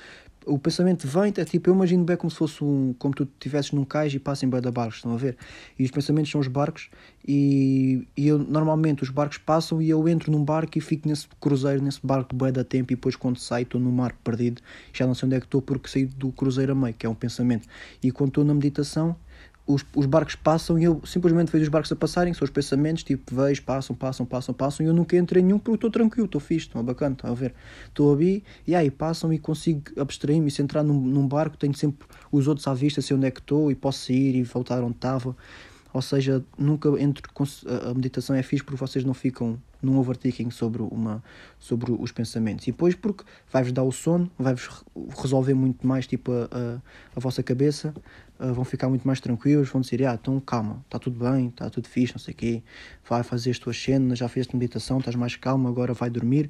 O 0.43 0.57
pensamento 0.57 1.07
vem, 1.07 1.31
é 1.37 1.45
tipo, 1.45 1.69
eu 1.69 1.75
imagino 1.75 2.03
bem 2.03 2.17
como 2.17 2.31
se 2.31 2.37
fosse 2.37 2.63
um. 2.63 2.95
como 2.97 3.13
tu 3.13 3.23
estivesses 3.23 3.71
num 3.71 3.85
cais 3.85 4.11
e 4.11 4.17
passem 4.17 4.49
bem 4.49 4.59
da 4.59 4.71
barcos, 4.71 4.95
estão 4.95 5.13
a 5.13 5.17
ver? 5.17 5.37
E 5.77 5.83
os 5.83 5.91
pensamentos 5.91 6.31
são 6.31 6.41
os 6.41 6.47
barcos, 6.47 6.89
e, 7.27 8.07
e 8.17 8.27
eu 8.27 8.39
normalmente 8.39 9.03
os 9.03 9.11
barcos 9.11 9.37
passam 9.37 9.79
e 9.79 9.87
eu 9.91 10.09
entro 10.09 10.31
num 10.31 10.43
barco 10.43 10.79
e 10.79 10.81
fico 10.81 11.07
nesse 11.07 11.27
cruzeiro, 11.39 11.83
nesse 11.83 11.99
barco 12.03 12.35
bem 12.35 12.51
da 12.51 12.63
tempo, 12.63 12.91
e 12.91 12.95
depois 12.95 13.15
quando 13.15 13.37
saio 13.37 13.63
estou 13.63 13.79
no 13.79 13.91
mar 13.91 14.13
perdido, 14.23 14.63
já 14.91 15.05
não 15.05 15.13
sei 15.13 15.27
onde 15.27 15.35
é 15.35 15.39
que 15.39 15.45
estou 15.45 15.61
porque 15.61 15.87
saí 15.87 16.05
do 16.05 16.31
cruzeiro 16.31 16.71
a 16.71 16.75
meio, 16.75 16.95
que 16.95 17.05
é 17.05 17.09
um 17.09 17.13
pensamento. 17.13 17.67
E 18.01 18.09
quando 18.09 18.29
estou 18.29 18.43
na 18.43 18.55
meditação 18.55 19.15
os, 19.65 19.85
os 19.95 20.05
barcos 20.05 20.35
passam 20.35 20.77
e 20.77 20.83
eu 20.83 21.01
simplesmente 21.05 21.51
vejo 21.51 21.63
os 21.63 21.69
barcos 21.69 21.91
a 21.91 21.95
passarem, 21.95 22.33
são 22.33 22.45
os 22.45 22.51
pensamentos, 22.51 23.03
tipo, 23.03 23.35
vejo, 23.35 23.61
passam, 23.63 23.95
passam, 23.95 24.25
passam, 24.25 24.53
passam, 24.53 24.85
e 24.85 24.89
eu 24.89 24.93
nunca 24.93 25.15
entrei 25.15 25.41
em 25.41 25.45
nenhum 25.45 25.59
porque 25.59 25.75
estou 25.75 25.91
tranquilo, 25.91 26.25
estou 26.25 26.41
fixe, 26.41 26.67
estou 26.67 26.83
bacana, 26.83 27.13
estão 27.13 27.31
a 27.31 27.33
ver? 27.33 27.53
Estou 27.87 28.13
a 28.13 28.15
vir, 28.15 28.43
e 28.65 28.75
aí 28.75 28.89
passam 28.89 29.31
e 29.31 29.39
consigo 29.39 29.83
abstrair-me 29.97 30.47
e 30.47 30.51
se 30.51 30.61
entrar 30.61 30.83
num, 30.83 30.99
num 30.99 31.27
barco 31.27 31.57
tenho 31.57 31.75
sempre 31.75 32.07
os 32.31 32.47
outros 32.47 32.67
à 32.67 32.73
vista, 32.73 33.01
sei 33.01 33.15
onde 33.15 33.27
é 33.27 33.31
que 33.31 33.39
estou 33.39 33.71
e 33.71 33.75
posso 33.75 34.05
sair 34.07 34.35
e 34.35 34.43
voltar 34.43 34.83
onde 34.83 34.95
estava. 34.95 35.35
Ou 35.93 36.01
seja, 36.01 36.43
nunca 36.57 36.89
entro 36.99 37.23
a 37.89 37.93
meditação 37.93 38.35
é 38.35 38.41
fixe 38.41 38.63
porque 38.63 38.79
vocês 38.79 39.03
não 39.03 39.13
ficam 39.13 39.59
num 39.81 39.97
overthinking 39.97 40.51
sobre, 40.51 40.81
uma, 40.81 41.23
sobre 41.59 41.91
os 41.91 42.11
pensamentos. 42.11 42.67
E 42.67 42.71
depois 42.71 42.95
porque 42.95 43.23
vai-vos 43.51 43.71
dar 43.71 43.83
o 43.83 43.91
sono, 43.91 44.29
vai-vos 44.37 44.83
resolver 45.17 45.53
muito 45.53 45.85
mais 45.85 46.07
tipo 46.07 46.31
a, 46.31 46.45
a, 46.51 46.81
a 47.15 47.19
vossa 47.19 47.41
cabeça, 47.41 47.93
uh, 48.39 48.53
vão 48.53 48.63
ficar 48.63 48.89
muito 48.89 49.05
mais 49.05 49.19
tranquilos, 49.19 49.69
vão 49.69 49.81
dizer, 49.81 50.05
ah, 50.05 50.17
então 50.19 50.39
calma, 50.39 50.83
está 50.85 50.99
tudo 50.99 51.19
bem, 51.19 51.47
está 51.47 51.69
tudo 51.69 51.87
fixe, 51.87 52.13
não 52.13 52.19
sei 52.19 52.33
o 52.33 52.37
quê, 52.37 52.63
vai 53.07 53.23
fazer 53.23 53.51
as 53.51 53.59
tuas 53.59 53.81
cenas, 53.81 54.19
já 54.19 54.27
fizeste 54.27 54.55
meditação, 54.55 54.99
estás 54.99 55.15
mais 55.15 55.35
calmo, 55.35 55.67
agora 55.67 55.93
vai 55.93 56.09
dormir 56.09 56.49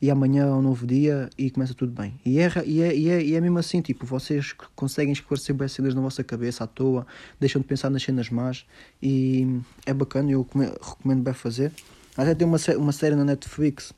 e 0.00 0.10
amanhã 0.10 0.44
é 0.44 0.52
um 0.52 0.62
novo 0.62 0.86
dia 0.86 1.28
e 1.36 1.50
começa 1.50 1.74
tudo 1.74 1.92
bem. 1.92 2.18
E 2.24 2.38
é, 2.38 2.50
e 2.64 2.82
é, 2.82 2.96
e 2.96 3.08
é, 3.08 3.22
e 3.22 3.34
é 3.34 3.40
mesmo 3.40 3.58
assim, 3.58 3.80
tipo, 3.80 4.06
vocês 4.06 4.52
conseguem 4.74 5.12
esclarecer 5.12 5.54
bem 5.54 5.66
cenas 5.68 5.94
na 5.94 6.00
vossa 6.00 6.22
cabeça 6.22 6.64
à 6.64 6.66
toa, 6.66 7.06
deixam 7.40 7.60
de 7.60 7.66
pensar 7.66 7.90
nas 7.90 8.02
cenas 8.02 8.30
más 8.30 8.64
e 9.02 9.60
é 9.84 9.92
bacana, 9.92 10.30
eu 10.30 10.46
recomendo 10.80 11.22
bem 11.22 11.34
fazer. 11.34 11.72
Até 12.18 12.34
tem 12.34 12.48
uma, 12.48 12.58
uma 12.76 12.90
série 12.90 13.14
na 13.14 13.24
Netflix 13.24 13.94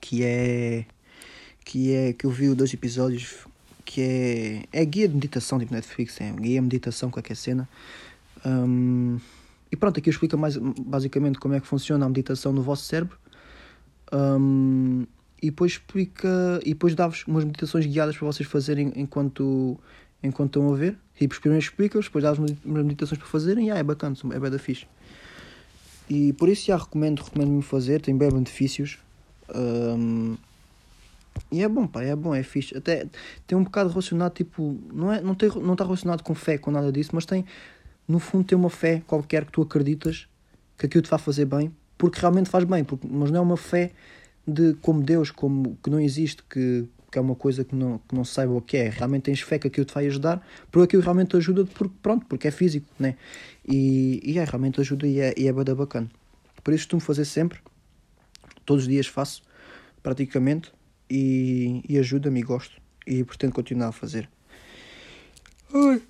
que 0.00 0.24
é 0.24 0.86
que 1.62 1.92
é 1.92 2.14
que 2.14 2.24
eu 2.24 2.30
vi 2.30 2.54
dois 2.54 2.72
episódios 2.72 3.46
que 3.84 4.00
é, 4.00 4.62
é 4.72 4.84
guia 4.86 5.06
de 5.06 5.12
meditação, 5.12 5.58
tipo 5.58 5.74
Netflix, 5.74 6.18
é 6.18 6.32
guia 6.32 6.54
de 6.54 6.60
meditação, 6.62 7.10
qualquer 7.10 7.36
cena. 7.36 7.68
Um, 8.44 9.18
e 9.70 9.76
pronto, 9.76 10.00
aqui 10.00 10.08
explica 10.08 10.34
mais 10.38 10.56
basicamente 10.56 11.38
como 11.38 11.52
é 11.52 11.60
que 11.60 11.66
funciona 11.66 12.06
a 12.06 12.08
meditação 12.08 12.54
no 12.54 12.62
vosso 12.62 12.84
cérebro. 12.84 13.18
Um, 14.10 15.04
e 15.42 15.50
depois 15.50 15.72
explica 15.72 16.58
e 16.64 16.70
depois 16.70 16.94
dá-vos 16.94 17.26
umas 17.26 17.44
meditações 17.44 17.84
guiadas 17.84 18.16
para 18.16 18.26
vocês 18.26 18.48
fazerem 18.48 18.94
enquanto, 18.96 19.78
enquanto 20.22 20.58
estão 20.58 20.72
a 20.72 20.76
ver. 20.76 20.96
Tipo, 21.18 21.38
primeiro 21.38 21.62
explica-vos, 21.62 22.06
depois 22.06 22.24
dá-vos 22.24 22.38
umas 22.64 22.84
meditações 22.84 23.18
para 23.18 23.28
fazerem 23.28 23.66
e 23.66 23.70
ah, 23.70 23.76
é 23.76 23.82
bacana, 23.82 24.16
é 24.32 24.40
bem 24.40 24.50
da 24.50 24.58
fixe. 24.58 24.86
E 26.08 26.32
por 26.32 26.48
isso 26.48 26.66
já 26.66 26.76
recomendo, 26.76 27.22
recomendo-me 27.22 27.62
fazer, 27.62 28.00
tem 28.00 28.16
bem 28.16 28.30
benefícios. 28.30 28.98
Um, 29.54 30.36
e 31.50 31.62
é 31.62 31.68
bom, 31.68 31.86
pá, 31.86 32.02
é 32.02 32.16
bom, 32.16 32.34
é 32.34 32.42
fixe. 32.42 32.76
Até 32.76 33.06
tem 33.46 33.56
um 33.56 33.64
bocado 33.64 33.90
relacionado, 33.90 34.32
tipo, 34.32 34.78
não, 34.92 35.12
é, 35.12 35.20
não, 35.20 35.34
tem, 35.34 35.48
não 35.48 35.72
está 35.72 35.84
relacionado 35.84 36.22
com 36.22 36.34
fé, 36.34 36.58
com 36.58 36.70
nada 36.70 36.90
disso, 36.90 37.10
mas 37.12 37.24
tem, 37.24 37.44
no 38.06 38.18
fundo, 38.18 38.44
tem 38.44 38.56
uma 38.56 38.70
fé 38.70 39.02
qualquer 39.06 39.44
que 39.44 39.52
tu 39.52 39.62
acreditas 39.62 40.26
que 40.76 40.86
aquilo 40.86 41.02
te 41.02 41.10
vai 41.10 41.18
fazer 41.18 41.44
bem, 41.44 41.74
porque 41.96 42.20
realmente 42.20 42.48
faz 42.48 42.64
bem, 42.64 42.84
porque, 42.84 43.06
mas 43.10 43.30
não 43.30 43.38
é 43.38 43.42
uma 43.42 43.56
fé 43.56 43.90
de 44.46 44.74
como 44.80 45.02
Deus, 45.02 45.30
como 45.30 45.76
que 45.82 45.90
não 45.90 46.00
existe, 46.00 46.42
que, 46.48 46.86
que 47.10 47.18
é 47.18 47.20
uma 47.20 47.34
coisa 47.34 47.64
que 47.64 47.74
não, 47.74 47.98
que 47.98 48.14
não 48.14 48.24
saiba 48.24 48.52
o 48.52 48.60
que 48.60 48.76
é. 48.76 48.88
Realmente 48.88 49.24
tens 49.24 49.40
fé 49.40 49.58
que 49.58 49.66
aquilo 49.66 49.86
te 49.86 49.94
vai 49.94 50.06
ajudar, 50.06 50.46
porque 50.70 50.84
aquilo 50.84 51.02
realmente 51.02 51.30
te 51.30 51.36
ajuda, 51.36 51.64
porque, 51.64 51.94
pronto, 52.02 52.26
porque 52.26 52.48
é 52.48 52.50
físico, 52.50 52.86
né? 52.98 53.16
E, 53.66 54.20
e 54.22 54.38
é, 54.38 54.44
realmente 54.44 54.80
ajuda 54.80 55.06
e 55.06 55.20
é, 55.20 55.34
e 55.36 55.48
é 55.48 55.52
bada 55.52 55.74
bacana. 55.74 56.08
Por 56.62 56.74
isso 56.74 56.84
costumo 56.84 57.00
fazer 57.00 57.24
sempre, 57.24 57.58
todos 58.64 58.84
os 58.84 58.88
dias 58.88 59.06
faço, 59.06 59.42
praticamente, 60.02 60.72
e, 61.10 61.82
e 61.88 61.98
ajuda-me 61.98 62.40
e 62.40 62.42
gosto. 62.42 62.80
E 63.06 63.24
pretendo 63.24 63.54
continuar 63.54 63.88
a 63.88 63.92
fazer. 63.92 64.28
Ai. 65.72 66.02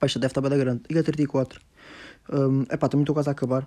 Deve 0.00 0.26
estar 0.26 0.40
bem 0.40 0.58
grande. 0.58 0.82
Liga 0.88 1.02
34. 1.02 1.60
Um, 2.32 2.62
epá, 2.62 2.88
também 2.88 3.02
estou 3.02 3.14
quase 3.14 3.28
a 3.28 3.32
acabar. 3.32 3.66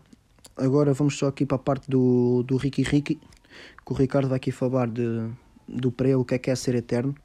Agora 0.55 0.93
vamos 0.93 1.17
só 1.17 1.27
aqui 1.27 1.45
para 1.45 1.55
a 1.55 1.59
parte 1.59 1.89
do, 1.89 2.43
do 2.43 2.57
Ricky 2.57 2.83
Ricky. 2.83 3.19
Que 3.85 3.93
o 3.93 3.95
Ricardo 3.95 4.29
vai 4.29 4.37
aqui 4.37 4.51
falar 4.51 4.87
de, 4.87 5.29
do 5.67 5.93
ele 5.99 6.15
o 6.15 6.25
que 6.25 6.35
é 6.35 6.37
que 6.39 6.51
é 6.51 6.55
ser 6.55 6.75
eterno. 6.75 7.15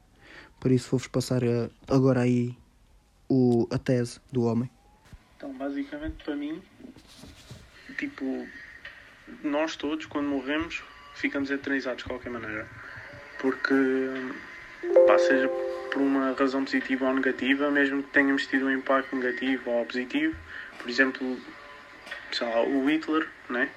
Por 0.59 0.71
isso 0.71 0.89
vou-vos 0.91 1.07
passar 1.07 1.43
uh, 1.43 1.71
agora 1.87 2.21
aí 2.21 2.55
o, 3.29 3.67
a 3.71 3.77
tese 3.77 4.19
do 4.31 4.43
homem. 4.43 4.69
Então, 5.37 5.53
basicamente, 5.53 6.23
para 6.23 6.35
mim, 6.35 6.61
tipo, 7.97 8.45
nós 9.43 9.75
todos, 9.75 10.05
quando 10.05 10.27
morremos, 10.27 10.83
ficamos 11.15 11.49
eternizados 11.49 12.03
de 12.03 12.09
qualquer 12.09 12.29
maneira. 12.29 12.67
Porque, 13.39 13.73
pá, 15.07 15.17
seja 15.17 15.47
por 15.91 16.01
uma 16.01 16.33
razão 16.33 16.63
positiva 16.65 17.07
ou 17.07 17.13
negativa, 17.13 17.71
mesmo 17.71 18.03
que 18.03 18.09
tenhamos 18.11 18.45
tido 18.47 18.65
um 18.65 18.71
impacto 18.71 19.15
negativo 19.15 19.69
ou 19.69 19.85
positivo, 19.85 20.35
por 20.77 20.89
exemplo, 20.89 21.37
sei 22.31 22.47
lá, 22.47 22.61
o 22.61 22.85
Hitler, 22.89 23.27
né? 23.49 23.69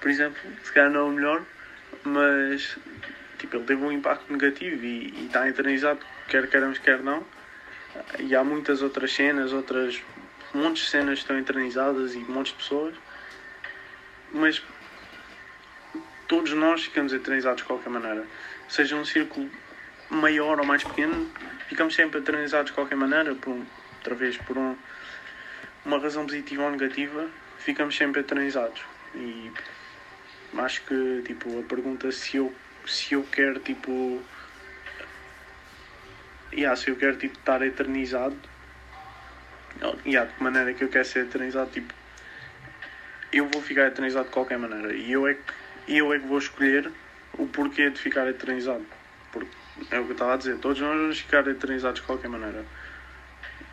Por 0.00 0.10
exemplo, 0.10 0.40
se 0.62 0.72
calhar 0.72 0.90
não 0.90 1.00
é 1.00 1.04
o 1.04 1.12
melhor, 1.12 1.44
mas 2.04 2.76
tipo, 3.38 3.56
ele 3.56 3.64
teve 3.64 3.82
um 3.82 3.90
impacto 3.90 4.30
negativo 4.30 4.84
e, 4.84 5.26
está 5.26 5.48
eternizado, 5.48 6.00
quer 6.28 6.48
queiramos, 6.48 6.78
quer 6.78 7.00
não. 7.02 7.24
E 8.18 8.34
há 8.34 8.44
muitas 8.44 8.82
outras 8.82 9.12
cenas, 9.12 9.52
outras 9.52 10.00
montes 10.54 10.84
de 10.84 10.90
cenas 10.90 11.18
estão 11.18 11.38
eternizadas 11.38 12.14
e 12.14 12.18
montes 12.18 12.52
de 12.52 12.58
pessoas, 12.58 12.94
mas 14.32 14.62
todos 16.28 16.52
nós 16.52 16.84
ficamos 16.84 17.12
eternizados 17.12 17.62
de 17.62 17.66
qualquer 17.66 17.90
maneira. 17.90 18.24
Seja 18.68 18.94
um 18.94 19.04
círculo 19.04 19.50
maior 20.08 20.58
ou 20.60 20.66
mais 20.66 20.84
pequeno, 20.84 21.30
ficamos 21.68 21.94
sempre 21.94 22.20
eternizados 22.20 22.70
de 22.70 22.72
qualquer 22.74 22.96
maneira, 22.96 23.34
por 23.34 23.56
outra 23.96 24.14
vez 24.14 24.36
por 24.38 24.56
um, 24.56 24.76
uma 25.84 25.98
razão 25.98 26.24
positiva 26.26 26.64
ou 26.64 26.70
negativa, 26.70 27.28
ficamos 27.58 27.96
sempre 27.96 28.20
eternizados. 28.20 28.82
E 29.14 29.50
acho 30.58 30.82
que 30.82 31.22
tipo, 31.26 31.60
a 31.60 31.62
pergunta 31.62 32.10
se 32.10 32.36
eu, 32.36 32.54
se 32.86 33.14
eu 33.14 33.22
quero 33.30 33.60
tipo. 33.60 34.22
Yeah, 36.52 36.74
se 36.74 36.90
eu 36.90 36.96
quero 36.96 37.16
tipo, 37.16 37.38
estar 37.38 37.62
eternizado, 37.62 38.36
yeah, 40.04 40.30
de 40.30 40.42
maneira 40.42 40.74
que 40.74 40.82
eu 40.82 40.88
quero 40.88 41.04
ser 41.04 41.26
eternizado, 41.26 41.70
tipo, 41.70 41.94
eu 43.32 43.46
vou 43.48 43.62
ficar 43.62 43.86
eternizado 43.86 44.26
de 44.26 44.32
qualquer 44.32 44.58
maneira. 44.58 44.92
E 44.92 45.12
eu 45.12 45.28
é 45.28 45.34
que, 45.34 45.42
eu 45.86 46.12
é 46.12 46.18
que 46.18 46.26
vou 46.26 46.38
escolher 46.38 46.90
o 47.38 47.46
porquê 47.46 47.90
de 47.90 48.00
ficar 48.00 48.26
eternizado. 48.26 48.84
Porque 49.32 49.50
é 49.90 50.00
o 50.00 50.04
que 50.04 50.10
eu 50.10 50.12
estava 50.12 50.34
a 50.34 50.36
dizer, 50.36 50.58
todos 50.58 50.80
nós 50.80 50.96
vamos 50.96 51.20
ficar 51.20 51.46
eternizados 51.46 52.00
de 52.00 52.06
qualquer 52.06 52.28
maneira. 52.28 52.64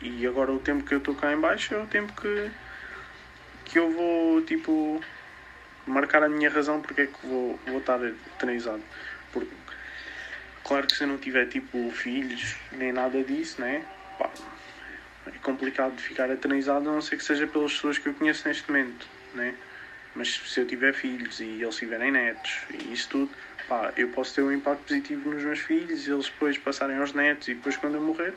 E 0.00 0.24
agora 0.26 0.52
o 0.52 0.60
tempo 0.60 0.84
que 0.84 0.94
eu 0.94 0.98
estou 0.98 1.14
cá 1.14 1.32
em 1.32 1.40
baixo 1.40 1.74
é 1.74 1.82
o 1.82 1.86
tempo 1.86 2.12
que, 2.20 2.50
que 3.64 3.78
eu 3.78 3.90
vou 3.90 4.40
tipo 4.42 5.02
marcar 5.88 6.22
a 6.22 6.28
minha 6.28 6.50
razão 6.50 6.80
porque 6.80 7.02
é 7.02 7.06
que 7.06 7.26
vou, 7.26 7.58
vou 7.66 7.78
estar 7.78 8.02
eternizado. 8.04 8.82
Porque 9.32 9.54
claro 10.64 10.86
que 10.86 10.96
se 10.96 11.04
eu 11.04 11.08
não 11.08 11.18
tiver 11.18 11.46
tipo 11.46 11.90
filhos 11.90 12.56
nem 12.72 12.92
nada 12.92 13.22
disso, 13.22 13.60
né? 13.60 13.84
Pá, 14.18 14.30
é 15.26 15.38
complicado 15.42 15.96
de 15.96 16.02
ficar 16.02 16.30
eternizado 16.30 16.88
a 16.88 16.92
não 16.92 17.00
ser 17.00 17.16
que 17.16 17.24
seja 17.24 17.46
pelas 17.46 17.72
pessoas 17.72 17.98
que 17.98 18.08
eu 18.08 18.14
conheço 18.14 18.46
neste 18.46 18.70
momento, 18.70 19.06
né? 19.34 19.54
Mas 20.14 20.34
se 20.34 20.60
eu 20.60 20.66
tiver 20.66 20.94
filhos 20.94 21.38
e 21.40 21.62
eles 21.62 21.76
tiverem 21.76 22.10
netos 22.10 22.62
e 22.72 22.92
isso 22.92 23.08
tudo, 23.10 23.30
pá, 23.68 23.92
eu 23.96 24.08
posso 24.08 24.34
ter 24.34 24.42
um 24.42 24.52
impacto 24.52 24.84
positivo 24.84 25.30
nos 25.30 25.42
meus 25.44 25.60
filhos 25.60 26.06
e 26.06 26.10
eles 26.10 26.28
depois 26.28 26.58
passarem 26.58 26.96
aos 26.96 27.12
netos 27.12 27.48
e 27.48 27.54
depois 27.54 27.76
quando 27.76 27.94
eu 27.94 28.02
morrer 28.02 28.34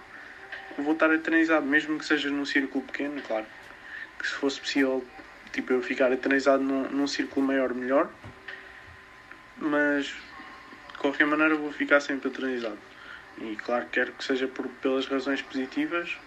vou 0.78 0.94
estar 0.94 1.14
eternizado, 1.14 1.66
mesmo 1.66 1.98
que 1.98 2.06
seja 2.06 2.30
num 2.30 2.46
círculo 2.46 2.84
pequeno, 2.86 3.22
claro. 3.22 3.46
Que 4.20 4.28
se 4.28 4.34
fosse 4.34 4.60
possível, 4.60 5.06
tipo, 5.52 5.74
eu 5.74 5.82
ficar 5.82 6.12
eternizado 6.12 6.64
num, 6.64 6.90
num 6.90 7.08
círculo 7.08 7.46
maior, 7.46 7.74
melhor. 7.74 8.10
Mas, 9.58 10.06
de 10.06 10.98
qualquer 10.98 11.26
maneira, 11.26 11.56
vou 11.56 11.72
ficar 11.72 12.00
sempre 12.00 12.30
eternizado. 12.30 12.78
E 13.40 13.56
claro, 13.56 13.86
quero 13.92 14.12
que 14.14 14.24
seja 14.24 14.48
por, 14.48 14.68
pelas 14.82 15.06
razões 15.08 15.42
positivas, 15.42 16.18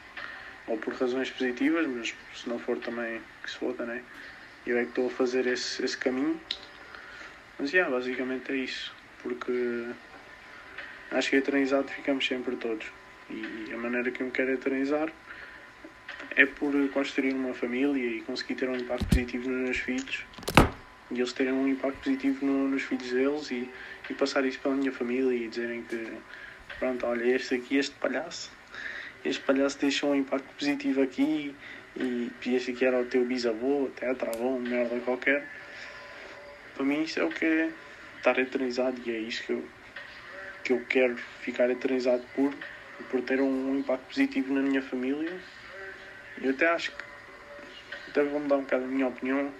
ou 0.67 0.79
por 0.79 0.95
razões 0.95 1.31
positivas, 1.31 1.87
mas 1.87 2.15
se 2.35 2.49
não 2.49 2.59
for 2.59 2.79
também 2.79 3.21
que 3.43 3.51
se 3.51 3.57
foda, 3.57 3.85
né? 3.85 4.03
Eu 4.67 4.79
é 4.79 4.83
que 4.83 4.89
estou 4.89 5.09
a 5.09 5.11
fazer 5.11 5.47
esse, 5.47 5.85
esse 5.85 5.97
caminho. 5.97 6.41
Mas, 7.59 7.73
yeah, 7.73 7.95
basicamente 7.95 8.51
é 8.53 8.57
isso. 8.57 8.95
Porque 9.23 9.87
acho 11.11 11.31
que 11.31 11.37
eternizado 11.37 11.89
ficamos 11.89 12.27
sempre 12.27 12.57
todos. 12.57 12.87
E 13.31 13.71
a 13.73 13.77
maneira 13.77 14.11
que 14.11 14.23
eu 14.23 14.27
me 14.27 14.33
quero 14.33 14.53
eternizar 14.53 15.11
é 16.37 16.47
por 16.47 16.73
construir 16.91 17.33
uma 17.33 17.55
família 17.55 18.17
e 18.17 18.21
conseguir 18.23 18.55
ter 18.57 18.69
um 18.69 18.77
impacto 18.77 19.07
positivo 19.07 19.49
nos 19.49 19.63
meus 19.63 19.79
filhos 19.79 20.25
e 21.11 21.19
eles 21.19 21.33
terem 21.33 21.53
um 21.53 21.69
impacto 21.69 21.99
positivo 21.99 22.45
no, 22.45 22.69
nos 22.69 22.83
filhos 22.83 23.11
deles 23.11 23.51
e, 23.51 23.71
e 24.11 24.15
passar 24.15 24.45
isso 24.45 24.59
pela 24.61 24.75
minha 24.75 24.93
família 24.93 25.37
e 25.37 25.49
dizerem 25.49 25.83
que 25.83 26.13
pronto, 26.79 27.07
olha, 27.07 27.25
este 27.25 27.55
aqui, 27.55 27.77
este 27.77 27.95
palhaço, 27.97 28.51
este 29.25 29.43
palhaço 29.43 29.79
deixou 29.79 30.11
um 30.11 30.15
impacto 30.15 30.47
positivo 30.59 31.03
aqui 31.03 31.55
e, 31.97 32.31
e 32.45 32.55
este 32.55 32.73
aqui 32.73 32.85
era 32.85 33.01
o 33.01 33.05
teu 33.05 33.25
bisavô, 33.25 33.91
tetravô, 33.95 34.59
merda 34.59 34.99
qualquer. 35.01 35.49
Para 36.75 36.85
mim 36.85 37.03
isso 37.03 37.21
é 37.21 37.25
o 37.25 37.29
que 37.29 37.45
é 37.45 37.71
estar 38.17 38.39
eternizado 38.39 39.01
e 39.07 39.11
é 39.11 39.19
isso 39.19 39.45
que 39.45 39.53
eu, 39.53 39.65
que 40.65 40.73
eu 40.73 40.85
quero 40.89 41.17
ficar 41.43 41.71
eternizado 41.71 42.25
por 42.35 42.53
por 43.11 43.23
ter 43.23 43.41
um 43.41 43.79
impacto 43.79 44.07
positivo 44.07 44.55
na 44.55 44.63
minha 44.63 44.83
família. 44.83 45.33
Eu 46.41 46.51
até 46.51 46.69
acho 46.69 46.91
que, 46.91 47.05
até 48.09 48.23
vou 48.25 48.41
mudar 48.41 48.57
um 48.57 48.63
bocado 48.63 48.85
a 48.85 48.89
minha 48.89 49.09
opinião, 49.09 49.53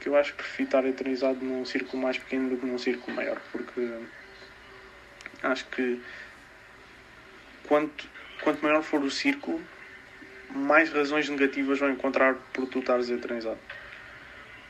que 0.00 0.08
eu 0.08 0.16
acho 0.16 0.32
que 0.32 0.38
prefiro 0.38 0.68
estar 0.68 0.84
eternizado 0.84 1.44
num 1.44 1.64
círculo 1.64 2.02
mais 2.02 2.18
pequeno 2.18 2.50
do 2.50 2.56
que 2.56 2.66
num 2.66 2.78
círculo 2.78 3.16
maior, 3.16 3.40
porque 3.52 3.80
acho 5.42 5.66
que 5.66 6.00
quanto, 7.66 8.08
quanto 8.42 8.62
maior 8.62 8.82
for 8.82 9.02
o 9.02 9.10
círculo, 9.10 9.60
mais 10.50 10.90
razões 10.90 11.28
negativas 11.28 11.78
vão 11.78 11.90
encontrar 11.90 12.34
por 12.52 12.66
tu 12.66 12.80
estares 12.80 13.08
eternizado. 13.10 13.60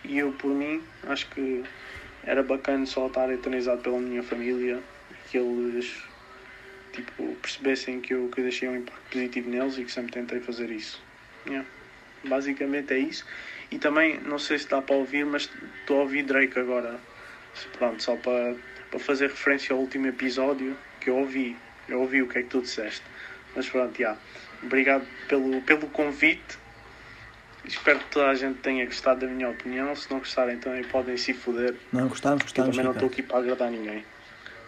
E 0.05 0.18
eu, 0.18 0.32
por 0.32 0.51
mim, 0.51 0.82
acho 1.07 1.28
que 1.30 1.64
era 2.24 2.42
bacana 2.42 2.84
só 2.86 3.07
estar 3.07 3.30
eternizado 3.30 3.80
pela 3.82 3.98
minha 3.98 4.22
família, 4.22 4.82
que 5.30 5.38
eles 5.38 6.03
tipo, 6.92 7.34
percebessem 7.36 8.01
que 8.01 8.14
eu, 8.14 8.28
que 8.28 8.40
eu 8.40 8.44
deixei 8.44 8.68
um 8.68 8.76
impacto 8.76 9.11
positivo 9.11 9.51
neles 9.51 9.78
e 9.78 9.84
que 9.84 9.92
sempre 9.92 10.12
tentei 10.12 10.40
fazer 10.40 10.70
isso. 10.70 11.03
Yeah. 11.51 11.68
Basicamente 12.24 12.92
é 12.92 12.98
isso. 12.98 13.24
E 13.70 13.78
também, 13.78 14.20
não 14.20 14.38
sei 14.38 14.59
se 14.59 14.68
dá 14.68 14.82
para 14.82 14.96
ouvir, 14.96 15.24
mas 15.24 15.51
estou 15.80 15.98
a 15.98 16.03
ouvir 16.03 16.22
Drake 16.22 16.59
agora. 16.59 16.98
Pronto, 17.78 18.03
só 18.03 18.16
para, 18.16 18.57
para 18.90 18.98
fazer 18.98 19.28
referência 19.28 19.74
ao 19.74 19.80
último 19.80 20.07
episódio 20.07 20.76
que 21.01 21.11
eu 21.11 21.16
ouvi. 21.16 21.57
Eu 21.88 22.01
ouvi 22.01 22.22
o 22.22 22.28
que 22.28 22.38
é 22.38 22.42
que 22.42 22.48
tu 22.48 22.61
disseste. 22.61 23.03
Mas 23.55 23.68
pronto, 23.68 23.92
já. 23.92 23.98
Yeah. 23.98 24.20
Obrigado 24.62 25.07
pelo, 25.28 25.61
pelo 25.62 25.86
convite. 25.88 26.59
Espero 27.64 27.98
que 27.98 28.07
toda 28.07 28.28
a 28.28 28.34
gente 28.34 28.59
tenha 28.61 28.84
gostado 28.84 29.20
da 29.20 29.26
minha 29.26 29.48
opinião. 29.48 29.94
Se 29.94 30.11
não 30.11 30.18
gostarem, 30.18 30.59
também 30.59 30.84
podem 30.84 31.16
se 31.16 31.32
foder. 31.32 31.76
Não, 31.92 32.09
gostamos, 32.09 32.42
gostamos. 32.42 32.68
Eu 32.68 32.72
também 32.72 32.84
não 32.84 32.92
estou 32.92 33.09
aqui 33.09 33.22
para 33.22 33.38
agradar 33.38 33.70
ninguém. 33.70 34.05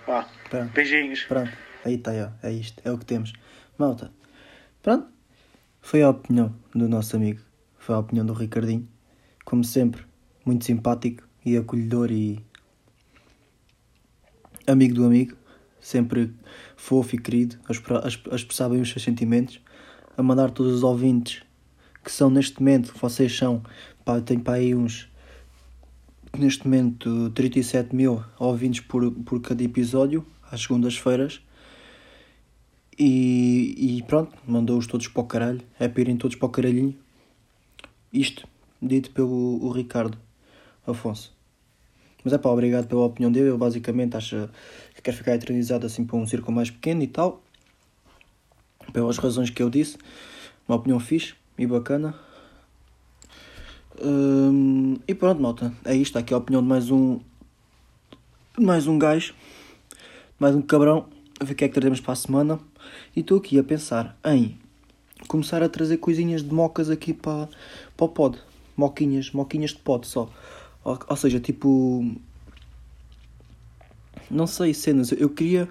Vá, 0.06 0.26
beijinhos. 0.74 1.24
Pronto. 1.24 1.52
Aí 1.84 1.94
está, 1.94 2.12
ó. 2.12 2.46
é 2.46 2.52
isto, 2.52 2.80
é 2.84 2.90
o 2.90 2.98
que 2.98 3.04
temos. 3.04 3.32
Malta, 3.78 4.12
pronto. 4.82 5.08
Foi 5.84 6.00
a 6.00 6.08
opinião 6.08 6.54
do 6.74 6.88
nosso 6.88 7.16
amigo. 7.16 7.40
Foi 7.76 7.94
a 7.94 7.98
opinião 7.98 8.24
do 8.24 8.32
Ricardinho. 8.32 8.88
Como 9.44 9.64
sempre, 9.64 10.02
muito 10.46 10.64
simpático 10.64 11.24
e 11.44 11.56
acolhedor 11.56 12.10
e 12.10 12.40
amigo 14.66 14.94
do 14.94 15.04
amigo. 15.04 15.36
Sempre 15.80 16.32
fofo 16.76 17.16
e 17.16 17.18
querido, 17.18 17.56
a 17.68 18.34
expressar 18.36 18.68
bem 18.70 18.80
os 18.80 18.88
seus 18.88 19.02
sentimentos. 19.02 19.60
A 20.16 20.22
mandar 20.22 20.52
todos 20.52 20.72
os 20.72 20.82
ouvintes 20.84 21.42
que 22.02 22.10
são 22.10 22.30
neste 22.30 22.60
momento, 22.60 22.94
vocês 22.98 23.36
são, 23.36 23.62
pá, 24.04 24.16
eu 24.16 24.22
tenho 24.22 24.40
para 24.40 24.54
aí 24.54 24.74
uns 24.74 25.10
neste 26.38 26.64
momento 26.64 27.30
37 27.30 27.94
mil 27.94 28.22
ouvintes 28.38 28.80
por, 28.80 29.10
por 29.10 29.40
cada 29.40 29.62
episódio, 29.62 30.24
às 30.50 30.62
segundas-feiras. 30.62 31.42
E, 32.98 33.98
e 33.98 34.02
pronto, 34.02 34.36
mandou-os 34.46 34.86
todos 34.86 35.08
para 35.08 35.22
o 35.22 35.26
caralho. 35.26 35.62
É 35.78 35.88
para 35.88 36.00
irem 36.00 36.16
todos 36.16 36.36
para 36.36 36.46
o 36.46 36.50
caralhinho. 36.50 36.96
Isto, 38.12 38.46
dito 38.80 39.10
pelo 39.10 39.70
Ricardo 39.70 40.18
Afonso. 40.86 41.32
Mas 42.24 42.32
é 42.32 42.38
pá, 42.38 42.50
obrigado 42.50 42.86
pela 42.86 43.02
opinião 43.02 43.32
dele. 43.32 43.48
Ele 43.48 43.56
basicamente 43.56 44.16
acha 44.16 44.50
que 44.94 45.02
quer 45.02 45.12
ficar 45.12 45.34
eternizado 45.34 45.86
assim 45.86 46.04
para 46.04 46.16
um 46.16 46.26
círculo 46.26 46.54
mais 46.54 46.70
pequeno 46.70 47.02
e 47.02 47.06
tal. 47.06 47.42
Pelas 48.92 49.18
razões 49.18 49.50
que 49.50 49.62
eu 49.62 49.70
disse. 49.70 49.96
Uma 50.68 50.76
opinião 50.76 51.00
fixe 51.00 51.34
e 51.58 51.66
bacana. 51.66 52.14
Hum, 54.00 54.98
e 55.08 55.14
pronto, 55.14 55.40
malta. 55.40 55.72
É 55.84 55.94
isto. 55.94 56.18
Aqui 56.18 56.32
a 56.32 56.36
opinião 56.36 56.62
de 56.62 56.68
mais 56.68 56.90
um. 56.90 57.18
Mais 58.58 58.86
um 58.86 58.98
gajo. 58.98 59.34
Mais 60.38 60.54
um 60.54 60.62
cabrão. 60.62 61.08
A 61.42 61.44
ver 61.44 61.54
o 61.54 61.56
que 61.56 61.64
é 61.64 61.68
que 61.68 61.74
trazemos 61.74 62.00
para 62.00 62.12
a 62.12 62.14
semana. 62.14 62.60
E 63.16 63.18
estou 63.18 63.38
aqui 63.38 63.58
a 63.58 63.64
pensar 63.64 64.16
em 64.24 64.56
começar 65.26 65.60
a 65.60 65.68
trazer 65.68 65.96
coisinhas 65.96 66.40
de 66.40 66.54
mocas 66.54 66.88
aqui 66.88 67.12
para, 67.12 67.48
para 67.96 68.06
o 68.06 68.08
pod. 68.08 68.38
Moquinhas, 68.76 69.32
moquinhas 69.32 69.70
de 69.70 69.78
pod 69.78 70.06
só. 70.06 70.30
Ou, 70.84 70.96
ou 71.08 71.16
seja, 71.16 71.40
tipo. 71.40 72.14
Não 74.30 74.46
sei, 74.46 74.72
cenas. 74.72 75.10
Eu 75.10 75.30
queria. 75.30 75.68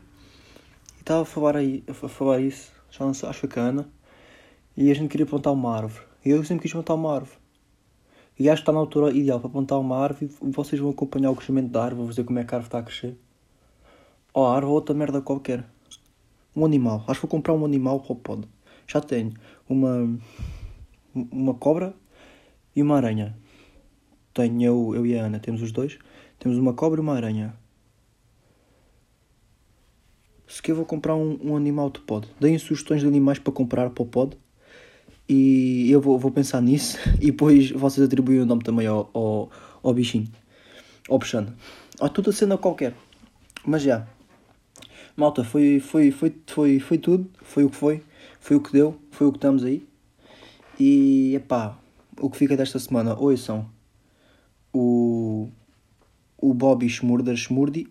Estava 1.00 1.22
a 1.22 1.26
falar, 1.26 1.56
aí, 1.56 1.86
a 1.88 1.94
falar 1.94 2.42
isso, 2.42 2.70
já 2.90 3.06
não 3.06 3.14
sei, 3.14 3.30
acho 3.30 3.48
que 3.48 3.58
a 3.58 3.64
Ana. 3.64 3.88
E 4.76 4.92
a 4.92 4.94
gente 4.94 5.10
queria 5.10 5.26
plantar 5.26 5.54
uma 5.54 5.74
árvore. 5.74 6.04
E 6.26 6.32
eu 6.32 6.44
sempre 6.44 6.64
quis 6.64 6.74
plantar 6.74 6.96
uma 6.96 7.16
árvore. 7.16 7.38
E 8.38 8.50
acho 8.50 8.62
que 8.62 8.64
está 8.64 8.74
na 8.74 8.80
altura 8.80 9.10
ideal 9.14 9.40
para 9.40 9.50
plantar 9.50 9.78
uma 9.78 9.98
árvore 9.98 10.30
e 10.42 10.52
vocês 10.52 10.82
vão 10.82 10.92
acompanhar 10.92 11.32
o 11.32 11.36
crescimento 11.36 11.70
da 11.70 11.82
árvore, 11.82 12.08
vão 12.08 12.14
ver 12.14 12.26
como 12.26 12.40
é 12.40 12.44
que 12.44 12.54
a 12.54 12.58
árvore 12.58 12.68
está 12.68 12.80
a 12.80 12.84
crescer. 12.84 13.18
Ou 14.34 14.46
a 14.46 14.56
árvore 14.56 14.68
ou 14.68 14.74
outra 14.74 14.96
merda 14.96 15.22
qualquer. 15.22 15.66
Um 16.56 16.66
animal. 16.66 17.04
Acho 17.08 17.20
que 17.20 17.28
vou 17.28 17.32
comprar 17.32 17.54
um 17.54 17.66
animal 17.66 18.00
para 18.00 18.14
o 18.14 18.16
pod. 18.16 18.48
Já 18.88 19.00
tenho 19.00 19.34
uma, 19.70 20.20
uma 21.14 21.54
cobra 21.54 21.94
e 22.76 22.82
uma 22.82 22.98
aranha. 22.98 23.38
Tenho 24.34 24.62
eu, 24.62 24.96
eu 24.96 25.06
e 25.06 25.18
a 25.18 25.26
Ana, 25.26 25.40
temos 25.40 25.62
os 25.62 25.72
dois. 25.72 25.98
Temos 26.40 26.58
uma 26.58 26.74
cobra 26.74 27.00
e 27.00 27.04
uma 27.04 27.14
aranha. 27.14 27.54
Se 30.48 30.62
que 30.62 30.72
eu 30.72 30.76
vou 30.76 30.86
comprar 30.86 31.16
um, 31.16 31.40
um 31.42 31.56
animal 31.56 31.90
de 31.90 32.00
pod. 32.02 32.28
Deem 32.40 32.58
sugestões 32.58 33.02
de 33.02 33.08
animais 33.08 33.40
para 33.40 33.54
comprar 33.54 33.90
para 33.90 34.04
o 34.04 34.06
pod. 34.06 34.38
E 35.28 35.90
eu 35.90 36.02
vou, 36.02 36.20
vou 36.20 36.32
pensar 36.32 36.62
nisso. 36.62 36.98
E 37.22 37.28
depois 37.28 37.72
vocês 37.72 38.06
atribuem 38.06 38.40
o 38.42 38.46
nome 38.46 38.64
também 38.64 38.88
ao, 38.88 39.10
ao, 39.14 39.50
ao 39.82 39.94
bichinho. 39.94 40.28
Ao 41.10 41.18
bichano. 41.18 41.54
A 42.00 42.10
toda 42.10 42.32
cena 42.32 42.58
qualquer. 42.58 42.94
Mas 43.66 43.84
já. 43.84 44.08
Malta, 45.16 45.44
foi, 45.44 45.80
foi, 45.80 46.12
foi, 46.12 46.34
foi, 46.48 46.80
foi 46.80 46.98
tudo. 46.98 47.30
Foi 47.42 47.64
o 47.64 47.70
que 47.70 47.76
foi. 47.76 48.04
Foi 48.40 48.58
o 48.58 48.62
que 48.62 48.72
deu. 48.72 48.98
Foi 49.12 49.28
o 49.28 49.32
que 49.32 49.38
estamos 49.38 49.64
aí. 49.64 49.86
E 50.80 51.36
epá, 51.36 51.78
o 52.20 52.30
que 52.30 52.38
fica 52.38 52.56
desta 52.56 52.80
semana? 52.80 53.16
Ouçam 53.16 53.70
o, 54.74 55.50
o 56.38 56.54
Bobby 56.54 56.88
Schmurder 56.90 57.36
Schmurdi. 57.36 57.88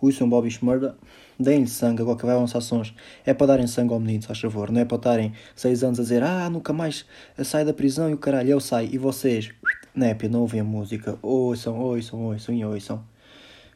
Ouçam 0.00 0.28
Bobby 0.28 0.50
Schmurda. 0.50 0.96
Deem-lhe 1.40 1.68
sangue 1.68 2.02
agora 2.02 2.18
que 2.18 2.26
vai 2.26 2.34
lançar 2.36 2.60
sons. 2.60 2.94
É 3.24 3.34
para 3.34 3.48
darem 3.48 3.66
sangue 3.66 3.92
ao 3.92 4.00
menino, 4.00 4.22
se 4.22 4.28
faz 4.28 4.40
favor. 4.40 4.70
Não 4.70 4.80
é 4.80 4.84
para 4.84 4.96
estarem 4.96 5.32
6 5.54 5.84
anos 5.84 6.00
a 6.00 6.02
dizer 6.02 6.22
ah, 6.22 6.48
nunca 6.48 6.72
mais 6.72 7.04
sai 7.44 7.64
da 7.64 7.72
prisão 7.72 8.10
e 8.10 8.14
o 8.14 8.18
caralho, 8.18 8.50
eu 8.50 8.60
saio. 8.60 8.88
E 8.92 8.98
vocês, 8.98 9.50
népia, 9.94 10.28
não 10.28 10.40
ouvem 10.40 10.60
a 10.60 10.64
música. 10.64 11.18
Ouçam, 11.22 11.78
ouçam, 11.78 12.20
ouçam 12.24 12.54
e 12.54 12.64
ouçam. 12.64 13.04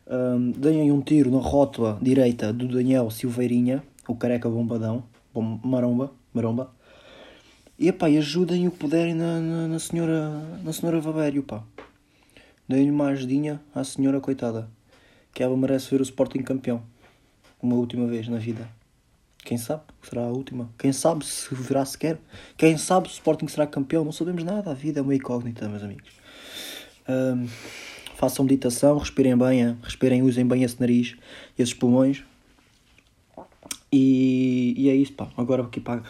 Um, 0.07 0.51
deem 0.51 0.91
um 0.91 1.01
tiro 1.01 1.31
na 1.31 1.39
rótula 1.39 1.99
direita 2.03 2.53
do 2.53 2.67
Daniel 2.69 3.11
Silveirinha, 3.11 3.83
o 4.09 4.17
careca 4.17 4.49
bombadão, 4.49 5.05
bom, 5.33 5.61
maromba, 5.65 6.13
maromba. 6.35 6.73
E 7.79 7.89
epá, 7.89 8.11
e 8.11 8.19
ajudem 8.19 8.69
o 8.69 8.71
que 8.71 8.79
puderem 8.79 9.15
na, 9.15 9.41
na, 9.41 9.69
na 9.69 9.79
senhora, 9.79 10.31
na 10.63 10.73
senhora 10.73 11.01
Vabério, 11.01 11.43
pá. 11.43 11.63
Deem-lhe 12.69 12.91
uma 12.91 13.09
ajudinha 13.09 13.61
à 13.75 13.85
senhora 13.85 14.21
coitada, 14.21 14.69
que 15.33 15.43
ela 15.43 15.57
merece 15.57 15.91
ver 15.91 16.01
o 16.01 16.05
Sporting 16.05 16.43
campeão 16.43 16.83
uma 17.63 17.77
última 17.77 18.07
vez 18.07 18.29
na 18.29 18.39
vida. 18.39 18.69
Quem 19.45 19.57
sabe 19.57 19.83
será 20.03 20.23
a 20.23 20.29
última. 20.29 20.69
Quem 20.79 20.93
sabe 20.93 21.25
se 21.25 21.55
virá 21.55 21.85
sequer. 21.85 22.19
Quem 22.57 22.77
sabe 22.77 23.09
se 23.09 23.15
o 23.15 23.17
Sporting 23.17 23.49
será 23.49 23.67
campeão. 23.67 24.05
Não 24.05 24.13
sabemos 24.13 24.45
nada. 24.45 24.71
A 24.71 24.75
vida 24.75 25.01
é 25.01 25.03
uma 25.03 25.15
incógnita, 25.15 25.69
meus 25.69 25.83
amigos. 25.83 26.11
Um, 27.09 27.47
façam 28.23 28.45
meditação, 28.45 28.99
respirem 28.99 29.37
bem, 29.37 29.77
respirem, 29.83 30.23
usem 30.23 30.47
bem 30.47 30.63
esse 30.63 30.79
nariz 30.79 31.17
esses 31.59 31.75
pulmões. 31.75 32.23
E, 33.91 34.75
e 34.77 34.89
é 34.89 34.95
isso, 34.95 35.13
pá. 35.15 35.29
Agora 35.37 35.65
aqui 35.65 35.81
para, 35.81 36.05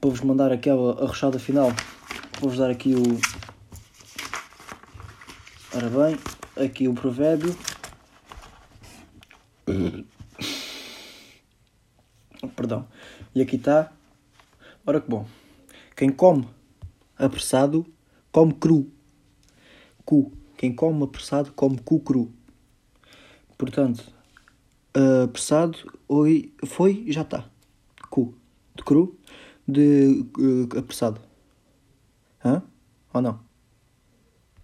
para 0.00 0.08
vos 0.10 0.22
mandar 0.22 0.50
aquela 0.50 0.98
arrochada 1.04 1.38
final, 1.38 1.70
vou-vos 2.40 2.58
dar 2.58 2.70
aqui 2.70 2.94
o. 2.94 3.02
Ora 5.76 5.90
bem, 5.90 6.64
aqui 6.64 6.88
o 6.88 6.94
provérbio. 6.94 7.54
Perdão. 12.56 12.88
E 13.34 13.42
aqui 13.42 13.56
está. 13.56 13.92
Ora 14.86 15.02
que 15.02 15.10
bom. 15.10 15.26
Quem 15.94 16.08
come 16.08 16.48
apressado, 17.18 17.84
come 18.32 18.54
cru. 18.54 18.90
Cu. 20.02 20.32
Quem 20.56 20.74
come 20.74 21.04
apressado, 21.04 21.52
come 21.52 21.78
cu 21.82 22.00
cru. 22.00 22.32
Portanto, 23.58 24.04
apressado 25.24 25.78
oi, 26.08 26.52
foi 26.64 27.04
já 27.08 27.22
está. 27.22 27.48
Cu. 28.10 28.34
De 28.74 28.82
cru. 28.82 29.18
De 29.68 30.24
uh, 30.38 30.78
apressado. 30.78 31.20
Hã? 32.44 32.62
Ou 33.12 33.20
não? 33.20 33.45